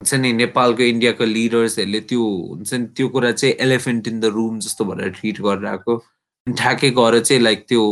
हुन्छ 0.00 0.14
नि 0.14 0.32
नेपालको 0.32 0.82
इन्डियाको 0.82 1.24
लिडर्सहरूले 1.24 2.00
त्यो 2.00 2.24
हुन्छ 2.48 2.74
नि 2.74 2.86
त्यो 2.96 3.08
कुरा 3.08 3.32
चाहिँ 3.32 3.54
एलिफेन्ट 3.66 4.08
इन 4.08 4.20
द 4.20 4.24
रुम 4.36 4.58
जस्तो 4.58 4.84
भनेर 4.84 5.10
ट्रिट 5.10 5.40
गरिरहेको। 5.40 5.96
अनि 5.96 6.54
ठ्याक्कै 6.54 6.90
गएर 6.90 7.20
चाहिँ 7.20 7.42
लाइक 7.42 7.66
त्यो 7.68 7.82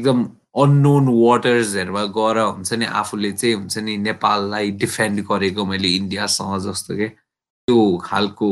एकदम 0.00 0.24
अननोन 0.64 1.08
वाटर्सहरूमा 1.14 2.04
गएर 2.16 2.38
हुन्छ 2.40 2.72
नि 2.74 2.86
आफूले 3.00 3.30
चाहिँ 3.32 3.54
हुन्छ 3.54 3.78
नि 3.86 3.96
नेपाललाई 4.08 4.70
डिफेन्ड 4.82 5.20
गरेको 5.30 5.64
मैले 5.64 5.88
इन्डियासँग 5.96 6.58
जस्तो 6.66 6.96
के? 6.96 7.08
त्यो 7.68 7.78
खालको 8.04 8.50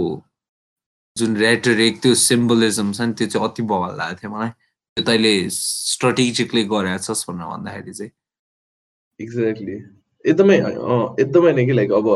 जुन 1.16 1.36
रेटरिक 1.36 2.00
त्यो 2.02 2.14
सिम्बलिजम 2.14 2.92
छ 2.92 3.00
नि 3.02 3.12
त्यो 3.18 3.26
चाहिँ 3.26 3.48
अति 3.48 3.62
बवाल 3.70 3.96
लागेको 3.98 4.20
थियो 4.20 4.30
मलाई। 4.34 4.50
त्यो 4.50 5.04
तैँले 5.06 5.32
स्ट्राटेजिकली 5.50 6.62
गरेको 6.72 7.02
छस् 7.06 7.24
भनेर 7.30 7.46
भन्दाखेरि 7.50 7.92
चाहिँ। 7.98 8.12
एक्ज्याक्टली 9.20 9.76
एकदमै 10.24 10.56
एकदमै 11.22 11.52
नै 11.58 11.64
कि 11.66 11.74
लाइक 11.78 11.92
अब 11.98 12.06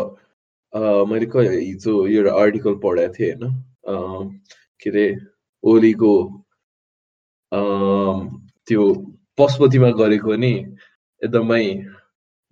मैले 1.10 1.26
क 1.34 1.36
हिजो 1.50 1.92
एउटा 2.06 2.32
आर्टिकल 2.42 2.74
पढाएको 2.84 3.14
थिएँ 3.18 3.34
होइन। 3.34 4.38
के 4.82 4.90
अरे 4.90 5.06
ओलीको 5.64 6.12
त्यो 8.66 8.82
पशुपतिमा 9.38 9.90
गरेको 9.90 10.36
नि 10.36 10.52
एकदमै 11.24 11.84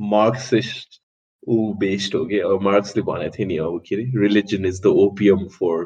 मार्क्सिस्ट 0.01 1.01
ऊ 1.49 1.75
बेस्ड 1.75 2.15
हो 2.15 2.25
कि? 2.25 2.39
अब 2.39 2.61
मार्क्सले 2.63 3.03
भनेको 3.03 3.37
थियो 3.39 3.47
नि 3.47 3.57
अब 3.57 3.83
के 3.87 3.97
अरे? 3.97 4.05
Religion 4.19 4.67
is 4.67 4.83
the 4.83 4.87
opium 4.87 5.47
for 5.49 5.85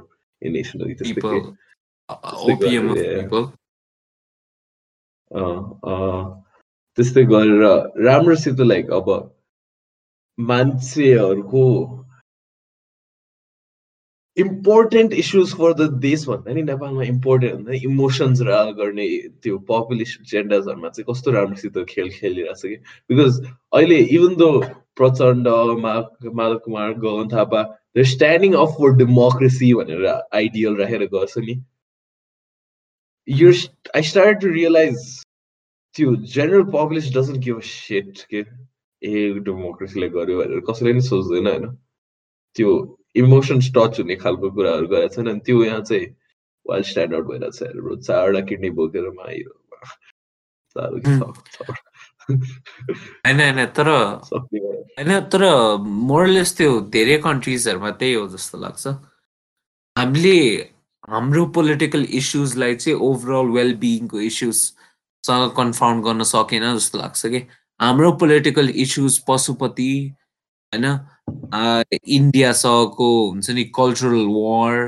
त्यस्तै 6.99 7.25
गरेर 7.25 7.63
राम्रोसित 8.05 8.61
लाइक 8.61 8.91
अब 8.91 9.37
मान्छेहरूको 10.39 12.04
इम्पोर्टेन्ट 14.37 15.13
इस्युज 15.15 15.53
फर 15.55 15.73
द 15.75 15.89
देश 16.03 16.25
भन्दा 16.29 16.53
नि 16.53 16.63
नेपालमा 16.63 17.03
इम्पोर्टेन्ट 17.05 17.55
भन्दा 17.57 17.73
इमोसन्स 17.85 18.41
र 18.43 18.63
गर्ने 18.79 19.07
त्यो 19.43 19.59
पपुलेसन 19.69 20.25
जेन्डर्सहरूमा 20.31 20.89
चाहिँ 20.89 21.07
कस्तो 21.09 21.31
राम्रोसित 21.31 21.79
खेल 21.89 22.11
खेलिरहेछ 22.11 22.63
कि 22.63 22.77
बिकज 23.11 23.39
अहिले 23.73 23.99
even 24.17 24.35
though 24.37 24.51
Prachanda 24.97 25.49
Madhav 25.79 26.59
Kumar 26.59 26.93
Gagan 26.97 27.29
Thapa 27.29 27.63
the 27.97 28.03
standing 28.07 28.55
up 28.57 28.75
for 28.79 28.97
democracy 28.97 29.73
भनेर 29.75 30.07
आइडियल 30.09 30.77
राखेर 30.77 31.07
गर्छ 31.15 31.39
नि 31.39 31.57
you 33.29 33.53
I 33.95 34.03
start 34.03 34.41
to 34.41 34.49
realise 34.51 35.07
त्यो 35.95 36.17
general 36.33 36.65
population 36.73 37.19
doesn't 37.21 37.45
give 37.45 37.61
shit 37.63 38.27
के 38.31 38.45
ए 39.03 39.31
डेमोक्रेसीले 39.47 40.09
गर्यो 40.11 40.39
भनेर 40.39 40.61
कसैले 40.69 40.93
नि 40.93 41.01
सोच्दैन 41.05 41.47
होइन 41.47 41.73
त्यो 42.57 42.77
इमोसन्स 43.15 43.71
टच 43.77 44.01
हुने 44.01 44.17
खालको 44.17 44.51
कुराहरू 44.51 44.87
गरेको 44.87 45.15
छैन 45.15 45.27
अनि 45.31 45.41
त्यो 45.41 45.65
यहाँ 45.65 45.81
चाहिँ 45.81 46.07
वाइल्ड 46.67 46.87
स्ट्यान्ड 46.87 47.15
आउट 47.15 47.25
भइरहेको 47.25 47.51
छ 47.51 47.63
हेर 47.63 48.01
चारवटा 48.03 48.41
किडनी 48.41 48.71
बोकेर 48.71 49.11
माइरो। 49.11 49.61
होइन 53.27 53.41
होइन 53.41 53.67
तर। 53.67 53.89
होइन 54.99 55.21
तर 55.21 55.43
मोरलेस 55.81 56.57
त्यो 56.57 56.81
धेरै 56.91 57.19
कन्ट्रिजहरूमा 57.19 57.91
त्यही 57.91 58.15
हो 58.15 58.29
जस्तो 58.29 58.59
लाग्छ 58.59 58.87
हामीले 59.97 60.39
हाम्रो 61.09 61.47
पोलिटिकल 61.47 62.03
इस्युजलाई 62.11 62.75
चाहिँ 62.75 62.99
ओभरअल 62.99 63.47
वेलबिङको 63.47 64.21
इस्युजसँग 64.21 65.51
कन्फाउन्ड 65.57 66.05
गर्न 66.05 66.23
सकेन 66.23 66.77
जस्तो 66.77 66.99
लाग्छ 66.99 67.27
कि 67.27 67.39
हाम्रो 67.81 68.13
पोलिटिकल 68.13 68.69
इस्युज 68.69 69.19
पशुपति 69.29 69.91
होइन 70.73 70.87
इन्डियासँगको 71.29 73.09
हुन्छ 73.31 73.51
नि 73.51 73.65
कल्चरल 73.77 74.27
वार 74.37 74.79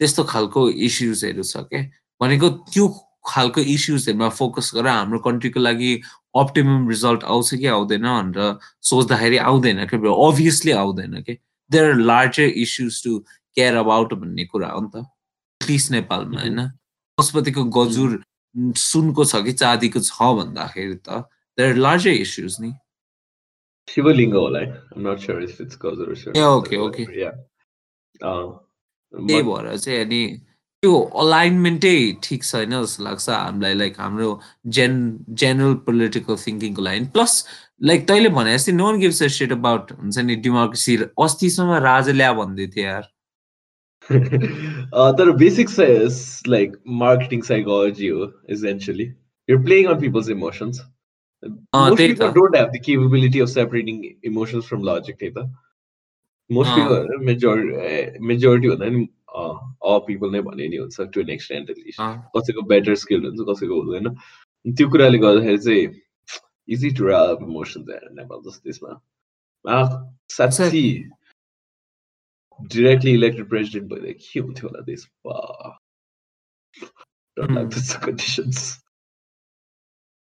त्यस्तो 0.00 0.24
खालको 0.24 0.68
इस्युजहरू 0.88 1.42
छ 1.42 1.64
क्या 1.70 1.82
भनेको 2.20 2.48
त्यो 2.72 2.88
खालको 3.26 3.60
इस्युजहरूमा 3.60 4.28
फोकस 4.28 4.70
गरेर 4.74 4.88
हाम्रो 4.88 5.18
कन्ट्रीको 5.26 5.60
लागि 5.60 5.92
अप्टिमम 6.36 6.88
रिजल्ट 6.88 7.24
आउँछ 7.24 7.54
कि 7.54 7.66
आउँदैन 7.76 8.02
भनेर 8.02 8.58
सोच्दाखेरि 8.90 9.36
आउँदैन 9.36 9.84
क्या 9.86 10.14
अभियसली 10.28 10.72
आउँदैन 10.72 11.22
कि? 11.22 11.38
There 11.70 11.90
are 11.90 11.96
larger 12.10 12.48
issues 12.64 13.02
to 13.04 13.18
care 13.56 13.74
about 13.76 14.14
भन्ने 14.14 14.44
कुरा 14.44 14.68
हो 14.68 14.80
नि 14.80 14.90
त। 14.94 15.04
एटलिस्ट 15.60 15.90
नेपालमा 15.92 16.40
होइन? 16.40 16.60
पशुपतिको 17.18 17.64
गजुर 17.78 18.22
सुनको 18.76 19.24
छ 19.24 19.42
कि 19.44 19.52
चाँदीको 19.52 20.00
छ 20.00 20.32
भन्दाखेरि 20.40 20.98
त 21.06 21.28
देयर 21.58 21.70
आर 21.70 21.76
लार्जर 21.76 22.10
इस्युज 22.10 22.56
नि। 22.60 22.72
शिवलिङ्ग 23.88 24.34
होला 24.34 24.58
है 24.58 24.82
नट 24.98 25.18
स्योर 25.18 25.42
इफ 25.42 25.60
इट्स 25.60 25.78
गजर 25.82 26.14
ए 26.36 26.42
ओके 26.44 26.76
ओके 26.78 27.04
त्यही 29.14 29.42
भएर 29.42 29.76
चाहिँ 29.76 30.00
अनि 30.00 30.22
त्यो 30.82 30.94
अलाइनमेन्टै 31.20 31.96
ठिक 32.22 32.44
छैन 32.44 32.72
जस्तो 32.74 33.04
लाग्छ 33.04 33.28
हामीलाई 33.30 33.74
लाइक 33.74 34.00
हाम्रो 34.00 34.28
जेन 34.76 34.94
जेनरल 35.42 35.74
पोलिटिकल 35.86 36.38
थिङ्किङको 36.38 36.82
लागि 36.82 37.04
प्लस 37.12 37.34
लाइक 37.82 38.08
तैँले 38.08 38.28
भने 38.30 38.54
जस्तै 38.54 38.72
no 38.72 38.86
one 38.86 39.00
gives 39.00 39.22
a 39.22 39.28
shit 39.34 39.52
about 39.52 39.92
हुन्छ 39.92 40.24
नि 40.26 40.36
डेमोक्रेसी 40.46 40.96
अस्तिसम्म 41.20 41.78
राजा 41.84 42.12
ल्या 42.12 42.32
भन्दै 42.32 42.66
थियो 42.66 42.86
यार। 42.86 43.10
तर 45.18 45.30
बेसिक 45.36 45.68
लाइक 46.48 46.72
मार्केटिङ 47.02 47.42
साइकोलोजी 47.42 48.08
हो 48.08 48.26
essentially 48.50 49.06
you 49.48 49.58
playing 49.62 49.86
on 49.86 50.00
people's 50.00 50.28
emotions 50.30 50.80
अँ, 51.42 51.88
Most 51.90 51.96
त्यही 51.98 52.08
people 52.14 52.30
त 52.30 52.34
don't 52.34 52.56
have 52.56 52.72
the 52.72 52.78
capability 52.80 53.40
of 53.40 53.48
separating 53.50 54.16
emotions 54.22 54.64
from 54.64 54.82
logic, 54.82 55.18
त्यही 55.18 55.32
त. 55.34 55.48
Most 56.50 56.68
अँ। 56.70 56.76
people, 56.76 57.18
majority, 57.30 58.18
majority 58.20 58.68
भन्दा 58.68 58.88
नि 58.90 59.08
uh, 59.34 59.54
all 59.80 60.00
people 60.06 60.30
नै 60.30 60.40
भने 60.48 60.68
नि 60.68 60.76
हुन्छ 60.82 61.10
to 61.12 61.20
an 61.20 61.30
extent 61.30 61.70
at 61.70 61.76
least. 61.78 61.98
अँ, 62.00 62.14
कसैको 62.36 62.62
बेटर 62.68 62.94
स्किल 63.04 63.24
हुन्छ 63.26 63.48
कसैको 63.50 63.80
हुँदैन 63.82 64.14
त्यो 64.76 64.88
कुराले 64.90 65.18
गर्दाखेरि 65.18 65.58
चाहिँ 65.58 66.00
इजी 66.68 66.90
टु 66.98 67.08
इमोसन्स 67.10 67.86
नेपाल 68.18 68.38
जस्तो 68.46 68.62
देशमा 68.70 69.00
आ, 69.64 69.78
साँच्ची 70.30 70.84
डिरेक्टली 72.60 73.12
इलेक्टेड 73.14 73.48
प्रेसिडेन्ट 73.48 73.90
भइदियो 73.92 74.14
के 74.22 74.40
हुन्थ्यो 74.40 74.68
होला 74.68 74.80
देश 74.86 75.06
डरलाग्दो 77.36 77.80
छ 77.88 77.98
कन्डिसन्स 78.04 78.60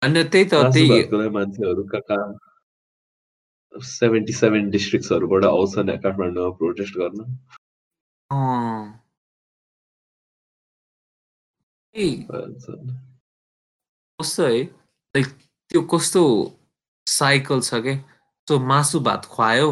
अनि 0.03 0.23
त्यही 0.23 0.45
त 0.51 0.53
त्यही 0.73 1.29
मान्छेहरू 1.37 1.83
कहाँ 1.93 2.33
सेभेन्टी 3.73 4.33
सेभेन 4.33 4.69
डिस्ट्रिक्ट्सहरूबाट 4.69 5.43
आउँछन् 5.45 5.89
काठमाडौँमा 6.03 6.57
प्रोटेस्ट 6.57 6.97
गर्न। 6.97 7.19
कस्तो 14.19 14.43
है? 14.43 14.63
लाइक 15.15 15.27
त्यो 15.71 15.81
कस्तो 15.93 16.23
साइकल 17.07 17.59
छ 17.61 17.81
क्या 17.85 17.95
सो 18.47 18.59
मासु 18.59 18.99
भात 18.99 19.25
खुवायो 19.25 19.69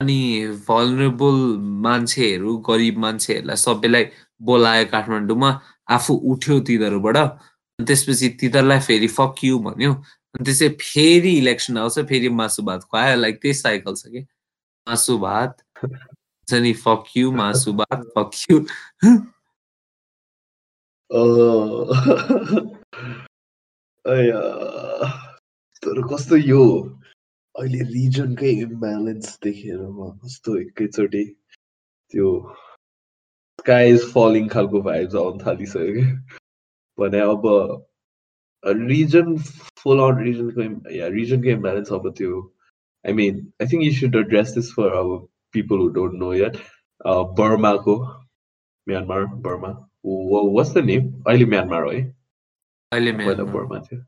अनि 0.00 0.20
भलरेबल 0.68 1.38
मान्छेहरू 1.86 2.56
गरिब 2.68 2.98
मान्छेहरूलाई 3.04 3.56
सबैलाई 3.56 4.04
बोलायो 4.40 4.84
काठमाडौँमा 4.92 5.50
आफू 5.96 6.14
उठ्यो 6.32 6.58
तिनीहरूबाट 6.68 7.16
त्यसपछि 7.86 8.28
तिनीहरूलाई 8.40 8.80
फेरि 8.86 9.08
फक्यु 9.18 9.58
भन्यो। 9.66 9.92
अनि 10.34 10.44
त्यसै 10.44 10.68
फेरि 10.80 11.32
इलेक्सन 11.38 11.78
आउँछ 11.78 11.98
फेरि 12.08 12.28
मासु 12.40 12.62
भात 12.62 12.82
खुवायो। 12.90 13.16
लाइक 13.16 13.40
त्यही 13.42 13.54
साइकल 13.54 13.94
छ 13.94 14.06
कि। 14.12 14.20
मासु 14.86 15.18
भात 15.18 15.52
हुन्छ 15.82 16.52
नि 16.62 16.72
फक्यु 16.84 17.30
मासु 17.32 17.72
भात 17.80 18.00
अया 24.04 24.40
तर 25.82 25.96
कस्तो 26.12 26.36
यो? 26.36 26.64
अहिले 27.54 27.82
रिजनकै 27.84 28.50
इम्ब्यालेन्स 28.64 29.38
देखेर 29.44 29.78
म 29.78 30.10
कस्तो 30.24 30.56
एकैचोटि 30.58 31.24
त्यो 32.12 32.28
स्काई 33.60 33.92
इज 33.92 34.02
फलिङ 34.12 34.48
खालको 34.48 34.80
भाइब्स 34.82 35.14
आउनु 35.22 35.38
थालिसक्यो 35.46 36.04
कि 36.97 37.01
भने 37.01 37.19
अब 37.27 37.47
reason 38.63 39.35
full 39.79 39.99
on 39.99 40.23
रिजनको 40.23 40.91
yeah 40.95 41.07
रिजनको 41.15 41.49
imbalance 41.49 41.91
अब 41.93 42.09
त्यो 42.17 42.41
I 43.05 43.13
mean 43.13 43.39
I 43.61 43.67
think 43.67 43.83
you 43.83 43.91
should 43.93 44.15
address 44.15 44.53
this 44.55 44.71
for 44.73 44.97
अब 44.97 45.15
people 45.53 45.79
who 45.79 45.87
don't 45.97 46.19
know 46.19 46.33
yet 46.33 46.57
बर्माको 47.39 47.97
Myanmar 48.87 49.25
Burma 49.47 49.69
what's 50.05 50.73
the 50.73 50.83
name 50.85 51.11
अहिले 51.27 51.45
म्यानमार 51.45 51.83
हो 51.83 51.91
है 51.91 52.03
अहिले 52.91 53.11
पहिला 53.11 53.33
म्यानमा 53.33 53.53
बर्मा 53.53 53.79
थियो 53.81 54.01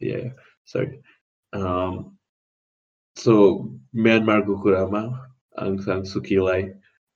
या 0.00 0.18
सरी 0.68 1.00
सो 3.16 3.34
म्यानमारको 4.04 4.56
कुरामा 4.62 5.02
आङ 5.62 5.76
सान 5.82 6.02
सुकीलाई 6.12 6.62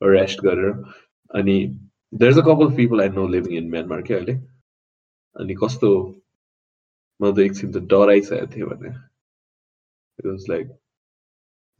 अरेस्ट 0.02 0.42
गरेर 0.42 0.74
अनि 1.30 1.56
there 2.12 2.32
is 2.32 2.38
a 2.38 2.42
couple 2.42 2.76
people 2.76 3.00
I 3.00 3.08
know 3.16 3.26
living 3.28 3.56
in 3.58 3.70
Myanmar 3.70 4.02
क्या 4.02 4.18
अहिले 4.18 4.36
अनि 5.35 5.53
कस्तो 5.63 5.89
म 7.19 7.31
त 7.35 7.39
एकछिन 7.39 7.71
त 7.71 7.77
डराइसकेको 7.91 8.47
थिएँ 8.55 8.67
भने। 8.69 8.89
It 10.19 10.25
was 10.25 10.45
like 10.49 10.67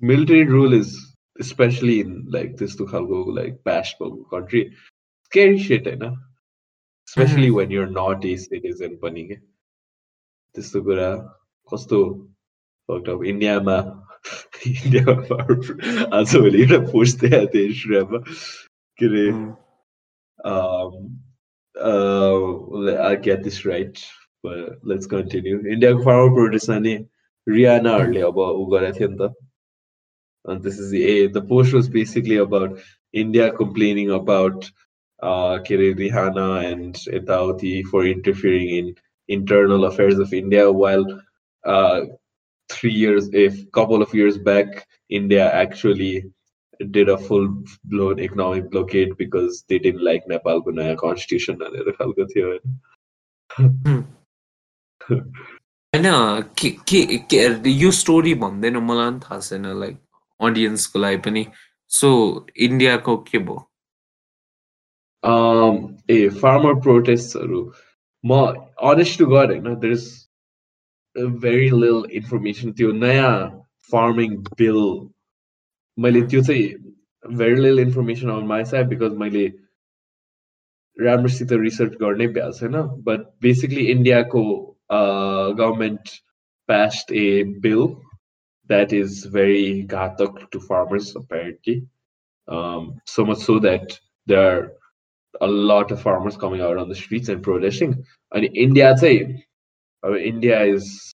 military 0.02 0.44
rule 0.52 0.74
is 0.74 0.90
especially 1.48 2.00
in 2.00 2.12
like 2.34 2.58
त्यस्तो 2.58 2.86
खालको 2.92 3.36
लाइक 3.36 3.54
प्यास्ट 3.64 4.02
भएको 4.02 4.24
कन्ट्री 4.32 4.62
स्केरी 5.26 5.58
सेट 5.64 5.88
होइन? 5.88 6.16
Especially 7.08 7.50
when 7.50 7.72
you're 7.72 7.90
not 7.98 8.26
a 8.26 8.36
citizen 8.38 8.96
पनि 9.02 9.24
के? 9.28 9.36
त्यस्तो 10.56 10.82
कुरा 10.84 11.10
कस्तो 11.72 12.00
अब 12.90 13.24
इन्डियामा 13.26 13.78
इन्डियामा 14.68 15.36
आजभोलि 16.18 16.62
एउटा 16.62 16.80
पोस्ट 16.92 17.20
देखाएको 17.22 17.54
थिएँ 17.54 17.66
इन्स्टाग्राममा। 17.68 18.20
के 19.00 19.06
अरे 19.06 19.26
I 21.77 23.17
get 23.27 23.43
this 23.43 23.67
right 23.67 23.99
let's 24.93 25.07
continue 25.15 25.59
इन्डियाको 25.77 26.05
फार्मर 26.05 26.35
प्रोड्युसमा 26.35 26.79
नि 26.87 26.95
रियानाहरूले 27.47 28.21
अब 28.31 28.39
ऊ 28.47 28.67
गरेको 28.77 28.99
थियो 28.99 29.09
नि 29.09 29.19
त 29.23 29.31
अनि 30.45 30.61
त्यसपछि 30.67 31.03
uh 31.15 31.27
the 31.37 31.45
post 31.53 31.75
was 31.75 31.89
basically 31.99 32.37
about 32.47 32.79
India 33.25 33.49
complaining 33.61 34.15
about 34.21 34.71
के 35.69 35.75
अरे 35.75 35.93
रिहाना 36.01 36.49
एन्ड 36.71 37.05
यताउति 37.15 37.75
for 37.93 38.07
interfering 38.15 38.75
in 38.79 38.95
internal 39.29 39.85
affairs 39.85 40.19
of 40.19 40.33
India, 40.33 40.71
while 40.73 41.21
uh, 41.65 42.01
three 42.71 42.93
years, 42.93 43.29
if 43.33 43.71
couple 43.73 44.03
of 44.03 44.15
years 44.15 44.39
back, 44.39 44.87
India 45.11 45.51
actually 45.53 46.25
did 46.92 47.10
a 47.10 47.18
full 47.18 47.48
blown 47.86 48.20
economic 48.20 48.70
blockade 48.70 49.18
because 49.18 49.64
they 49.70 49.80
didn't 49.80 50.04
like 50.04 50.28
Nepal 50.28 50.62
naya 50.68 50.96
constitution 50.96 51.56
भनेर 51.58 51.92
खालको 52.00 52.26
थियो 52.34 52.48
होइन 52.48 52.64
होइन 55.96 56.08
के 56.58 56.70
के 56.90 57.18
के 57.34 57.70
यो 57.70 57.92
story 57.92 58.34
भन्दैन 58.46 58.78
मलाई 58.78 59.12
पनि 59.12 59.20
थाहा 59.20 59.40
छैन 59.40 59.66
लाइक 59.80 59.98
अडियन्सको 60.40 61.00
लागि 61.00 61.18
पनि। 61.18 61.46
सो 61.90 62.10
इन्डियाको 62.58 63.18
के 63.32 63.38
भयो? 63.40 63.60
Um, 65.24 65.98
ए 66.10 66.30
फार्मर 66.42 66.74
प्रोटेस्टहरू 66.82 67.62
म 68.26 68.30
अनेस्ट 68.92 69.20
टु 69.20 69.26
गड 69.26 69.52
होइन 69.52 69.76
देयर 69.80 69.94
इज 69.94 70.06
भेरी 71.42 71.70
लिल 71.70 72.04
इन्फर्मेसन 72.12 72.72
त्यो 72.72 72.92
नयाँ 72.92 73.36
फार्मिङ 73.92 74.36
बिल 74.60 74.80
मैले 75.99 76.23
त्यो 76.35 76.43
चाहिँ 76.51 77.35
भेरी 77.37 77.61
लिल 77.63 77.79
information 77.81 78.31
on 78.37 78.47
my 78.55 78.65
side 78.73 78.89
because 78.89 79.17
मैले 79.25 79.47
राम्रोसित 80.97 81.53
रिसर्च 81.67 81.99
गर्नै 82.01 82.27
भ्याएको 82.39 82.59
छैन 82.61 82.81
बट 83.11 83.29
बेसिकली 83.43 83.85
इन्डियाको 83.97 84.45
government 85.61 86.17
passed 86.69 87.11
a 87.11 87.43
bill 87.43 88.03
that 88.69 88.93
is 88.93 89.25
very 89.25 89.87
ghatak 89.93 90.51
to 90.51 90.61
farmers 90.61 91.17
apparently 91.17 91.83
um, 92.49 93.01
so 93.07 93.25
much 93.25 93.39
so 93.39 93.59
that 93.59 93.99
there 94.27 94.45
are 94.51 94.73
a 95.41 95.47
lot 95.47 95.91
of 95.91 96.01
farmers 96.01 96.37
coming 96.37 96.61
out 96.61 96.77
on 96.77 96.89
the 96.89 96.95
streets 96.95 97.29
and 97.29 97.43
protesting. 97.43 98.05
And 98.33 98.45
India 98.55 98.97
say, 98.97 99.45
India 100.05 100.63
is 100.63 101.15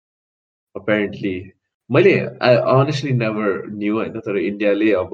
apparently 0.75 1.55
मैले 1.89 2.13
I 2.45 2.56
honestly 2.73 3.12
never 3.17 3.52
knew 3.71 3.95
होइन 3.97 4.19
तर 4.28 4.38
इन्डियाले 4.38 4.91
अब 5.02 5.13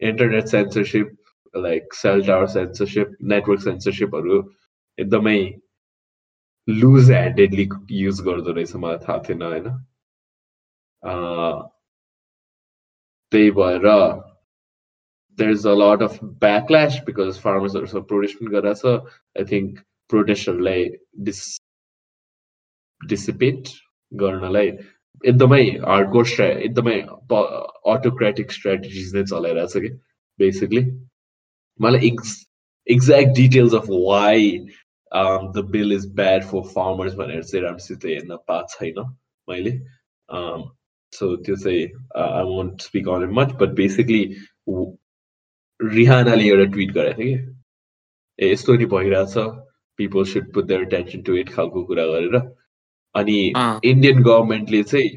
internet 0.00 0.46
censorship 0.46 1.16
like 1.54 1.94
cell 1.94 2.26
tower 2.26 2.46
censorship 2.54 3.16
network 3.32 3.60
सेन्सरसिपहरू 3.60 4.38
एकदमै 4.98 5.38
loose 6.68 7.10
handedly 7.10 7.68
use 8.02 8.20
गर्दो 8.28 8.52
रहेछ 8.52 8.76
मलाई 8.84 8.98
थाहा 9.08 9.18
थिएन 9.28 9.42
होइन। 9.42 9.66
त्यही 13.32 13.50
भएर 13.58 13.86
there 15.38 15.50
is 15.50 15.66
a 15.66 15.74
lot 15.74 16.02
of 16.02 16.18
backlash 16.46 16.98
because 17.06 17.40
फार्मर्सहरूसँग 17.42 18.04
protest 18.12 18.38
पनि 18.40 18.50
गरिरहेको 18.56 18.96
छ 18.96 19.40
आई 19.40 19.44
थिङ्क 19.52 19.70
प्रोटेस्टहरूलाई 20.10 20.82
डिसिपेट 23.00 23.62
गर्नलाई 24.12 24.70
एकदमै 25.22 25.62
हार्डकोर 25.82 26.26
स्ट्रा 26.26 26.46
एकदमै 26.68 26.96
अटोक्रेटिक 27.92 28.52
स्ट्राटेजिज 28.52 29.14
नै 29.16 29.24
चलाइरहेछ 29.32 29.82
कि 29.84 29.90
बेसिकली 30.38 30.82
मलाई 31.80 32.06
ex 32.08 32.32
exact 32.86 33.36
details 33.36 33.74
of 33.74 33.86
why 33.90 34.50
the 35.56 35.64
bill 35.72 35.92
is 35.92 36.06
bad 36.16 36.44
for 36.50 36.62
farmers 36.74 37.14
भनेर 37.20 37.42
चाहिँ 37.42 37.64
राम्रोसित 37.64 38.04
हेर्न 38.06 38.36
पाएको 38.48 38.66
छैन 38.74 38.98
मैले। 39.48 39.72
सो 41.12 41.34
त्यो 41.46 41.56
चाहिँ 41.56 41.84
I 42.18 42.44
won't 42.46 42.80
speak 42.80 43.08
on 43.08 43.28
much 43.34 43.52
but 43.60 43.74
basically 43.80 44.22
रिहानाले 45.80 46.48
एउटा 46.48 46.64
ट्विट 46.72 46.92
गरेको 46.92 47.22
थियो 47.22 47.36
कि 47.36 48.44
ए 48.44 48.52
यस्तो 48.52 48.74
नि 48.76 48.86
भइरहेछ 48.92 49.34
people 49.98 50.24
should 50.32 50.52
put 50.54 50.64
their 50.66 50.84
attention 50.94 51.22
to 51.22 51.36
it 51.36 51.48
खालको 51.54 51.84
कुरा 51.86 52.06
गरेर। 52.06 52.36
अनि 53.14 53.36
इन्डियन 53.90 54.22
गभर्मेन्टले 54.22 54.82
चाहिँ 54.82 55.10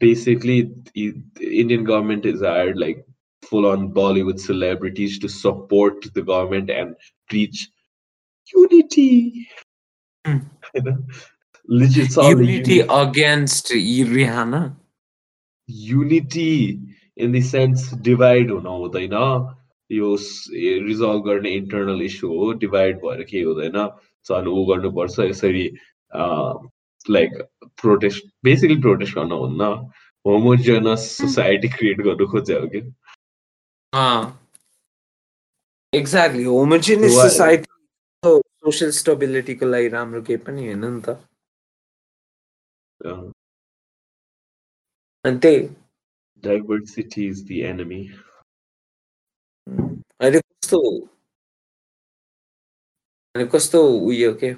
basically 0.00 0.58
Indian 0.58 1.84
government 1.84 2.26
is 2.26 2.44
hired 2.44 2.78
like 2.78 3.04
the 6.14 6.22
government 6.22 6.70
and 6.70 6.94
preach 7.28 7.68
unity. 8.54 9.48
Hmm. 10.24 10.38
you 10.74 10.82
know, 10.82 10.96
legit 11.68 12.06
it's 12.06 12.16
all 12.16 12.30
Unity 12.30 12.80
against 12.80 13.70
Rihanna. 13.70 14.76
Unity 15.68 16.80
in 17.16 17.32
the 17.32 17.42
sense 17.44 17.82
divide 18.02 18.50
हुन 18.50 18.66
हुँदैन 18.66 19.12
यो 19.90 20.14
resolve 20.86 21.22
गर्ने 21.24 21.50
इन्टरनल 21.56 22.02
इस्यु 22.02 22.28
हो 22.28 22.52
डिभाइड 22.62 22.96
भएर 23.04 23.22
केही 23.24 23.42
हुँदैन 23.42 23.76
सो 24.26 24.34
अनि 24.34 24.50
ऊ 24.50 24.64
गर्नुपर्छ 24.66 25.18
यसरी 25.20 25.62
लाइक 26.16 27.30
प्रोटेस्ट 27.82 28.24
बेसिकली 28.44 28.76
प्रोटेस्ट 28.86 29.14
गर्न 29.18 29.32
हुन्न 29.42 29.62
होमोजेनस 30.26 31.02
सोसाइटी 31.18 31.68
क्रिएट 31.76 31.98
गर्नु 32.08 32.26
खोज्यो 32.32 32.60
कि 32.74 32.80
एक्ज्याक्टली 35.98 36.44
होमोजेनियस? 36.44 37.12
सोसाइटी 37.22 37.68
सोसियल 38.64 38.90
स्टेबिलिटीको 38.98 39.66
लागि 39.66 39.88
राम्रो 39.94 40.22
केही 40.28 40.38
पनि 40.48 40.66
होइन 40.66 40.84
नि 40.84 41.00
त 41.06 41.08
अनि 45.24 45.38
त्यही 45.42 45.60
diversity 46.44 47.22
is 47.32 47.38
the 47.48 47.58
enemy. 47.64 47.98
अहिले 50.20 50.40
कस्तो 50.40 50.80
अनि 53.34 53.44
कस्तो 53.52 53.80
उयो 54.08 54.32
के 54.42 54.50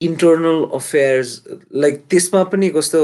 इन्टरनल 0.00 0.64
अफेयर्स 0.74 1.42
लाइक 1.74 2.04
त्यसमा 2.10 2.42
पनि 2.44 2.68
कस्तो 2.70 3.00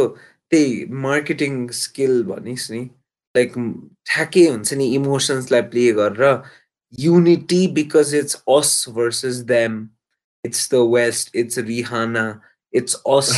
त्यही 0.52 0.84
मार्केटिङ 1.04 1.68
स्किल 1.72 2.22
भनिस् 2.24 2.70
नि 2.72 2.80
लाइक 3.34 3.52
ठ्याक्कै 4.06 4.46
हुन्छ 4.46 4.74
नि 4.74 4.86
इमोसन्सलाई 4.94 5.62
प्ले 5.72 5.90
गरेर 5.92 6.42
unity 6.98 7.66
because 7.74 8.14
it's 8.14 8.42
us 8.48 8.84
versus 8.96 9.36
them 9.52 9.88
it's 10.44 10.68
the 10.74 10.82
West 10.94 11.36
it's 11.36 11.58
Rihanna 11.70 12.26
it's 12.72 12.94
us 13.16 13.30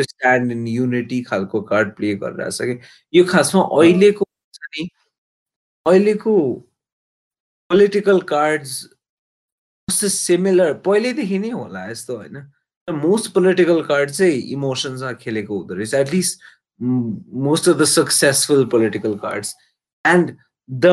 stand 0.00 0.52
in 0.52 0.66
unity 0.68 1.22
खालको 1.22 1.60
कार्ड 1.62 1.94
प्ले 1.96 2.14
गरिरहेछ 2.14 2.58
कि। 2.62 3.18
यो 3.18 3.24
खासमा 3.24 3.62
अहिलेको 3.78 4.24
नि 4.76 4.88
अहिलेको 5.86 6.34
पोलिटिकल 7.70 8.20
कार्ड्स 8.28 8.72
कस्तो 9.88 10.08
सिमिलर 10.08 10.72
पहिल्यैदेखि 10.86 11.38
नै 11.38 11.50
होला 11.50 11.84
यस्तो 11.90 12.16
होइन। 12.16 12.42
मोस्ट 12.89 13.31
पोलिटिकल 13.33 13.81
कार्ड 13.83 14.09
चाहिँ 14.11 14.41
इमोसन्समा 14.53 15.11
खेलेको 15.21 15.57
हुँदो 15.59 15.75
रहेछ 15.75 15.93
at least 15.93 16.39
most 17.45 17.69
of 17.69 17.77
the 17.77 17.83
successful 17.91 18.65
political 18.71 19.15
cards 19.17 19.55
and 20.05 20.35
the 20.69 20.91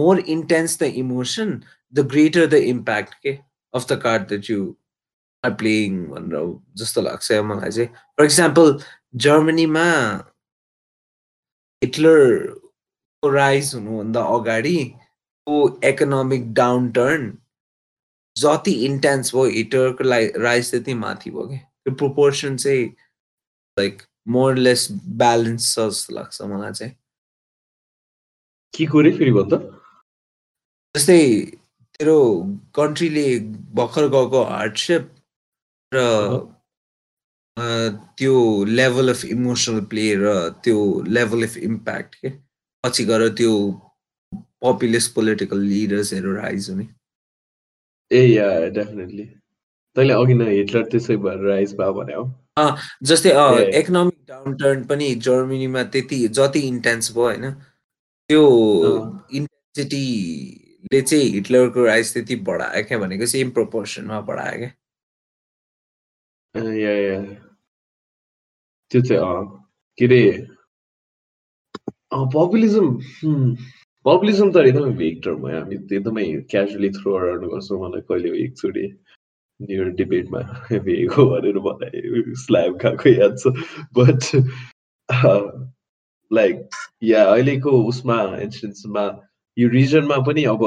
more 0.00 0.18
intense 0.28 0.78
the 0.80 0.92
emotion 1.02 1.60
the 1.94 2.06
greater 2.12 2.46
the 2.46 2.62
impact 2.74 3.14
के 3.22 3.38
of 3.74 3.92
the 3.92 4.00
card 4.02 4.28
that 4.28 4.50
you 4.50 4.74
are 5.44 5.54
playing 5.54 6.04
भनेर 6.06 6.52
जस्तो 6.76 7.02
लाग्छ 7.02 7.32
मलाई 7.44 7.70
चाहिँ 7.70 7.88
फर 7.88 8.24
इक्जाम्पल 8.24 8.78
जर्मनीमा 9.24 9.88
हिटलरको 11.82 13.28
राइज 13.30 13.74
हुनुभन्दा 13.74 14.20
अगाडि 14.34 14.76
इकोनोमिक 15.86 16.52
डाउन 16.54 16.90
टर्न 16.90 17.32
जति 18.41 18.71
intense 18.85 19.33
भयो 19.35 19.45
हिटरको 19.55 20.03
लाइ 20.03 20.27
राइज 20.37 20.71
त्यति 20.71 20.93
माथि 20.93 21.29
भयो 21.31 21.47
कि। 21.47 21.57
त्यो 21.57 21.93
प्रोपोर्सन 21.95 22.57
चाहिँ 22.57 22.85
लाइक 23.77 24.01
मोरलेस 24.35 24.87
ब्यालेन्स 25.21 25.73
छ 25.73 25.79
जस्तो 25.89 26.13
लाग्छ 26.15 26.41
मलाई 26.41 26.73
चाहिँ। 26.73 26.93
के 28.73 28.85
कुरै 28.85 29.11
फेरि 29.17 29.31
भन्दा 29.31 29.57
जस्तै 30.95 31.21
तेरो 31.99 32.19
कन्ट्रीले 32.75 33.27
भर्खर 33.77 34.07
गएको 34.15 34.43
हार्डसिप 34.43 35.03
र 35.91 35.97
त्यो 38.17 38.33
लेभल 38.65 39.09
अफ 39.09 39.23
इमोसनल 39.25 39.79
प्ले 39.91 40.05
र 40.15 40.33
त्यो 40.63 40.77
लेभल 41.07 41.43
अफ 41.43 41.57
इम्प्याक्ट 41.57 42.15
के। 42.15 42.29
पछि 42.83 43.03
गएर 43.05 43.27
त्यो 43.39 43.53
पपुलिस्ट 44.63 45.13
पोलिटिकल 45.15 45.59
लिडर्सहरू 45.71 46.33
राइज 46.35 46.69
हुने। 46.69 46.87
ए 48.11 48.21
या 48.27 48.47
डेफिनेटली 48.75 49.25
तैँले 49.95 50.13
अघि 50.13 50.33
न 50.33 50.47
हिटलर 50.47 50.83
त्यसै 50.91 51.15
भएर 51.17 51.39
राइज 51.47 51.73
भयो 51.79 51.93
भने 51.93 52.13
हो 52.13 52.23
जस्तै। 53.03 53.31
इकोनोमिक 53.79 54.19
डाउन 54.27 54.53
टर्न 54.57 54.83
पनि 54.87 55.07
जर्मनीमा 55.27 55.83
त्यति 55.93 56.17
जति 56.37 56.59
इन्टेन्स 56.67 57.11
भयो 57.11 57.23
होइन? 57.23 57.51
त्यो। 58.29 58.43
इन्टेन्सिटीले 59.37 61.01
चाहिँ 61.01 61.27
हिटलरको 61.33 61.85
राइज 61.85 62.13
त्यति 62.13 62.35
बढायो 62.49 62.83
क्या 62.87 62.97
भनेको 62.99 63.25
सेम 63.33 63.49
प्रोपोर्सनमा 63.57 64.19
बढायो 64.29 64.57
क्या। 64.57 64.71
अँ, 66.55 66.73
या 66.75 66.93
या 66.97 67.19
त्यो 68.91 69.01
चाहिँ 69.01 69.45
के 69.97 70.05
अरे? 70.05 70.21
पपुलिजम 72.33 72.87
पपुलिजम 74.07 74.51
त 74.51 74.61
एकदमै 74.67 74.91
भेग 74.97 75.15
टर्म 75.23 75.45
हो 75.45 75.53
हामी 75.53 75.77
एकदमै 75.77 76.25
क्याजुअली 76.51 76.89
थ्रो 76.97 77.15
अराउन्ड 77.15 77.47
गर्छौँ 77.53 77.79
मलाई 77.79 78.01
कहिले 78.09 78.29
एकचोटि 78.43 78.85
यो 79.59 79.87
डिबेटमा 79.97 80.41
हो 81.13 81.25
भनेर 81.29 81.57
मलाई 81.65 82.35
स्ल्याब 82.41 82.77
खाएको 82.81 83.09
याद 83.09 83.37
छ 83.39 83.51
बट 83.97 84.29
लाइक 86.31 86.77
या 87.03 87.23
अहिलेको 87.31 87.71
उसमा 87.87 88.19
इन्स्टेन्समा 88.41 89.03
यो 89.57 89.69
रिजनमा 89.69 90.17
पनि 90.27 90.43
अब 90.53 90.63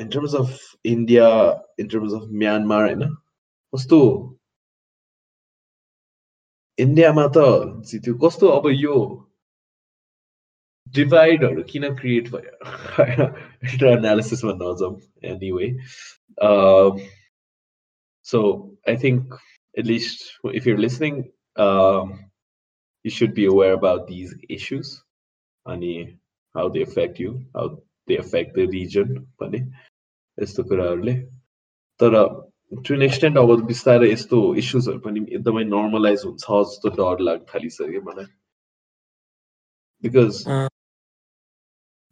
in 0.00 0.08
terms 0.08 0.34
of 0.34 0.58
India 0.86 1.28
in 1.80 1.88
terms 1.88 2.12
of 2.14 2.28
Myanmar 2.42 2.82
होइन 2.82 3.06
कस्तो 3.72 4.00
इन्डियामा 6.78 7.26
त 7.36 7.46
त्यो 7.94 8.14
कस्तो 8.18 8.48
अब 8.50 8.68
यो 8.74 8.96
डिभाइडहरू 10.95 11.63
किन 11.69 11.93
क्रिएट 11.95 12.29
भयो 12.31 12.71
होइन 12.97 13.21
एउटा 13.21 13.91
एनालिसिसमा 13.91 14.53
नजाउँ 14.61 14.99
anyway 15.31 15.69
so 18.25 18.41
I 18.89 18.97
think 19.03 19.37
at least 19.75 20.49
if 20.55 20.67
you're 20.67 20.77
listening 20.87 21.23
you 23.05 23.11
should 23.13 23.31
be 23.37 23.45
aware 23.45 23.73
about 23.75 24.01
these 24.07 24.33
issues 24.55 24.89
अनि 25.65 25.93
how 26.55 26.65
they 26.69 26.81
affect 26.83 27.19
you, 27.19 27.31
how 27.55 27.63
they 28.07 28.17
affect 28.17 28.53
the 28.55 28.65
region 28.73 29.13
पनि 29.39 29.61
यस्तो 30.37 30.63
कुराहरूले 30.63 31.13
तर 31.99 32.17
टु 32.87 32.93
एन 32.93 33.01
एक्सटेन्ट 33.01 33.37
अब 33.37 33.53
बिस्तारै 33.67 34.11
यस्तो 34.11 34.43
इस्युजहरू 34.63 34.99
पनि 35.07 35.25
एकदमै 35.29 35.63
नर्मलाइज 35.71 36.25
हुन्छ 36.25 36.59
जस्तो 36.69 36.89
डर 36.99 37.23
लाग्न 37.29 37.45
थालिसक्यो 37.53 38.01
मलाई 38.09 38.25
बिकज 40.03 40.43
अँ। 40.47 40.67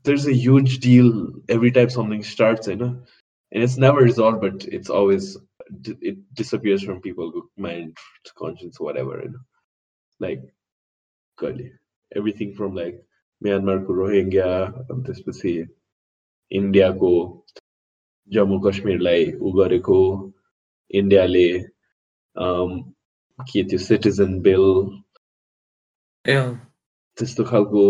there's 0.04 0.28
a 0.28 0.34
huge 0.34 0.80
deal 0.80 1.34
every 1.50 1.72
time 1.72 1.90
something 1.90 2.24
starts, 2.24 2.68
you 2.68 2.76
know, 2.76 3.02
and 3.52 3.64
it's 3.64 3.78
never 3.78 4.00
resolved, 4.00 4.42
but 4.42 4.66
it's 4.66 4.90
always 4.90 5.38
it 5.86 6.18
disappears 6.34 6.82
from 6.84 7.02
people's 7.02 7.36
mind, 7.58 7.96
conscience, 8.38 8.80
whatever, 8.80 9.22
you 9.24 9.30
know, 9.30 9.40
like 10.20 10.42
golly, 11.38 11.72
everything 12.16 12.56
from 12.56 12.76
like 12.76 13.04
Myanmar 13.44 13.86
को 13.88 13.94
Rohingya 13.96 14.48
अनि 14.92 15.04
त्यसपछि 15.08 15.52
इन्डियाको 16.52 17.12
जम्मू 18.36 18.58
कश्मीरलाई 18.66 19.32
उ 19.40 19.52
गरेको 19.56 20.00
इन्डियाले 21.00 21.48
अम, 22.36 22.70
के 23.48 23.64
त्यो 23.70 23.80
citizen 23.80 24.40
bill 24.44 24.66
त्यस्तो 26.28 27.44
खालको 27.52 27.84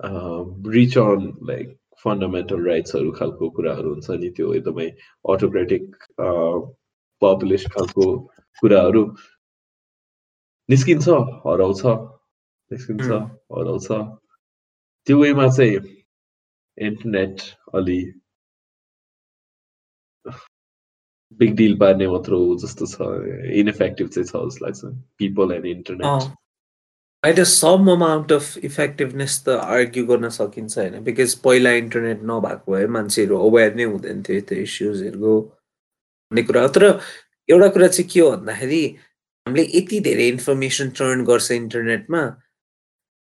रिच 0.00 0.98
अन 0.98 1.32
लाइक 1.48 1.76
फन्डामेन्टल 2.04 2.66
राइट्सहरू 2.66 3.10
खालको 3.18 3.48
कुराहरू 3.56 3.92
हुन्छ 3.92 4.10
नि 4.22 4.30
त्यो 4.36 4.52
एकदमै 4.54 4.88
अटोक्रेटिक 5.34 5.96
पपुलिस्ट 7.22 7.68
खालको 7.74 8.06
कुराहरू 8.62 9.04
निस्किन्छ 10.68 11.08
हराउँछ 11.46 11.82
निस्किन्छ. 12.70 13.08
हराउँछ 13.56 13.88
त्यो 15.06 15.18
वेमा 15.22 15.48
चाहिँ 15.48 15.80
इन्टरनेट 16.78 17.40
अलि 17.74 18.00
बिग 21.40 21.54
डिल 21.56 21.76
पार्ने 21.78 22.06
मात्र 22.08 22.32
हो 22.32 22.54
जस्तो 22.62 22.86
छ 22.86 23.06
इनइफेक्टिभ 23.60 24.08
चाहिँ 24.08 24.26
छ 24.26 24.44
जस्तो 24.48 24.64
लाग्छ 24.66 24.80
पिपल 25.18 25.52
एन्ड 25.52 25.66
इन्टरनेट 25.66 26.34
अहिले 27.26 27.44
सम 27.50 27.90
अमाउन्ट 27.90 28.32
अफ 28.32 28.64
इफेक्टिभनेस 28.64 29.36
त 29.46 29.54
आर्ग्यु 29.76 30.04
गर्न 30.06 30.28
सकिन्छ 30.34 30.78
होइन 30.78 30.98
बिकज 31.04 31.34
पहिला 31.44 31.70
इन्टरनेट 31.78 32.20
नभएको 32.22 32.72
भए 32.72 32.86
मान्छेहरू 32.96 33.38
अवेर 33.46 33.74
नै 33.74 33.84
हुँदैन 33.84 34.22
थियो 34.22 34.40
त्यो 34.50 34.58
इस्युजहरूको 34.62 35.32
भन्ने 35.40 36.42
कुरा 36.42 36.62
हो 36.62 36.68
तर 36.76 36.84
एउटा 37.48 37.68
कुरा 37.68 37.88
चाहिँ 37.88 38.08
के 38.10 38.20
हो 38.20 38.30
भन्दाखेरि 38.30 38.82
हामीले 39.46 39.64
यति 39.74 40.00
धेरै 40.00 40.28
इन्फर्मेसन 40.28 40.90
टर्न 41.00 41.24
गर्छ 41.24 41.50
इन्टरनेटमा 41.52 42.22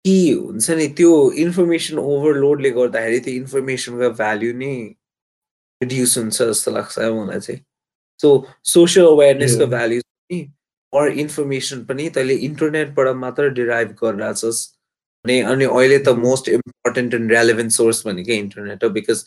कि 0.04 0.16
हुन्छ 0.30 0.70
नि 0.70 0.88
त्यो 0.96 1.12
इन्फर्मेसन 1.44 1.98
ओभरलोडले 1.98 2.70
गर्दाखेरि 2.80 3.20
त्यो 3.26 3.34
इन्फर्मेसनको 3.34 4.10
भ्याल्यु 4.22 4.52
नै 4.64 4.72
रिड्युस 5.80 6.18
हुन्छ 6.18 6.42
जस्तो 6.42 6.70
लाग्छ 6.70 6.98
मलाई 6.98 7.40
चाहिँ 7.40 7.60
सो 8.20 8.28
सोसियल 8.74 9.06
अवेरनेसको. 9.06 9.66
भ्याल्यु 9.66 10.00
अर 10.92 11.08
इन्फर्मेसन 11.24 11.84
पनि 11.84 12.08
तैँले 12.16 12.34
इन्टरनेटबाट 12.48 13.14
मात्र 13.16 13.48
डिराइभ 13.60 13.96
गरिरहेछस् 14.02 14.60
भने 15.24 15.40
अनि 15.52 15.64
अहिले 15.64 15.98
त. 15.98 16.08
Most 16.18 16.48
important 16.48 17.14
and 17.14 17.32
relevant 17.32 17.72
source 17.72 18.06
भनेकै 18.06 18.36
इन्टरनेट 18.38 18.84
हो 18.84 18.90
बिकज 18.98 19.24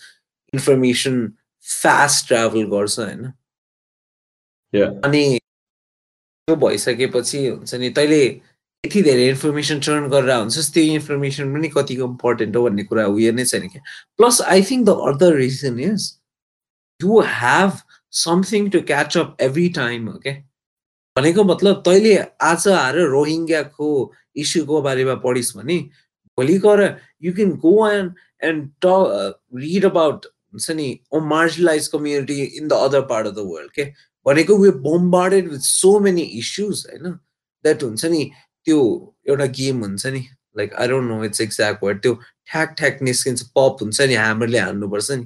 इन्फर्मेसन 0.54 1.26
फास्ट 1.66 2.28
ट्राभल 2.28 2.66
गर्छ 2.76 3.00
होइन. 3.00 3.32
अनि 5.06 5.24
त्यो 6.48 6.56
भइसकेपछि 6.62 7.48
हुन्छ 7.48 7.74
नि 7.76 7.90
तैँले 7.90 8.22
यति 8.84 9.02
धेरै 9.04 9.28
इन्फर्मेसन 9.30 9.80
टर्न 9.86 10.08
गरेर 10.10 10.36
हुन्छ 10.36 10.70
त्यो 10.74 10.84
इन्फर्मेसन 10.96 11.54
पनि 11.54 11.70
कतिको 11.76 12.06
इम्पोर्टेन्ट 12.06 12.56
हो 12.56 12.64
भन्ने 12.64 12.84
कुरा 12.92 13.06
उयो 13.14 13.32
नै 13.34 13.46
छैन 13.46 13.68
क्या 13.68 13.82
plus 14.18 14.42
I 14.56 14.64
think 14.72 14.86
the 14.88 14.96
other 15.12 15.36
reason 15.36 15.80
is 15.88 16.12
you 17.02 17.22
have 17.38 17.72
something 18.14 18.70
to 18.76 18.82
catch 18.92 19.18
up 19.18 19.38
every 19.48 19.68
time 19.80 20.08
हो 20.10 20.20
क्या 20.28 20.34
भनेको 21.18 21.44
मतलब 21.44 21.82
तैँले 21.86 22.16
आज 22.42 22.68
आएर 22.68 22.96
रोहिङ्ग्याको 23.10 23.90
इस्युको 24.36 24.82
बारेमा 24.82 25.16
पढिस् 25.16 25.58
भने 25.58 25.78
भोलि 26.38 26.58
गएर 26.60 26.82
you 27.24 27.34
can 27.34 27.52
go 27.58 27.90
and 27.90 28.16
and 28.44 28.70
to 28.86 28.86
read 29.56 29.86
about 29.86 30.26
हुन्छ 30.26 30.72
नि 30.72 30.88
ओ 31.12 31.20
marginalise 31.20 31.88
community 31.88 32.42
in 32.44 32.68
the 32.68 32.74
other 32.74 33.02
part 33.02 33.28
of 33.28 33.34
the 33.34 33.46
world 33.52 33.72
के 33.72 33.86
भनेको 34.26 34.58
we 34.58 34.72
bombarded 34.88 35.50
with 35.52 35.60
so 35.60 36.00
many 36.00 36.22
issues 36.22 36.86
होइन? 36.90 37.12
द्याट 37.64 37.84
हुन्छ 37.84 38.06
नि 38.06 38.32
त्यो 38.66 38.80
एउटा 39.30 39.46
गेम 39.46 39.82
हुन्छ 39.84 40.06
नि 40.08 40.26
like 40.58 40.74
I 40.74 40.88
don't 40.88 41.12
know 41.12 41.24
it's 41.24 41.42
exact 41.42 41.84
word 41.84 42.02
त्यो 42.02 42.14
ठ्याक 42.48 42.76
ठ्याक 42.78 43.02
निस्किन्छ 43.02 43.42
पप 43.56 43.78
हुन्छ 43.82 44.02
नि 44.02 44.16
हाम्रोले 44.16 44.60
हान्नुपर्छ 44.60 45.12
नि. 45.12 45.26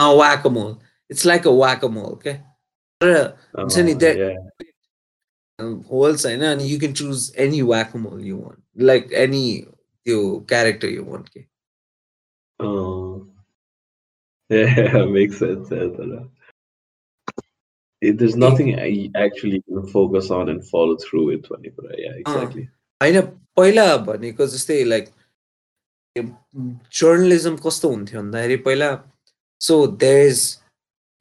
Whack a mole 0.00 0.76
it's 1.10 1.26
like 1.26 1.46
a 1.46 1.50
whack a mole 1.50 2.14
के 2.26 2.53
तर 3.01 3.11
हुन्छ 3.59 3.77
नि 3.77 3.93
Oh, 3.93 4.01
yeah. 4.17 4.37
होल्स 5.91 6.25
होइन 6.25 6.41
अनि 6.45 6.67
you 6.71 6.79
can 6.79 6.93
choose 6.93 7.31
any 7.45 7.61
वाकमोल 7.69 8.25
you 8.25 8.37
one 8.37 8.61
like 8.89 9.13
any 9.23 9.43
त्यो 10.05 10.19
क्यारेक्टर 10.49 10.89
यु 10.89 11.03
वान 11.05 11.23
के 11.33 11.45
Oh. 12.59 13.25
Yeah, 14.49 15.05
makes 15.15 15.37
sense. 15.41 15.69
Yeah, 15.71 15.89
but, 15.97 16.09
uh, 16.13 16.23
it- 18.01 18.17
there's 18.21 18.35
nothing 18.43 18.71
I 18.85 18.89
actually 19.25 19.59
can 19.67 19.85
focus 19.91 20.29
on 20.37 20.49
and 20.53 20.65
follow 20.71 20.95
through 21.03 21.21
with. 21.27 21.45
When 21.51 21.67
you, 21.67 21.71
but, 21.77 21.85
uh, 21.91 21.99
yeah, 22.05 22.15
exactly. 22.23 22.63
होइन 23.01 23.19
पहिला 23.59 23.85
भनेको 24.09 24.47
जस्तै 24.55 24.83
like 24.87 25.07
journalism 26.99 27.55
कस्तो 27.67 27.89
हुन्थ्यो 27.89 28.21
भन्दाखेरि 28.21 28.55
पहिला 28.67 28.89
so 29.61 29.75
there 30.03 30.27
is 30.27 30.41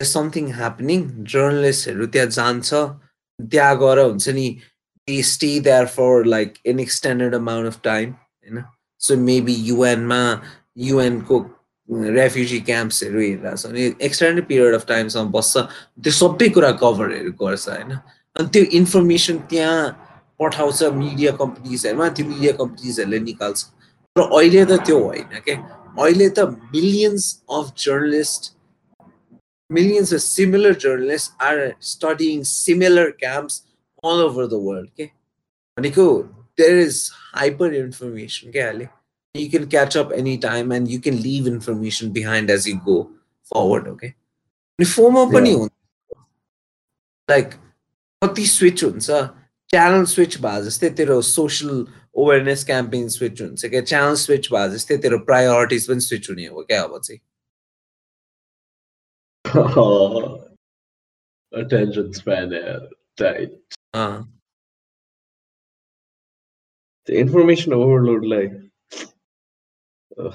Something 0.09 0.51
happening 0.53 1.01
जर्नलिस्टहरू 1.33 2.05
त्यहाँ 2.13 2.29
जान्छ 2.37 2.73
त्यहाँ 3.39 3.77
गएर 3.79 3.99
हुन्छ 3.99 4.29
नि 4.29 4.47
they 5.07 5.21
stay 5.31 5.59
there 5.59 5.85
for 5.95 6.25
like 6.25 6.53
an 6.65 6.79
extended 6.79 7.35
amount 7.35 7.67
of 7.67 7.79
time 7.83 8.11
होइन? 8.11 8.63
सो 9.01 9.17
मेबी 9.17 9.53
युएनमा 9.69 10.21
युएनको 10.77 11.39
रेफ्युजी 11.89 12.59
क्याम्प्सहरू 12.69 13.19
हेरिरहेको 13.19 13.55
छ 13.57 13.65
अनि 13.65 13.93
एक्सटेन्डेड 14.07 14.45
पिरियड 14.47 14.73
अफ 14.75 14.85
टाइमसम्म 14.87 15.31
बस्छ। 15.31 15.57
त्यो 16.03 16.11
सबै 16.21 16.49
कुरा 16.55 16.71
कभरहरू 16.83 17.31
गर्छ 17.41 17.67
होइन? 17.69 17.91
अनि 18.35 18.47
त्यो 18.53 18.63
इन्फर्मेसन 18.79 19.37
त्यहाँ 19.51 19.77
पठाउँछ 20.39 20.83
मिडिया 21.03 21.31
कम्पनीजहरूमा 21.41 22.09
त्यो 22.09 22.25
मिडिया 22.27 22.51
कम्पनीजहरूले 22.61 23.19
निकाल्छ। 23.19 23.63
तर 24.15 24.21
अहिले 24.21 24.65
त 24.65 24.79
त्यो 24.87 24.99
होइन 24.99 25.39
के 25.45 25.53
अहिले 25.99 26.29
त 26.29 26.39
millions 26.73 27.25
of 27.49 27.73
journalist 27.77 28.51
Millions 29.72 30.14
of 30.14 30.20
similar 30.20 30.74
journalist 30.84 31.42
are 31.48 31.64
studying 31.92 32.42
similar 32.50 33.10
camps 33.24 33.62
all 34.04 34.22
over 34.26 34.46
the 34.46 34.60
world 34.68 34.90
के 34.96 35.04
भनेको 35.76 36.06
देयर 36.60 36.78
इज 36.78 37.02
हाइपर 37.34 37.74
इन्फर्मेसन 37.74 38.50
क्या 38.52 38.68
अहिले 38.68 38.88
you 39.34 39.50
can 39.50 39.66
catch 39.72 39.96
up 39.96 40.12
anytime 40.12 40.72
and 40.72 40.88
you 40.90 40.98
can 41.00 41.18
leave 41.22 41.48
information 41.48 42.12
behind 42.12 42.50
as 42.50 42.64
you 42.68 42.76
go 42.86 42.94
forward 43.46 43.88
okay 43.90 44.08
अनि 44.78 44.86
फोनमा 44.94 45.24
पनि 45.34 45.50
Yeah. 45.50 45.58
हुन्छ 45.58 45.70
like 47.28 47.50
कति 48.22 48.46
switch 48.46 48.84
हुन्छ 48.84 49.10
च्यानल 49.70 50.04
स्विच 50.12 50.36
भए 50.42 50.62
जस्तै 50.64 50.90
तेरो 51.00 51.20
सोसियल 51.28 51.84
अवेरनेस 52.24 52.64
क्याम्पेन 52.64 53.08
स्विच 53.16 53.42
हुन्छ 53.42 53.66
क्या 53.74 53.80
च्यानल 53.92 54.14
स्विच 54.24 54.48
भए 54.52 54.68
जस्तै 54.74 54.96
तेरो 55.04 55.18
प्रायोरिटिज 55.30 55.88
पनि 55.88 56.00
स्विच 56.08 56.30
हुने 56.30 56.46
हो 56.46 56.62
क्या 56.70 56.82
अब 56.82 56.98
चाहिँ 57.04 57.20
Attention 61.53 62.13
span, 62.13 62.51
yeah, 62.51 62.79
tight. 63.17 63.51
अँ, 63.95 64.27
The 67.05 67.17
information 67.19 67.73
overload, 67.73 68.23
like. 68.25 68.53
ugh. 70.17 70.33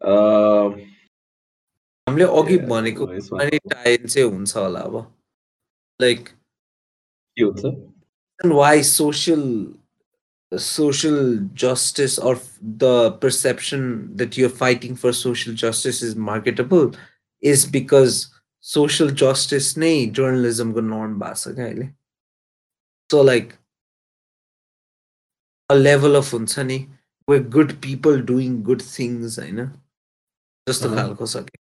Um, 0.00 0.72
हामीले 2.08 2.24
अघि 2.24 2.56
yeah, 2.56 2.66
भनेको 2.68 3.06
no, 3.06 3.12
यसमा 3.16 3.38
अनि 3.42 3.58
टाइम 3.72 4.06
चाहिँ 4.06 4.28
हुन्छ 4.30 4.56
होला 4.56 4.80
अब 4.80 4.96
लाइक 6.00 6.28
के 7.38 7.44
हुन्छ 7.44 7.64
and 8.42 8.52
why 8.54 8.80
social 8.82 9.44
social 10.58 11.38
justice 11.54 12.18
or 12.18 12.34
f- 12.36 12.58
the 12.62 13.12
perception 13.24 14.14
that 14.16 14.36
you're 14.36 14.50
fighting 14.64 14.94
for 14.94 15.12
social 15.12 15.54
justice 15.54 16.02
is 17.52 17.66
marketable 17.66 17.70
is 17.70 17.70
because 17.70 18.30
social 18.60 19.10
justice 19.10 19.76
नै 19.78 20.12
journalism 20.12 20.72
को 20.72 20.80
norm 20.80 21.18
भएको 21.20 21.34
छ 21.34 21.54
क्या 21.54 21.64
अहिले 21.66 21.94
so 23.10 23.22
like 23.22 23.52
a 25.70 25.74
level 25.74 26.16
of 26.16 26.30
हुन्छ 26.32 26.58
नि 26.58 26.86
where 27.28 27.40
good 27.40 27.80
people 27.80 28.22
doing 28.32 28.62
good 28.62 28.82
things 28.82 29.38
होइन 29.38 29.66
जस्तो 30.68 30.88
अहँ। 30.88 30.96
खालको 30.96 31.26
छ 31.26 31.36
कि 31.36 31.58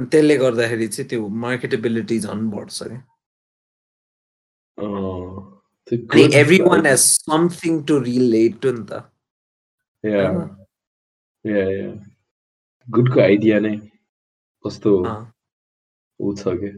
अनि 0.00 0.08
त्यसले 0.08 0.36
गर्दाखेरि 0.36 0.88
चाहिँ 0.88 1.08
त्यो 1.08 1.28
मार्केटेबिलिटी 1.28 2.20
झन् 2.20 2.50
बढ्छ 2.50 2.82
क्या 2.82 3.02
Oh, 4.78 5.62
the 5.86 5.96
अनि 5.96 6.22
good 6.22 6.34
everyone 6.62 6.80
side- 6.80 6.86
has 6.86 7.00
something 7.00 7.82
to 7.86 7.98
relate 7.98 8.60
to 8.62 8.72
नि 8.72 8.84
त 8.90 9.10
Yeah, 10.04 10.32
होइन? 10.32 10.56
yeah, 11.44 11.68
yeah. 11.68 11.94
गुडको 12.88 13.20
आइडिया 13.20 13.58
नै 13.60 13.80
कस्तो 14.66 14.92
अँ। 15.04 15.32
ऊ 16.20 16.34
छ 16.36 16.56
कि 16.62 16.70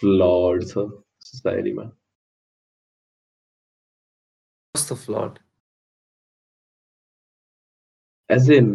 फ्लड 0.00 0.64
छ 0.68 0.86
सोसाइटीमा 1.28 1.84
कस्तो 4.74 4.94
flood 5.06 5.38
as 8.30 8.48
in 8.48 8.68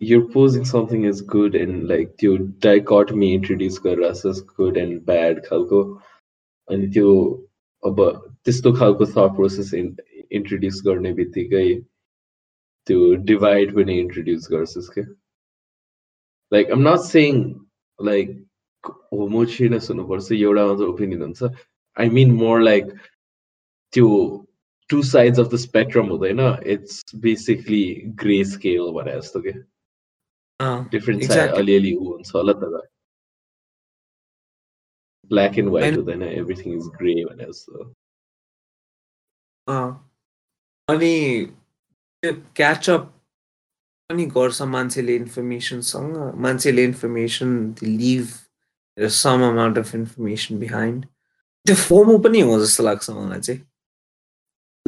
you're 0.00 0.26
posing 0.34 0.64
something 0.64 1.06
as 1.06 1.20
good 1.32 1.56
and 1.60 1.88
like 1.88 2.12
त्यो 2.22 2.36
dichotomy 2.66 3.30
introduce 3.38 3.78
गरिरहेको 3.86 4.32
छ 4.34 4.54
good 4.60 4.78
and 4.82 5.00
bad 5.10 5.40
खालको 5.46 5.82
अनि 6.68 6.88
त्यो 6.96 7.10
अब 7.82 8.00
त्यस्तो 8.44 8.72
खालको 8.78 9.06
thought 9.14 9.34
process 9.40 9.72
in, 9.80 9.90
introduce 10.40 10.80
गर्ने 10.88 11.12
बित्तिकै 11.20 11.66
त्यो 12.86 13.10
divide 13.32 13.74
पनि 13.80 13.98
introduce 14.04 14.48
गर्छस् 14.54 14.90
क्या 14.94 15.04
like 16.54 16.68
I'm 16.70 16.82
not 16.86 17.02
saying 17.10 17.38
like 17.98 18.32
homogeneous 19.10 19.88
हुनुपर्छ 19.90 20.32
एउटा 20.40 20.64
मात्र 20.70 20.88
opinion 20.94 21.20
हुन्छ 21.26 21.50
I 21.96 22.08
mean 22.16 22.32
more 22.44 22.60
like 22.62 22.88
त्यो 23.92 24.08
two 24.90 25.02
sides 25.10 25.38
of 25.42 25.48
the 25.52 25.58
spectrum 25.66 26.08
हुँदैन 26.14 26.40
it's 26.74 26.96
basically 27.28 27.84
gray 28.22 28.42
scale 28.54 28.90
भने 28.98 29.14
जस्तो 29.20 29.40
के 29.46 29.54
different 30.90 31.22
side 31.22 31.30
Exactly. 31.30 31.60
अलिअलि 31.62 31.92
ऊ 31.94 32.04
हुन्छ 32.12 32.34
होला 32.34 32.52
तर 32.64 32.80
black 35.30 35.56
and 35.62 35.70
white 35.70 35.84
And- 35.88 35.96
हुँदैन 35.96 36.22
everything 36.42 36.76
is 36.80 36.88
gray 36.98 37.24
भने 37.30 37.44
जस्तो 37.52 37.92
अनि 40.88 41.14
त्यो 42.22 42.32
क्याचअप 42.56 43.10
पनि 44.10 44.24
गर्छ 44.36 44.62
मान्छेले 44.76 45.16
इन्फर्मेसनसँग 45.16 46.16
मान्छेले 46.46 46.84
information 46.84 47.52
live 47.82 48.26
some 49.18 49.44
amount 49.50 49.78
of 49.78 49.94
information 49.94 50.58
behind 50.58 51.04
त्यो 51.66 51.76
फोमो 51.76 52.18
पनि 52.26 52.40
हो 52.50 52.58
जस्तो 52.64 52.84
लाग्छ 52.84 53.10
मलाई 53.10 53.40
चाहिँ 53.40 53.60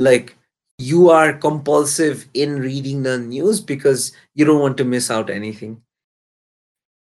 like 0.00 0.30
you 0.78 1.08
are 1.08 1.32
compulsive 1.32 2.26
in 2.34 2.58
reading 2.60 3.02
the 3.02 3.18
news 3.18 3.60
because 3.60 4.12
you 4.34 4.44
don't 4.44 4.60
want 4.60 4.76
to 4.76 4.84
miss 4.84 5.10
out 5.10 5.30
anything. 5.30 5.82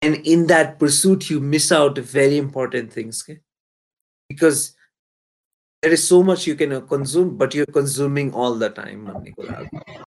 And 0.01 0.15
in 0.27 0.47
that 0.47 0.79
pursuit, 0.79 1.29
you 1.29 1.39
miss 1.39 1.71
out 1.71 1.97
very 1.97 2.37
important 2.37 2.91
things. 2.91 3.23
okay? 3.23 3.39
Because 4.29 4.75
there 5.81 5.93
is 5.93 6.05
so 6.05 6.23
much 6.23 6.45
you 6.45 6.55
can 6.55 6.73
uh, 6.73 6.81
consume, 6.81 7.37
but 7.37 7.55
you're 7.55 7.65
consuming 7.65 8.33
all 8.33 8.55
the 8.55 8.69
time. 8.69 9.05
भन्ने 9.05 9.31
कुरा 9.31 9.57
हो। 9.59 10.03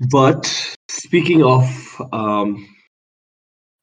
But 0.00 0.46
speaking 0.88 1.44
of, 1.44 1.66
um, 2.12 2.66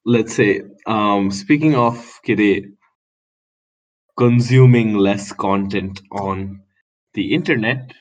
let's 0.04 0.34
say, 0.34 0.62
um, 0.86 1.30
speaking 1.30 1.74
of 1.76 1.96
kide, 2.26 2.72
consuming 4.16 4.94
less 4.94 5.32
content 5.32 6.02
on 6.10 6.62
the 7.14 7.32
internet, 7.32 7.92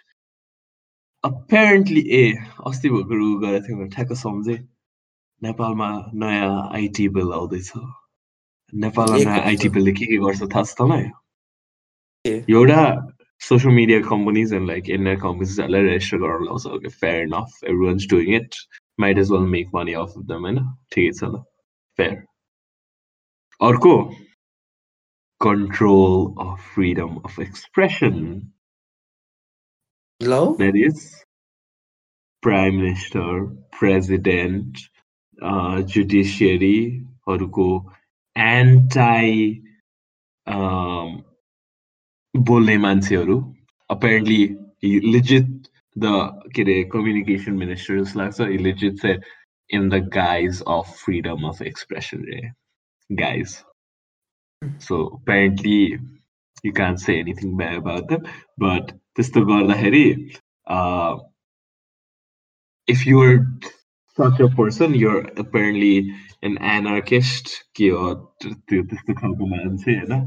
apparently 1.23 2.01
ए 2.11 2.33
अस्ति 2.67 2.89
भर्खर 2.89 3.19
उ 3.19 3.39
गरेको 3.39 3.67
थियौँ 3.67 3.79
भने 3.79 3.89
ठ्याक्क 3.95 4.13
सम्झेँ 4.15 4.57
नेपालमा 5.43 5.89
नयाँ 6.15 6.69
आइटी 6.75 7.07
बिल 7.15 7.31
आउँदैछ 7.33 7.71
नेपालमा 8.73 9.17
एक 9.17 9.27
आइटी 9.27 9.69
बिलले 9.69 9.91
के 9.99 10.05
के 10.05 10.17
गर्छ 10.23 10.41
थाहा 10.53 10.63
छ 10.63 10.75
तँलाई 10.79 11.03
के? 12.25 12.33
एउटा 12.53 12.81
social 13.39 13.71
media 13.71 14.03
companies 14.03 14.51
and 14.51 14.67
like 14.67 14.89
internet 14.89 15.21
companies 15.21 15.59
are 15.59 15.69
like, 15.69 16.01
So 16.01 16.71
okay, 16.71 16.89
fair 16.89 17.23
enough. 17.23 17.51
Everyone's 17.65 18.05
doing 18.05 18.33
it. 18.33 18.55
Might 18.97 19.17
as 19.17 19.29
well 19.29 19.41
make 19.41 19.71
money 19.73 19.95
off 19.95 20.15
of 20.15 20.27
them 20.27 20.45
and 20.45 20.59
take 20.91 21.09
it 21.09 21.15
so 21.15 21.45
fair. 21.95 22.25
Orko 23.61 24.15
control 25.39 26.35
of 26.37 26.59
freedom 26.59 27.21
of 27.23 27.39
expression. 27.39 28.51
Hello? 30.19 30.55
That 30.57 30.75
is 30.75 31.23
Prime 32.41 32.77
Minister, 32.77 33.47
President, 33.71 34.79
uh, 35.41 35.81
Judiciary, 35.83 37.05
orko 37.27 37.85
anti 38.35 39.61
um, 40.45 41.23
बोल्ने 42.34 42.76
मान्छेहरू 42.78 43.38
apparently 43.90 44.42
legit 45.12 45.68
the 45.96 46.06
के 46.56 46.62
अरे 46.62 46.82
communication 46.92 47.52
minister 47.56 48.00
जस्तो 48.02 48.20
लाग्छ 48.20 48.40
legit 48.62 49.00
चाहिँ 49.00 49.18
in 49.70 49.88
the 49.88 50.02
guise 50.14 50.62
of 50.68 50.96
freedom 51.04 51.48
of 51.48 51.62
expression 51.62 52.24
रे 52.30 52.40
guys 53.10 53.56
so 54.88 54.98
apparently 55.16 55.78
you 56.64 56.72
can't 56.72 57.00
say 57.00 57.18
anything 57.20 57.56
bad 57.56 57.76
about 57.76 58.08
them 58.08 58.28
but 58.58 58.92
त्यस्तो 59.16 59.44
गर्दाखेरि 59.46 60.06
uh, 60.66 61.16
if 62.88 63.06
you're 63.06 63.46
such 64.18 64.40
a 64.40 64.48
person 64.60 64.94
you're 64.94 65.22
apparently 65.36 65.94
an 66.42 66.56
anarchist 66.76 67.52
के 67.76 67.88
हो 67.88 68.14
त्यो 68.44 68.82
त्यस्तो 68.82 69.14
खालको 69.20 69.46
मान्छे 69.46 69.92
होइन 69.92 70.26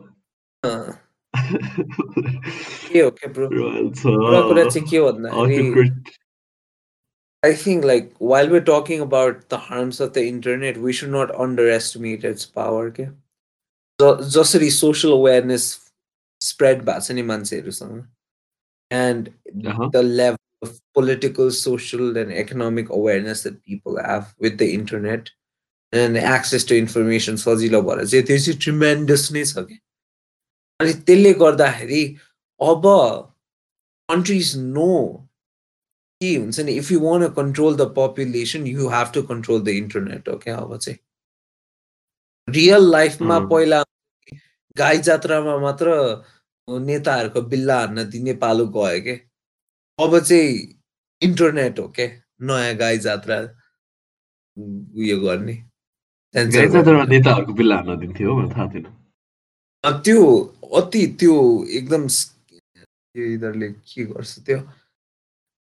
क्यो 0.63 0.93
के 3.11 3.27
ब्रो 3.27 3.47
कुरा 3.49 4.41
कुरा 4.41 4.63
चाहिँ 4.63 4.87
के 4.89 4.97
हो 4.97 5.11
भन्दाखेरि 5.11 5.89
I 7.43 7.53
think 7.55 7.85
like 7.85 8.13
while 8.21 8.49
we 8.49 8.59
talking 8.67 9.01
about 9.01 9.39
the 9.53 9.57
harms 9.61 10.01
of 10.01 10.11
the 10.13 10.17
internet 10.25 10.77
with 10.77 11.31
under 11.37 11.69
its 12.25 12.45
power 12.55 12.89
के 12.99 13.05
जसरी 14.29 14.69
सोसियल 14.71 15.13
अवेरनेस 15.13 15.65
स्प्रेड 16.41 16.81
भएको 16.83 16.99
छ 16.99 17.11
नि 17.11 17.23
मान्छेहरूसँग 17.23 18.03
and 18.91 19.29
the 19.93 19.97
level 20.05 20.67
of 20.67 20.79
political 20.95 21.49
social 21.57 22.17
and 22.17 22.31
economic 22.39 22.91
awareness 22.93 23.47
the 23.47 23.55
people 23.55 24.01
have 24.01 24.25
with 24.43 24.57
the 24.57 24.61
internet 24.71 25.29
and 25.93 26.17
access 26.17 26.67
to 26.69 26.75
information 26.75 27.35
सजिलो 27.39 27.81
भएर 27.81 28.05
चाहिँ 28.05 28.25
त्यो 28.25 28.37
चाहिँ 28.39 28.59
छ 29.45 29.59
क्या 29.59 29.90
अनि 30.81 30.93
त्यसले 31.07 31.33
गर्दाखेरि 31.43 32.03
अब 32.61 32.83
countries 34.09 34.51
know 34.75 35.01
के 36.21 36.35
हुन्छ 36.35 36.59
नि 36.65 36.71
if 36.79 36.91
you 36.91 36.99
want 36.99 37.27
control 37.37 37.75
the 37.77 37.81
population 37.97 38.67
you 38.67 38.89
have 38.89 39.11
to 39.13 39.21
control 39.29 39.61
the 39.63 39.67
internet 39.83 40.29
हो 40.29 40.35
क्या 40.43 40.57
अब 40.57 40.77
चाहिँ 40.77 40.97
रियल 42.47 42.83
लाइफमा 42.91 43.35
अँ। 43.35 43.47
पहिला 43.49 43.83
गाई 44.77 44.97
जात्रामा 45.07 45.57
मात्र 45.65 45.87
नेताहरूको 46.67 47.41
बिल्ला 47.53 47.79
हान्न 47.79 48.03
दिने 48.09 48.33
पालो 48.43 48.65
गयो 48.77 49.01
के 49.03 49.15
अब 49.99 50.19
चाहिँ 50.19 50.49
इन्टरनेट 51.21 51.79
हो 51.79 51.87
के 51.97 52.07
नयाँ 52.47 52.75
गाई 52.77 52.97
जात्रा 53.07 53.37
उयो 55.01 55.17
गर्ने। 55.25 55.55
नेताहरूको 56.35 57.53
बिल्ला 57.53 57.75
हान्न 57.75 57.99
दिन्थ्यो 57.99 58.29
थाहा 58.53 58.67
थिएन 58.73 58.85
त्यो 59.83 60.21
अति 60.75 61.07
त्यो 61.19 61.65
एकदम 61.71 62.07
यिनीहरूले 63.17 63.69
के 63.69 64.05
गर्छ 64.05 64.39
त्यो 64.39 64.59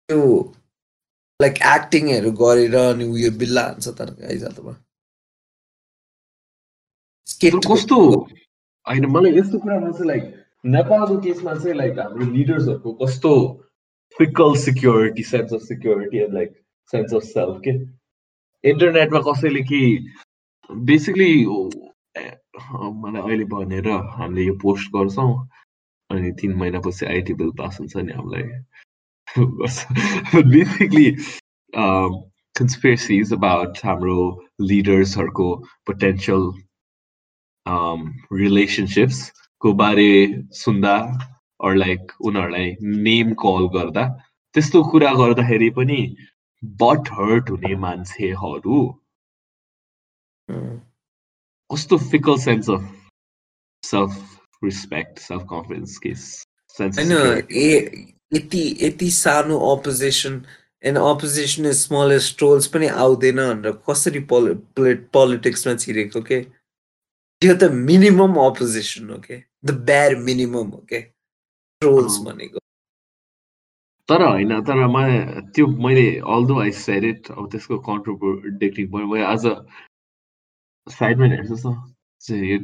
त्यो 0.08 0.20
लाइक 1.42 1.54
एक्टिङहरू 1.76 2.32
गरेर 2.32 2.76
अनि 2.76 3.04
उयो 3.04 3.30
बिल्ला 3.38 3.62
हान्छ 3.62 3.88
तर 3.88 4.10
गाई 4.10 4.38
जातमा 4.38 4.72
तर 7.42 7.58
कस्तो 7.72 7.96
होइन 8.88 9.06
मलाई 9.06 9.38
यस्तो 9.38 9.58
कुरामा 9.58 9.90
चाहिँ 9.90 10.06
लाइक 10.06 10.24
नेपालको 10.66 11.20
केसमा 11.20 11.54
चाहिँ 11.54 11.76
लाइक 11.76 11.98
हाम्रो 11.98 12.26
लिडर्सहरूको 12.32 12.92
कस्तो 13.06 13.32
fickle 14.18 14.56
security 14.56 15.22
sense 15.22 15.54
of 15.54 15.60
security 15.60 16.18
and 16.18 16.34
like 16.34 16.52
sense 16.92 17.14
of 17.14 17.22
self 17.22 17.60
के? 17.68 17.72
इन्टरनेटमा 18.70 19.20
कसैले 19.20 19.62
कि 19.62 19.80
बेसिकली 20.70 21.44
मलाई 22.54 23.22
अहिले 23.22 23.44
भनेर 23.52 23.88
हामीले 24.16 24.44
यो 24.44 24.54
पोस्ट 24.62 24.90
गर्छौँ 24.96 25.32
अनि 26.10 26.30
तिन 26.40 26.52
महिनापछि 26.58 27.06
आइटी 27.06 27.34
बिल 27.34 27.50
पास 27.58 27.78
हुन्छ 27.80 27.96
नि 27.96 28.12
हामीलाई। 28.12 28.44
बेसिकली 30.50 31.06
कन्सपिरेसिज 32.58 33.32
अबाउट 33.32 33.78
हाम्रो 33.84 34.18
लिडर्सहरूको 34.60 35.48
पोटेन्सियल 35.86 36.44
रिलेसनसिप्स 38.40 39.18
को 39.62 39.72
बारे 39.82 40.10
सुन्दा 40.54 40.96
अर 41.64 41.74
लाइक 41.74 42.12
उनीहरूलाई 42.20 42.68
नेम 42.82 43.32
कल 43.42 43.68
गर्दा। 43.74 44.04
त्यस्तो 44.54 44.82
कुरा 44.90 45.12
गर्दाखेरि 45.14 45.70
पनि 45.78 46.00
बट 46.82 47.02
हर्ट 47.12 47.50
हुने 47.50 47.74
मान्छेहरू। 47.86 48.78
कस्तो 51.70 51.98
fickle 52.10 52.36
sense 52.40 52.70
of 52.70 52.90
self 53.82 54.64
respect 54.64 55.18
self 55.18 55.42
confidence 55.52 55.96
के 55.98 56.14
सेन्स 56.14 56.98
होइन 56.98 57.12
ए 57.52 57.70
यति 58.34 58.62
यति 58.82 59.10
सानो 59.10 59.58
opposition 59.70 60.42
and 60.82 60.98
opposition 60.98 61.66
is 61.66 61.76
smallest 61.78 62.36
trolls 62.38 62.66
पनि 62.74 62.86
आउँदैन 63.04 63.36
भनेर 63.36 63.72
कसरी 63.90 64.20
पोलिटिक्समा 64.32 65.74
छिरेको 65.84 66.22
के 66.30 66.40
त्यो 66.42 67.54
त 67.54 67.70
मिनिमम 67.88 68.34
अपोजिसन 68.44 69.10
हो 69.10 69.18
के 69.28 69.42
द 69.64 69.78
ब्यार 69.86 70.16
मिनिमम 70.28 70.68
हो 70.76 70.84
के 70.88 71.00
ट्रोल्स। 71.82 72.18
भनेको 72.26 72.58
तर 74.08 74.22
होइन 74.22 74.60
तर 74.64 74.86
मलाई 74.86 75.18
त्यो 75.54 75.66
मैले 75.86 76.06
अल्दो 76.34 76.60
आई 76.62 76.70
सेड 76.78 77.04
इट 77.04 77.30
अब 77.30 77.50
त्यसको 77.52 77.78
कन्ट्रोभर्डिक्टिङ 77.88 78.86
भयो 78.92 79.06
मैले 79.12 79.24
आज 79.24 79.46
सायदमा 80.86 81.26
हेर्नुहोस् 81.26 81.66
न 81.66 81.74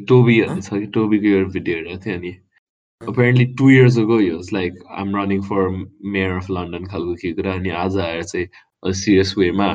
टोबीको 0.06 1.26
यो 1.26 1.44
भिडियो 1.46 1.76
हेरेको 1.76 1.98
थियो 2.04 2.16
अनि 2.16 3.44
two 3.56 3.70
years 3.70 3.98
ago 3.98 4.18
like 4.52 4.82
I 4.90 5.02
am 5.02 5.16
running 5.16 5.40
for 5.42 5.68
mayor 6.06 6.32
of 6.32 6.50
London 6.50 6.84
खालको 6.84 7.14
के 7.14 7.32
कुरा 7.32 7.52
अनि 7.52 7.70
आज 7.70 7.96
आएर 7.96 8.22
चाहिँ 8.22 8.92
सिरियस 8.92 9.34
वेमा 9.38 9.68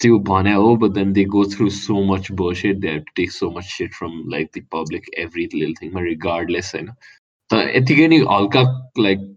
त्यो 0.00 0.18
भने 0.18 0.52
हो 0.52 0.76
but 0.76 0.90
then 0.90 1.12
they 1.12 1.24
go 1.24 1.44
through 1.44 1.70
so 1.70 2.04
much 2.04 2.30
bashed 2.32 2.80
they 2.80 2.98
take 3.16 3.32
so 3.32 3.50
much 3.50 3.64
shit 3.64 3.94
from 3.94 4.22
like 4.30 5.10
every 5.18 5.48
लिल 5.54 5.74
थिङमा 5.82 6.00
रिगार्डलेस 6.00 6.74
होइन 6.74 6.90
त 7.50 7.64
यतिकै 7.74 8.08
नै 8.08 8.18
हल्का 8.30 8.62
लाइक 8.98 9.28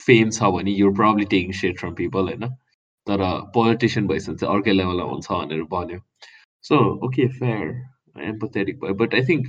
फेम 0.00 0.30
छ 0.30 0.42
भने 0.50 0.80
येड 0.80 1.78
फ्रम 1.78 1.94
पिपल 1.94 2.22
होइन 2.22 2.48
तर 3.06 3.30
पोलिटिसियन 3.54 4.06
भइसक्यो 4.06 4.34
चाहिँ 4.34 4.54
अर्कै 4.54 4.72
लेभलमा 4.72 5.04
हुन्छ 5.04 5.32
भनेर 5.32 5.62
भन्यो 5.70 5.98
so 6.61 6.99
okay 7.01 7.27
fair 7.27 7.63
empathetic 8.17 8.79
भयो 8.79 8.97
but 8.97 9.13
I 9.13 9.23
think 9.23 9.47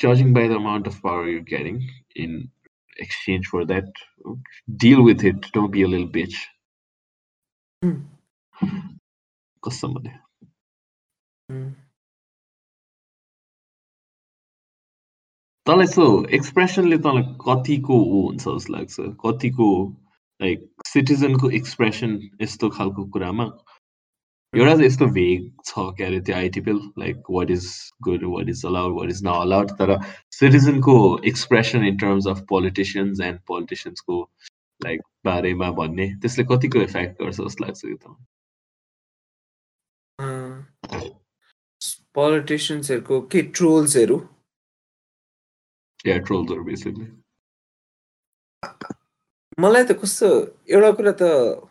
judging 0.00 0.32
by 0.32 0.48
the 0.48 0.56
amount 0.56 0.86
of 0.86 1.02
power 1.02 1.28
you're 1.28 1.40
getting 1.40 1.88
in 2.16 2.50
exchange 2.98 3.46
for 3.46 3.64
that, 3.66 3.84
deal 4.76 5.02
with 5.02 5.24
it. 5.24 5.52
Don't 5.52 5.70
be 5.70 5.82
a 5.82 5.88
little 5.88 6.08
bitch. 6.08 6.36
कस्तो 9.64 9.88
भने 9.94 10.10
उम्, 11.50 11.72
तँलाई 15.66 15.86
सो 15.86 16.04
एक्सप्रेसनले 16.38 16.98
तँलाई 17.06 17.22
कतिको 17.46 17.94
ऊ 17.94 18.22
हुन्छ 18.28 18.42
जस्तो 18.42 18.72
लाग्छ 18.74 18.96
कतिको 19.24 19.68
लाइक 20.42 20.70
सिटिजनको 20.92 21.50
एक्सप्रेसन 21.60 22.18
यस्तो 22.42 22.70
खालको 22.78 23.04
कुरामा 23.14 23.46
एउटा 24.53 24.71
चाहिँ 24.71 24.85
यस्तो 24.85 25.05
भेग 25.13 25.49
छ 25.65 25.83
के 25.97 26.03
अरे 26.03 26.19
त्यो 26.21 26.35
ITPL 26.35 26.77
like 26.99 27.23
what 27.29 27.49
is 27.51 27.65
good 28.03 28.23
what 28.25 28.49
is 28.49 28.65
allowed 28.65 28.93
what 28.99 29.09
is 29.09 29.21
not 29.25 29.41
allowed 29.41 29.71
तर 29.79 29.95
सिटिजनको 30.31 30.95
expression 31.27 31.85
in 31.85 31.97
terms 31.97 32.27
of 32.27 32.45
politicians 32.49 33.21
and 33.21 33.39
पोलिटिसियन्सको 33.47 34.21
like 34.81 35.01
बारेमा 35.25 35.69
भन्ने 35.71 36.07
त्यसले 36.21 36.43
कतिको 36.51 36.81
इफेक्ट 36.81 37.21
गर्छ 37.21 37.37
जस्तो 37.37 37.65
लाग्छ 37.65 37.81
कि 37.81 37.95
त 37.95 38.15
पोलिटिसियन्सहरूको 42.15 43.21
के 43.31 43.41
ट्रोल्सहरू 43.53 44.21
या 46.05 46.17
ट्रोल्सहरू 46.19 46.63
बेसिकली 46.63 47.07
मलाई 49.59 49.83
त 49.83 49.99
कस्तो 50.01 50.29
एउटा 50.69 50.91
कुरा 50.91 51.11
त 51.21 51.66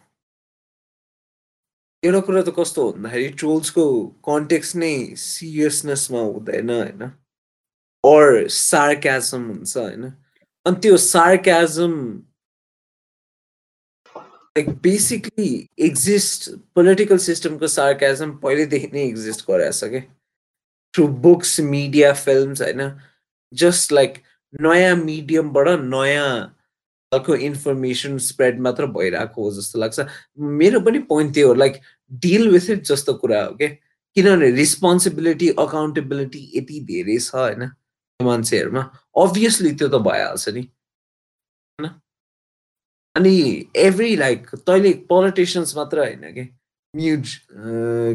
एउटा 2.07 2.20
कुरा 2.26 2.42
त 2.42 2.54
कस्तो 2.59 2.82
भन्दाखेरि 2.92 3.28
ट्रोल्सको 3.40 3.84
कन्टेक्स 4.28 4.74
नै 4.76 4.94
सिरियसनेसमा 5.24 6.20
हुँदैन 6.20 6.70
होइन? 6.70 7.02
अर 8.04 8.48
सार्क्याजम 8.52 9.46
हुन्छ 9.50 9.76
होइन? 9.76 10.04
अनि 10.66 10.80
त्यो 10.82 10.96
sarcasm 11.04 11.92
like 14.57 14.68
basically 14.82 15.48
exist 15.86 16.50
political 16.74 17.18
सिस्टमको 17.24 17.66
सार्क्याजम 17.68 18.30
पहिल्यैदेखि 18.44 18.88
नै 18.92 19.02
एक्जिस्ट 19.07 19.44
गराएको 19.50 19.78
छ 19.78 19.90
कि 19.94 20.00
थ्रु 20.94 21.07
बुक्स 21.24 21.59
मिडिया 21.61 22.12
फिल्म्स 22.12 22.62
होइन? 22.62 22.82
जस्ट 23.52 23.92
लाइक 23.92 24.22
नयाँ 24.61 24.94
मिडियमबाट 24.96 25.68
नयाँ 25.80 26.30
खालको 27.12 27.34
इन्फर्मेसन 27.48 28.16
स्प्रेड 28.18 28.61
मात्र 28.61 28.86
भइरहेको 28.94 29.42
हो 29.42 29.50
जस्तो 29.57 29.78
लाग्छ। 29.78 30.07
मेरो 30.61 30.80
पनि 30.80 30.98
पोइन्ट 31.11 31.34
त्यो 31.34 31.48
हो 31.48 31.54
लाइक 31.54 31.80
डिल 32.12 32.48
विथ 32.48 32.70
इट 32.70 32.82
जस्तो 32.82 33.14
कुरा 33.14 33.44
हो 33.44 33.54
क्या 33.54 33.68
किनभने 34.16 34.50
रिस्पोन्सिबिलिटी 34.50 35.48
अकाउन्टेबिलिटी 35.59 36.50
यति 36.54 36.80
धेरै 36.80 37.18
छ 37.18 37.34
होइन? 37.34 37.70
मान्छेहरूमा। 38.20 38.82
अभियसली 39.16 39.72
त्यो 39.72 39.88
त 39.88 40.02
भइहाल्छ 40.02 40.48
नि। 40.48 40.61
होइन? 40.61 41.90
अनि 43.16 43.34
एभ्री 43.76 44.16
लाइक 44.16 44.54
तैँले 44.66 44.92
पोलिटिसियन्स 45.09 45.76
मात्र 45.76 45.98
होइन 45.98 46.32
कि 46.34 46.48
म्युज 46.94 47.36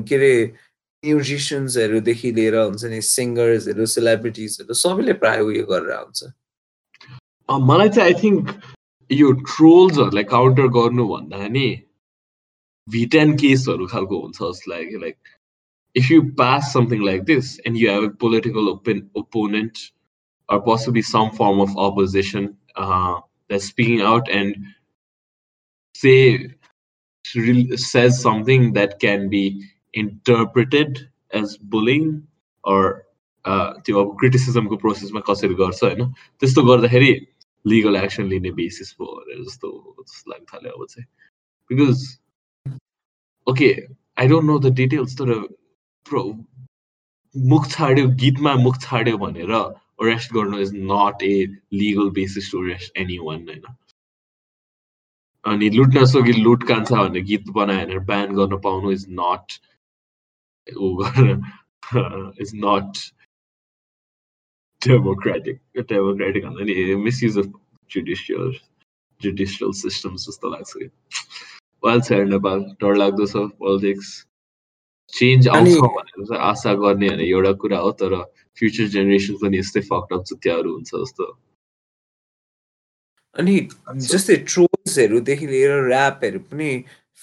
के 0.08 0.16
अरे 0.16 0.34
म्युजिसियन्सहरूदेखि 1.04 2.32
लिएर 2.32 2.56
हुन्छ 2.56 2.84
नि 2.86 3.02
सिङ्गर्सहरू 3.02 3.86
सेलिब्रिटिजहरू 3.86 4.74
सबैले 4.74 5.14
प्रायः 5.14 5.42
उयो 5.42 5.66
गरेर 5.66 5.96
हुन्छ 5.96 6.24
मलाई 7.50 7.90
चाहिँ 7.90 8.14
आई 8.14 8.22
थिङ्क 8.24 8.62
यो 9.12 9.32
ट्रोल्सहरूलाई 9.32 10.24
काउन्टर 10.24 10.68
गर्नु 10.68 11.08
भन्दा 11.08 11.48
नि 11.48 11.68
भिटेन 12.88 13.36
केसहरू 13.38 13.88
खालको 13.88 14.22
हुन्छ 14.22 14.38
जस्तो 14.42 14.72
लाग्यो 14.72 15.00
like 15.00 15.18
if 15.96 16.12
you 16.12 16.22
pass 16.38 16.74
something 16.74 17.06
like 17.06 17.24
this 17.32 17.60
and 17.68 17.78
you 17.78 17.92
have 17.92 18.04
a 18.04 18.14
political 18.22 18.70
open 18.70 19.10
opponent 19.24 19.90
or 20.50 20.62
possibly 20.62 21.02
some 21.02 21.32
form 21.32 21.62
of 21.62 21.76
opposition 21.78 22.58
uh, 22.76 23.20
that's 23.50 23.66
speaking 23.66 24.02
out 24.02 24.30
and 24.30 24.56
say 25.96 26.50
says 27.26 28.22
something 28.22 28.74
that 28.74 29.00
can 29.00 29.30
be 29.30 29.70
interpreted 29.94 31.08
as 31.32 31.58
bullying 31.58 32.28
or 32.64 32.82
त्यो 33.86 34.00
अब 34.00 34.10
क्रिटिसिजमको 34.20 34.76
प्रोसेसमा 34.78 35.20
कसरी 35.28 35.56
गर्छ 35.60 35.84
होइन 35.84 36.12
त्यस्तो 36.42 36.64
गर्दाखेरि 36.64 37.14
legal 37.66 37.96
action 37.98 38.28
लिने 38.30 38.52
basis 38.58 38.94
भयो 39.00 39.16
भनेर 39.16 39.40
जस्तो 39.46 39.70
जस्तो 40.02 40.32
लाग्न 40.32 40.46
थाल्यो 40.52 40.72
अब 40.72 40.86
चाहिँ 40.90 41.06
because 41.70 42.04
okay 43.48 43.70
I 44.22 44.28
don't 44.28 44.46
know 44.46 44.58
the 44.60 44.74
details 44.76 45.18
तर 45.22 45.30
मुख 47.36 47.68
छाड्यो 47.72 48.08
गीतमा 48.24 48.54
मुख 48.64 48.76
छाड्यो 48.82 49.18
भनेर 49.18 49.52
अरेस्ट 49.54 50.34
गर्नु 50.34 50.60
is 50.60 50.72
not 50.76 51.24
a 51.24 51.36
legal 51.74 52.10
basis 52.20 52.52
to 52.52 52.64
arrest 52.64 52.98
anyone 53.28 53.48
होइन। 53.48 53.64
अनि 55.46 55.70
लुट्न 55.78 56.06
सकी 56.14 56.34
लुट 56.42 56.68
कान्छ 56.68 56.92
भनेर 56.92 57.24
गीत 57.32 57.50
बनायो 57.56 57.86
भनेर 57.86 58.00
ब्यान 58.12 58.36
गर्न 58.36 58.60
पाउनु 58.68 58.92
is 58.92 59.06
not 59.22 59.46
uh 60.68 60.88
is 62.42 62.52
not 62.66 62.92
democratic 64.82 65.58
democratic 65.90 66.46
भन्दा 66.46 66.64
नि 66.66 66.74
अफ 67.40 67.48
जुडिसियल 67.90 68.54
जुडिसियल 69.22 69.72
सिस्टम्स 69.80 70.28
जस्तो 70.28 70.50
लाग्छ। 70.50 70.72
कि 70.78 70.88
वाइल्ड 71.84 72.04
छ 72.06 72.20
नेपाल 72.34 72.60
डर 72.82 72.96
लाग्दो 72.96 73.26
छ 73.26 73.46
पोलिटिक्स 73.62 74.10
चेन्ज 75.14 75.48
आउँछ 75.48 75.78
भनेर 75.96 76.26
चाहिँ 76.26 76.42
आशा 76.50 76.74
गर्ने 76.82 77.10
भने 77.10 77.30
एउटा 77.30 77.52
कुरा 77.62 77.78
हो 77.78 77.92
तर 78.02 78.16
फ्युचर 78.58 78.88
जेनेरेसन 78.96 79.36
पनि 79.42 79.58
यस्तै 79.58 79.82
फकअप 79.90 80.24
जुत्याहरू 80.30 80.74
हुन्छ 80.74 80.92
जस्तो। 80.96 81.26
अनि 83.36 83.56
जस्तै 84.12 84.36
ट्रोल्सहरूदेखि 84.52 85.48
लिएर 85.48 85.72
ऱ्यापहरू 85.90 86.40
पनि 86.52 86.70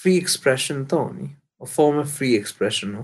फ्री 0.03 0.17
एक्सप्रेसन 0.17 0.85
त 0.85 0.93
हो 0.95 1.09
नि। 1.13 1.29
फर्म 1.67 2.01
अफ 2.01 2.17
फ्री 2.17 2.35
एक्सप्रेसन 2.37 2.95
हो। 2.95 3.03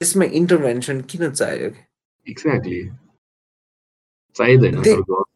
त्यसमा 0.00 0.24
इन्टरभेन्सन 0.40 1.00
किन 1.10 1.30
चाहियो? 1.30 1.70
एक्ज्याक्टली 2.26 2.82
चाहिँदैन 4.36 4.82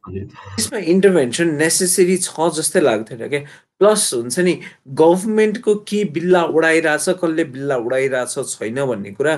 त्यसमा 0.09 0.79
इन्टरभेन्सन 0.93 1.55
नेसेसरी 1.55 2.17
छ 2.19 2.49
जस्तै 2.59 2.81
लाग्थेन 2.81 3.29
क्या 3.29 3.41
प्लस 3.81 4.05
हुन्छ 4.15 4.39
नि 4.41 4.55
गभर्मेन्टको 5.01 5.75
के 5.91 6.05
बिल्ला 6.17 6.45
उडाइरहेछ 6.59 7.09
कसले 7.23 7.45
बिल्ला 7.55 7.77
उडाइरहेछ 7.87 8.55
छैन 8.55 8.85
भन्ने 8.87 9.13
कुरा 9.13 9.35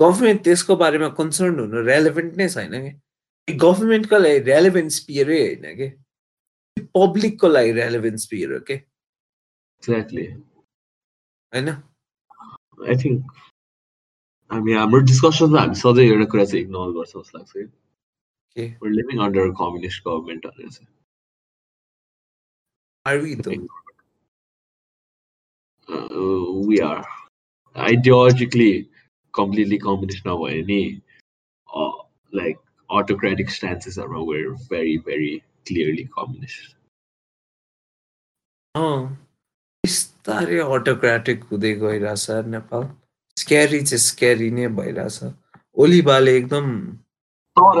गभर्मेन्ट 0.00 0.44
त्यसको 0.44 0.76
बारेमा 0.76 1.08
कन्सर्न 1.18 1.58
हुनु 1.60 1.82
रेलेभेन्ट 1.86 2.36
नै 2.36 2.48
छैन 2.48 2.78
कि? 2.84 2.92
गभर्मेन्टको 3.48 4.18
लागि 4.18 4.38
रेलेभेन्स 4.48 4.98
पियरै 5.10 5.40
होइन 5.42 5.76
कि? 5.76 5.88
पब्लिकको 6.96 7.48
लागि 7.48 7.72
रेलेभेन्स 7.80 8.26
पियर 8.26 8.52
हो 8.52 8.60
कि? 8.70 8.76
होइन? 11.52 11.68
आई 12.88 12.96
थिङ्क 13.04 13.40
हामी 14.50 14.72
हाम्रो 14.72 15.00
डिस्कसनमा 15.12 15.60
हामी 15.60 15.74
सधैँ 15.84 16.08
एउटा 16.08 16.24
कुरा 16.32 16.44
चाहिँ 16.44 16.64
इग्नोर 16.64 16.92
गर्छ 16.96 17.12
जस्तो 17.16 17.38
लाग्छ 17.38 17.81
Okay. 18.54 18.76
We're 18.80 18.90
living 18.90 19.18
under 19.18 19.46
a 19.46 19.52
communist 19.54 20.04
government. 20.04 20.44
Are 23.06 23.18
we 23.18 23.34
though? 23.34 23.66
Uh, 25.88 26.52
we 26.66 26.80
are 26.80 27.04
ideologically 27.76 28.88
completely 29.32 29.78
communist 29.78 30.26
now. 30.26 30.44
Any 30.44 31.02
uh, 31.74 31.90
like 32.32 32.58
autocratic 32.90 33.48
stances 33.48 33.96
are 33.96 34.08
we're 34.08 34.54
very 34.68 34.98
very 34.98 35.42
clearly 35.66 36.08
communist. 36.14 36.76
Oh, 38.74 39.08
बिस्तारै 39.84 40.58
अटोक्राटिक 40.76 41.44
हुँदै 41.50 41.72
गइरहेछ 41.80 42.30
नेपाल 42.52 42.84
स्क्यारी 43.36 43.80
चाहिँ 43.88 44.02
scary 44.02 44.50
नै 44.58 44.68
भइरहेछ 44.78 45.32
ओलीबाले 45.84 46.36
एकदम 46.36 46.68
तर 47.56 47.80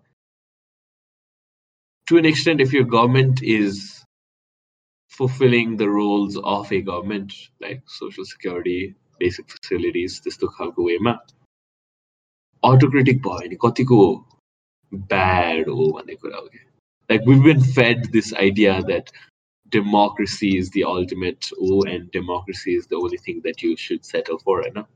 to 2.10 2.18
an 2.18 2.24
extent, 2.24 2.60
if 2.60 2.72
your 2.72 2.84
government 2.84 3.42
is 3.42 4.04
fulfilling 5.08 5.76
the 5.76 5.88
roles 5.88 6.36
of 6.36 6.70
a 6.72 6.80
government, 6.82 7.32
like 7.60 7.82
social 7.86 8.24
security, 8.24 8.94
basic 9.18 9.50
facilities, 9.50 10.20
त्यस्तो 10.20 10.48
खालको 10.56 10.86
वेमा 10.88 11.16
autocratic 12.64 13.22
भयो 13.22 13.38
भने 13.40 13.56
कतिको 13.64 14.00
bad 15.12 15.68
हो 15.68 15.90
भन्ने 15.96 16.14
कुरा 16.14 16.36
हो 16.36 16.48
कि 16.52 16.58
like 17.08 17.24
we've 17.26 17.42
been 17.42 17.62
fed 17.78 18.12
this 18.12 18.32
idea 18.34 18.82
that 18.82 19.10
democracy 19.68 20.56
is 20.58 20.70
the 20.70 20.84
ultimate 20.84 21.50
oh 21.60 21.82
and 21.82 22.10
democracy 22.10 22.74
is 22.74 22.86
the 22.86 22.96
only 22.96 23.18
thing 23.18 23.40
that 23.44 23.62
you 23.62 23.76
should 23.76 24.04
settle 24.04 24.38
for 24.38 24.62
know. 24.74 24.86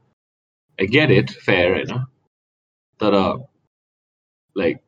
I 0.78 0.84
get 0.84 1.10
it 1.10 1.30
fair 1.30 1.84
know. 1.84 2.04
but 2.98 3.14
uh, 3.14 3.38
like 4.54 4.82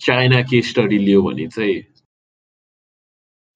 China 0.00 0.44
case 0.44 0.68
study 0.68 0.98
लियो 0.98 1.22
भने 1.22 1.46
चाहिँ 1.48 1.84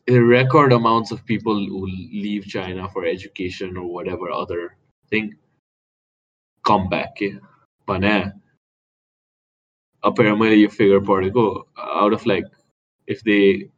record 0.08 0.72
amounts 0.72 1.10
of 1.10 1.24
people 1.26 1.58
who 1.66 1.86
leave 1.86 2.46
China 2.46 2.88
for 2.88 3.04
education 3.04 3.76
or 3.76 3.86
whatever 3.86 4.30
other 4.30 4.76
thing 5.10 5.34
come 6.64 6.88
back. 6.88 7.18
भने 7.88 8.14
अब 10.04 10.20
मैले 10.20 10.56
यो 10.56 10.68
figure 10.68 11.00
पढेको 11.06 11.48
out 11.78 12.12
of 12.14 12.26
like 12.26 12.44
if 13.08 13.22
they 13.24 13.70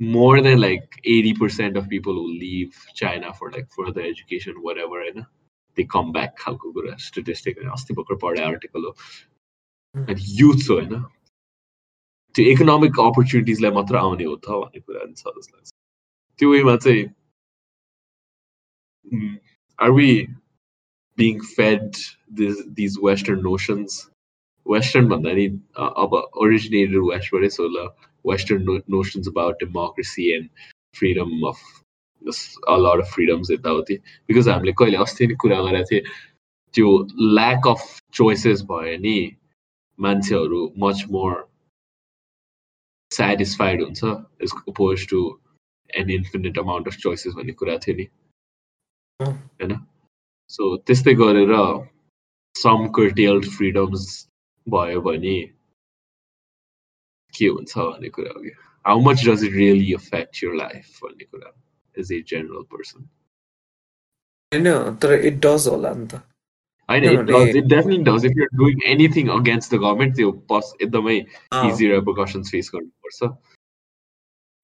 more 0.00 0.42
than 0.42 0.58
like 0.60 0.96
80% 1.08 1.76
of 1.76 1.88
people 1.88 2.14
who 2.14 2.28
leave 2.28 2.74
China 2.94 3.32
for 3.32 3.50
like 3.50 3.66
further 3.70 4.02
education, 4.02 4.54
whatever, 4.60 5.00
and 5.02 5.24
they 5.76 5.84
come 5.84 6.12
back. 6.12 6.36
खालको 6.38 6.72
कुरा 6.72 6.96
statistic 7.04 7.58
अस्ति 7.72 7.94
भर्खर 7.94 8.16
पढे 8.22 8.42
आर्टिकल 8.42 8.84
हो 8.84 8.90
अनि 10.08 10.22
युथ 10.40 10.68
हो 10.70 10.74
होइन 10.74 11.04
त्यो 12.35 12.45
इकोनोमिक 12.51 12.99
अपर्च्युनिटिजलाई 12.99 13.71
मात्र 13.77 13.95
आउने 14.01 14.25
हो 14.31 14.35
त 14.35 14.59
भन्ने 14.61 14.79
कुरा 14.85 15.05
छ 15.21 15.33
जस्तो 15.37 15.57
त्यो 16.39 16.51
वेमा 16.51 16.75
चाहिँ 16.85 17.03
are 19.79 19.91
we 19.97 20.11
being 21.17 21.39
fed 21.55 21.99
these 22.79 22.97
western 23.03 23.41
notions 23.49 23.99
western 24.65 25.07
भन्दा 25.09 25.33
नि 25.41 25.45
अब 26.05 26.15
ओरिजिनेटेड 26.45 27.03
वेस्टबाटै 27.09 27.49
सो 27.57 27.67
ल 27.67 27.87
western 28.25 28.79
notions 28.95 29.27
about 29.27 29.63
democracy 29.65 30.31
and 30.35 30.49
freedom 30.99 31.47
of 31.49 31.59
all 32.71 33.01
freedoms 33.13 33.51
यताउति। 33.51 33.95
बिकज 34.27 34.49
हामीले 34.49 34.73
कहिले 34.79 34.97
अस्ति 35.03 35.27
कुरा 35.43 35.61
गरेका 35.67 35.83
थिए 35.91 36.01
त्यो 36.73 36.89
ल्याक 37.35 37.67
अफ 37.67 37.81
चोइसेस 38.13 38.61
भयो 38.71 38.97
नि 39.05 39.17
मान्छेहरू 39.99 40.61
मच 40.79 41.05
मोर 41.11 41.33
सेटिस्फाइड 43.11 43.81
हुन्छ 43.83 44.03
as 44.43 44.51
opposed 44.69 45.07
to 45.09 45.21
an 45.89 46.09
infinite 46.17 46.59
amount 46.59 46.87
of 46.87 46.95
choices 47.03 47.33
भन्ने 47.37 47.53
कुरा 47.61 47.77
थियो 47.85 47.95
नि। 47.97 48.07
होइन? 49.19 49.73
सो 50.49 50.75
त्यस्तै 50.87 51.13
गरेर 51.23 51.53
सम 52.55 52.87
कर्टेल्ड 52.95 53.45
फ्रिडम्स 53.57 54.05
भयो 54.67 55.01
भने 55.01 55.37
के 57.33 57.47
हुन्छ 57.47 57.77
भन्ने 57.77 58.09
कुरा 58.15 58.31
हो 58.35 58.41
कि 58.41 58.51
how 58.85 58.99
much 59.09 59.27
does 59.27 59.43
it 59.45 59.53
really 59.53 59.93
affect 59.93 60.43
your 60.43 60.53
life 60.55 60.99
भन्ने 61.03 61.25
कुरा 61.25 61.53
एज 61.95 62.11
ए 62.11 62.19
जेनरल 62.33 62.63
पर्सन 62.73 62.99
होइन 64.51 64.67
तर 65.03 65.13
इट 65.13 65.35
डज 65.45 65.67
होला 65.67 65.93
नि 65.93 66.07
त। 66.07 66.21
होइन 66.89 67.03
it 67.11 67.19
does 67.29 67.55
it 67.57 67.65
definitely 67.73 68.03
does 68.11 68.25
if 68.25 68.37
you're 68.37 68.57
doing 68.57 68.75
anything 68.91 69.25
against 69.37 69.73
the 69.73 69.77
government 69.85 70.15
त्यो 70.15 70.31
पस 70.51 70.73
एकदमै 70.81 71.17
इजी 71.17 71.87
रेपरकसन्स 71.91 72.51
फेस 72.51 72.71
गर्नुपर्छ। 72.75 73.19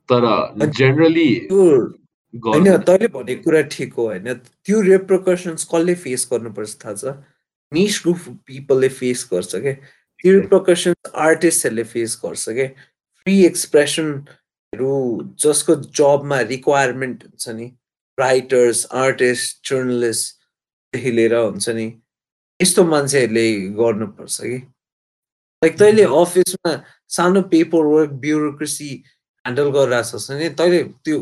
तर 0.10 0.24
जेनरली 0.80 1.30
होइन 1.54 2.78
तैँले 2.88 3.08
भनेको 3.14 3.44
कुरा 3.44 3.62
ठिक 3.72 3.94
हो 3.94 4.06
होइन। 4.08 4.34
त्यो 4.34 4.82
रेप्रकसन्स 4.82 5.68
कसले 5.74 5.96
फेस 6.04 6.28
गर्नुपर्छ 6.32 6.76
थाहा 6.84 6.94
छ? 6.96 7.14
निस 7.72 8.02
ग्रुप 8.04 8.20
पिपलले 8.48 8.90
फेस 8.98 9.28
गर्छ 9.32 9.56
क्या 9.56 9.74
त्यो 10.20 10.34
रिप्रकसन्स 10.34 11.12
आर्टिस्टहरूले 11.28 11.84
फेस 11.94 12.20
गर्छ 12.24 12.50
क्या 12.50 12.68
फ्री 13.22 13.36
एक्सप्रेसनहरू 13.46 14.92
जसको 15.44 15.76
जबमा 16.00 16.40
रिक्वायरमेन्ट 16.52 17.24
हुन्छ 17.24 17.56
नि। 17.58 17.68
राइटर्स 18.18 18.86
आर्टिस्ट 18.98 19.70
जर्नलिस्टदेखि 19.70 21.12
लिएर 21.12 21.36
हुन्छ 21.36 21.70
नि। 21.70 21.88
यस्तो 22.60 22.84
मान्छेहरूले 22.84 23.46
गर्नुपर्छ 23.80 24.38
कि? 24.42 24.58
लाइक 25.62 25.78
तैँले 25.80 26.04
अफिसमा 26.22 26.72
सानो 27.18 27.42
पेपर 27.54 27.84
वर्क 27.94 28.12
ब्युरोक्रेसी 28.24 28.90
ह्यान्डल 29.46 29.70
गरिरहेछस् 29.78 30.30
भने 30.32 30.50
तैँले 30.60 30.84
त्यो 31.06 31.18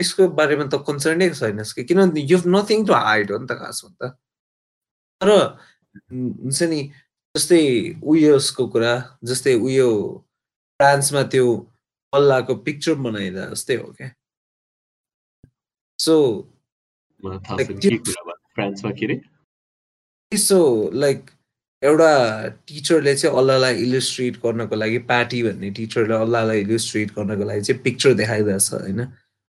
त्यसको 0.00 0.28
बारेमा 0.38 0.64
त 0.72 0.80
कन्सर्नै 0.88 1.28
छैनस् 1.40 1.72
कि? 1.76 1.84
किनभने 1.84 2.20
यु 2.32 2.38
नथिङ 2.56 2.86
टु 2.86 2.92
हाइड 2.92 3.32
हो 3.32 3.38
नि 3.38 3.46
त 3.50 3.52
खासमा 3.60 3.90
त। 4.00 4.16
तर 5.20 5.28
हुन्छ 6.00 6.62
नि 6.72 6.80
जस्तै 7.34 7.62
उयोसको 8.00 8.66
कुरा 8.72 8.92
जस्तै 9.28 9.54
उयो 9.60 9.88
फ्रान्समा 10.80 11.22
त्यो 11.32 11.46
पल्लाको 12.12 12.54
पिक्चर 12.66 12.94
बनाइदा 13.06 13.42
जस्तै 13.52 13.76
हो 13.76 13.88
क्या? 13.96 14.08
सो 15.98 16.14
सो 20.32 20.90
लाइक 20.92 21.30
एउटा 21.82 22.48
टिचरले 22.68 23.14
चाहिँ 23.16 23.36
अल्लाहलाई 23.38 23.74
इलिस्ट्रेट 23.82 24.36
गर्नको 24.42 24.76
लागि 24.76 24.98
पार्टी 25.10 25.42
भन्ने 25.42 25.70
टिचरले 25.70 26.14
अल्लाहलाई 26.14 26.60
इलिस्ट्रेट 26.60 27.10
गर्नको 27.16 27.44
लागि 27.44 27.60
चाहिँ 27.62 27.82
पिक्चर 27.82 28.14
देखाइरहेछ 28.14 28.72
होइन? 28.72 29.06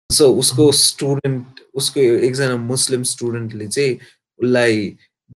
सो 0.10 0.30
उसको 0.40 0.72
स्टुडेन्ट 0.72 1.62
उसको 1.76 2.00
एकजना 2.00 2.58
मुस्लिम 2.58 3.04
स्टुडेन्टले 3.14 3.68
चाहिँ 3.68 3.94
उसलाई 4.40 4.90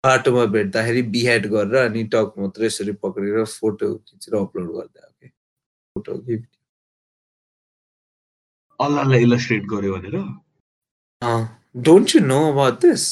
बाटोमा 0.04 0.44
भेट्दाखेरि 0.56 1.02
बिहेड 1.12 1.46
गरेर 1.52 1.76
अनि 1.84 2.04
टक 2.14 2.34
मात्र 2.38 2.64
यसरी 2.64 2.92
पक्रेर 3.04 3.44
फोटो 3.44 3.94
खिचेर 3.94 4.34
अपलोड 4.40 4.72
गरिदियो 4.76 5.12
कि 5.20 5.28
फोटो 5.28 6.18
कि 6.26 6.42
अल्लाहलाई 8.80 9.22
इलस्ट्रेट 9.22 9.64
गर्यो 9.72 9.94
भनेर? 9.96 10.16
Don't 11.76 12.14
you 12.16 12.20
know 12.26 12.40
about 12.52 12.80
this 12.80 13.04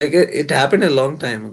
it 0.00 0.52
happen 0.52 0.82
a 0.82 0.88
long 0.90 1.16
time 1.18 1.46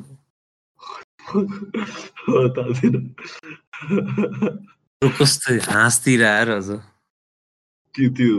कस्तो 5.01 5.55
हाँस्दिरहेर 5.67 6.51
हजुर 6.51 6.81
त्यो 7.95 8.35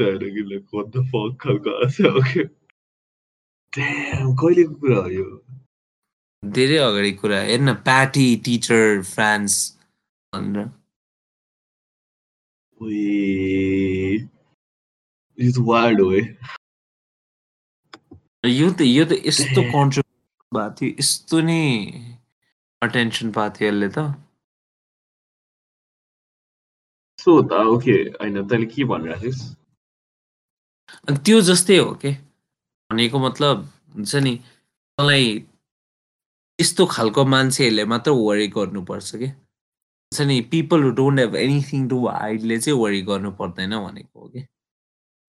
होइन 0.00 0.34
कि 0.34 0.42
लाइक 0.50 0.66
वाट 0.74 0.86
द 0.86 1.04
फक 1.06 1.36
खालको 1.40 1.76
हाँस्यो 1.76 2.12
ओके 2.18 2.44
ड्याम 3.72 4.34
कहिलेको 4.34 4.74
कुरा 4.74 4.98
हो 4.98 5.08
यो 5.10 5.26
धेरै 6.42 6.76
अगाडि 6.80 7.12
कुरा 7.14 7.40
हेर्न 7.42 7.74
प्याटी 7.86 8.26
टिचर 8.44 9.02
फ्रान्स 9.06 9.60
भनेर 10.32 10.68
यो 15.38 15.52
त 15.52 15.66
वार्ड 15.68 16.00
हो 16.00 16.10
है 16.10 16.22
यो 18.44 18.70
त 18.72 18.80
यो 18.88 19.04
त 19.04 19.12
यस्तो 19.26 19.60
कन्ट्रोभर्सी 19.74 20.52
भएको 20.52 20.70
थियो 20.78 20.90
यस्तो 21.00 21.40
नै 21.48 21.60
अटेन्सन 22.82 23.32
पाएको 23.32 23.56
थियो 23.58 23.68
यसले 23.70 23.88
त। 23.90 23.98
सो 27.18 27.32
त 27.42 27.52
ओके 27.74 27.96
होइन 28.20 28.36
तैँले 28.48 28.66
के 28.74 28.84
भनिरहेको 28.92 29.22
थिइस् 29.24 29.42
त्यो 31.20 31.40
जस्तै 31.42 31.76
हो 31.78 31.92
के 32.02 32.12
भनेको 32.90 33.18
मतलब 33.20 33.56
हुन्छ 33.96 34.14
नि 34.26 34.34
तँलाई 34.98 35.26
यस्तो 36.58 36.86
खालको 36.86 37.24
मान्छेहरूले 37.34 37.84
मात्र 37.92 38.10
वरि 38.18 38.46
गर्नुपर्छ 38.56 39.10
कि 39.16 39.28
हुन्छ 39.98 40.20
नि 40.28 40.40
people 40.52 40.82
who 40.84 40.90
don't 40.98 41.20
have 41.20 41.36
anything 41.38 41.88
to 41.88 41.98
हाइडले 42.08 42.58
चाहिँ 42.60 42.78
वरि 42.80 43.00
गर्नु 43.10 43.30
पर्दैन 43.40 43.72
भनेको 43.78 44.20
हो 44.20 44.28
कि 44.28 44.42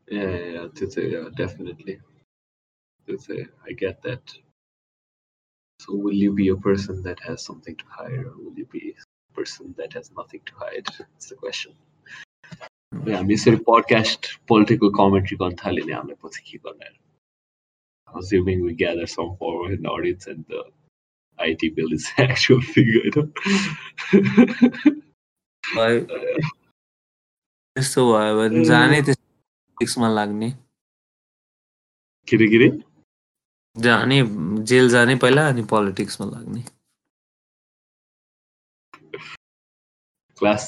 त्यो 0.07 0.87
चाहिँ 0.87 1.29
definitely 1.37 1.93
त्यो 3.06 3.16
चाहिँ 3.16 3.42
I 3.42 3.74
get 3.84 4.02
that 4.06 4.40
So 5.80 5.94
will 5.94 6.14
you 6.14 6.32
be 6.32 6.48
a 6.48 6.56
person 6.56 7.02
that 7.02 7.18
has 7.20 7.42
something 7.44 7.76
to 7.76 7.84
hide 7.96 8.20
or 8.28 8.34
will 8.36 8.54
you 8.56 8.64
be 8.66 8.94
a 8.96 9.34
person 9.38 9.74
that 9.78 9.92
has 9.92 10.10
nothing 10.20 10.40
to 10.46 10.54
hide? 10.60 10.86
That's 10.98 11.28
the 11.28 11.36
question. 11.36 11.74
हामी 12.94 13.34
यसरी 13.34 13.56
पडकास्ट 13.66 14.26
पोलिटिकल 14.48 14.88
कमेन्ट्री 14.98 15.36
गर्न 15.42 15.54
थाल्यो 15.62 15.84
भने 15.84 15.94
हामीलाई 15.94 16.16
पछि 16.24 16.42
के 16.50 16.58
गर्ने 16.66 16.88
assuming 18.08 18.64
we 18.64 18.72
gather 18.72 19.06
some 19.06 19.36
foreign 19.36 19.86
audience 19.86 20.26
and 20.26 20.44
the 20.48 20.62
IT 21.38 21.74
bill 21.76 21.92
is 21.92 22.06
actual 22.18 22.60
figure. 22.60 23.10
त्यस्तो 27.76 28.02
भयो 28.12 28.36
भने 28.38 28.64
जाने 28.64 29.00
त्यसमा 29.02 30.08
लाग्ने 30.08 30.50
के 32.28 32.36
रे 32.36 32.46
के 32.50 32.58
रे 32.58 32.68
जाने 33.75 34.17
जेल 34.69 34.89
जाने 34.89 35.15
पहिला 35.15 35.47
अनि 35.49 35.63
पोलिटिक्समा 35.71 36.25
लाग्ने। 36.27 36.61
Class 40.39 40.63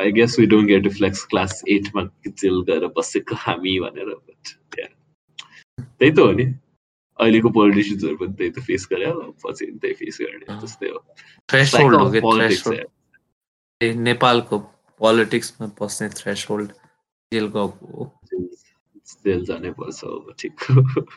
I 0.00 0.12
guess 0.12 0.38
we 0.38 0.46
don't 0.46 0.68
get 0.68 0.82
to 0.84 0.90
flex 0.96 1.24
class 1.30 1.62
एटमा 1.76 2.02
जेल 2.26 2.60
गएर 2.68 2.86
बसेको 2.96 3.34
हामी 3.44 3.78
भनेर 3.80 4.08
त्यही 5.98 6.10
त 6.10 6.18
हो 6.18 6.32
नि। 6.32 6.44
अहिलेको 7.18 7.48
पोलिटिसियन्सहरू 7.56 8.16
पनि 8.20 8.32
त्यही 8.38 8.50
त 8.50 8.58
फेस 8.66 8.82
गरे 8.92 9.06
पछि 9.44 9.64
त्यही 9.82 9.94
फेस 9.94 10.16
गर्ने 10.20 10.46
जस्तै 10.62 10.88
हो। 10.90 10.98
नेपालको 14.08 14.58
पोलिटिक्समा 15.00 15.66
बस्ने 15.80 16.08
थ्रेस 16.18 16.46
होल्ड 16.50 16.70
जेल 17.32 17.46
गएको 17.56 17.86
हो। 17.94 18.02
जेल 19.25 19.45
जानै 19.51 19.71
पर्छ 19.81 20.03
अब 20.15 20.33
ठिक 20.43 20.67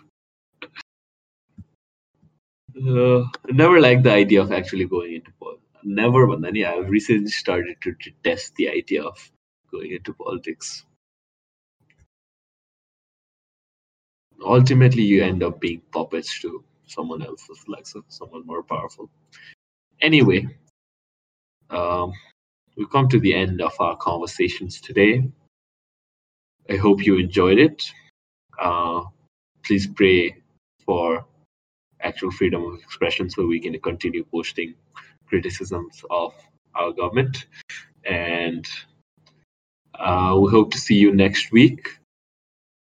never 3.61 3.81
liked 3.81 4.05
the 4.05 4.12
idea 4.12 4.43
of 4.43 4.53
actually 4.59 4.87
going 4.93 5.11
into 5.16 5.33
politics. 5.41 5.83
Never, 5.85 6.27
but 6.29 6.41
then 6.45 6.55
yeah, 6.61 6.70
I've 6.77 6.89
recently 6.95 7.35
started 7.39 7.77
to, 7.83 7.93
to 8.05 8.12
test 8.29 8.55
the 8.61 8.68
idea 8.70 9.03
of 9.11 9.27
going 9.75 9.93
into 9.99 10.14
politics. 10.14 10.70
ultimately 14.45 15.03
you 15.03 15.23
end 15.23 15.43
up 15.43 15.61
being 15.61 15.81
puppets 15.93 16.41
to 16.41 16.64
someone 16.87 17.23
else's 17.23 17.64
Alexa, 17.68 18.01
someone 18.09 18.47
more 18.47 18.62
powerful. 18.62 19.11
Anyway, 20.01 20.47
um, 21.70 22.12
we've 22.77 22.91
come 22.91 23.09
to 23.09 23.20
the 23.20 23.35
end 23.35 23.61
of 23.61 23.73
our 23.79 23.97
conversations 23.97 24.81
today. 24.81 25.23
I 26.70 26.76
hope 26.76 27.05
you 27.05 27.18
enjoyed 27.18 27.59
it. 27.59 27.84
Uh, 28.59 29.03
please 29.63 29.88
pray 29.88 30.36
for 30.86 31.26
actual 32.01 32.32
freedom 32.32 32.63
of 32.63 32.80
expression 32.80 33.30
so 33.30 33.45
we 33.45 33.59
can 33.59 33.80
continue 33.80 34.24
posting 34.26 34.74
criticisms 35.28 36.03
of 36.09 36.34
our 36.76 36.91
government. 36.91 37.45
And 38.05 38.65
uh, 39.97 40.38
we 40.39 40.51
hope 40.51 40.72
to 40.72 40.78
see 40.78 40.95
you 40.95 41.13
next 41.13 41.51
week. 41.51 41.88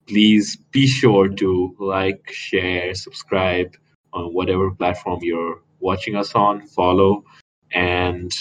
Please 0.07 0.57
be 0.57 0.87
sure 0.87 1.29
to 1.29 1.75
like, 1.79 2.31
share, 2.33 2.95
subscribe 2.95 3.75
on 4.13 4.33
whatever 4.33 4.71
platform 4.71 5.21
you're 5.23 5.61
watching 5.81 6.17
us 6.17 6.35
on, 6.35 6.67
follow, 6.67 7.25
and 7.73 8.33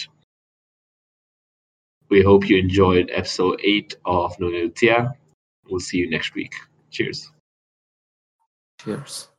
we 2.09 2.21
hope 2.21 2.47
you 2.47 2.57
enjoyed 2.57 3.09
episode 3.11 3.59
8 3.63 3.95
of 4.05 4.38
Nunutia. 4.38 5.15
We'll 5.70 5.80
see 5.80 5.97
you 5.97 6.09
next 6.09 6.36
week. 6.36 6.53
Cheers. 6.91 7.32
Cheers. 8.82 9.30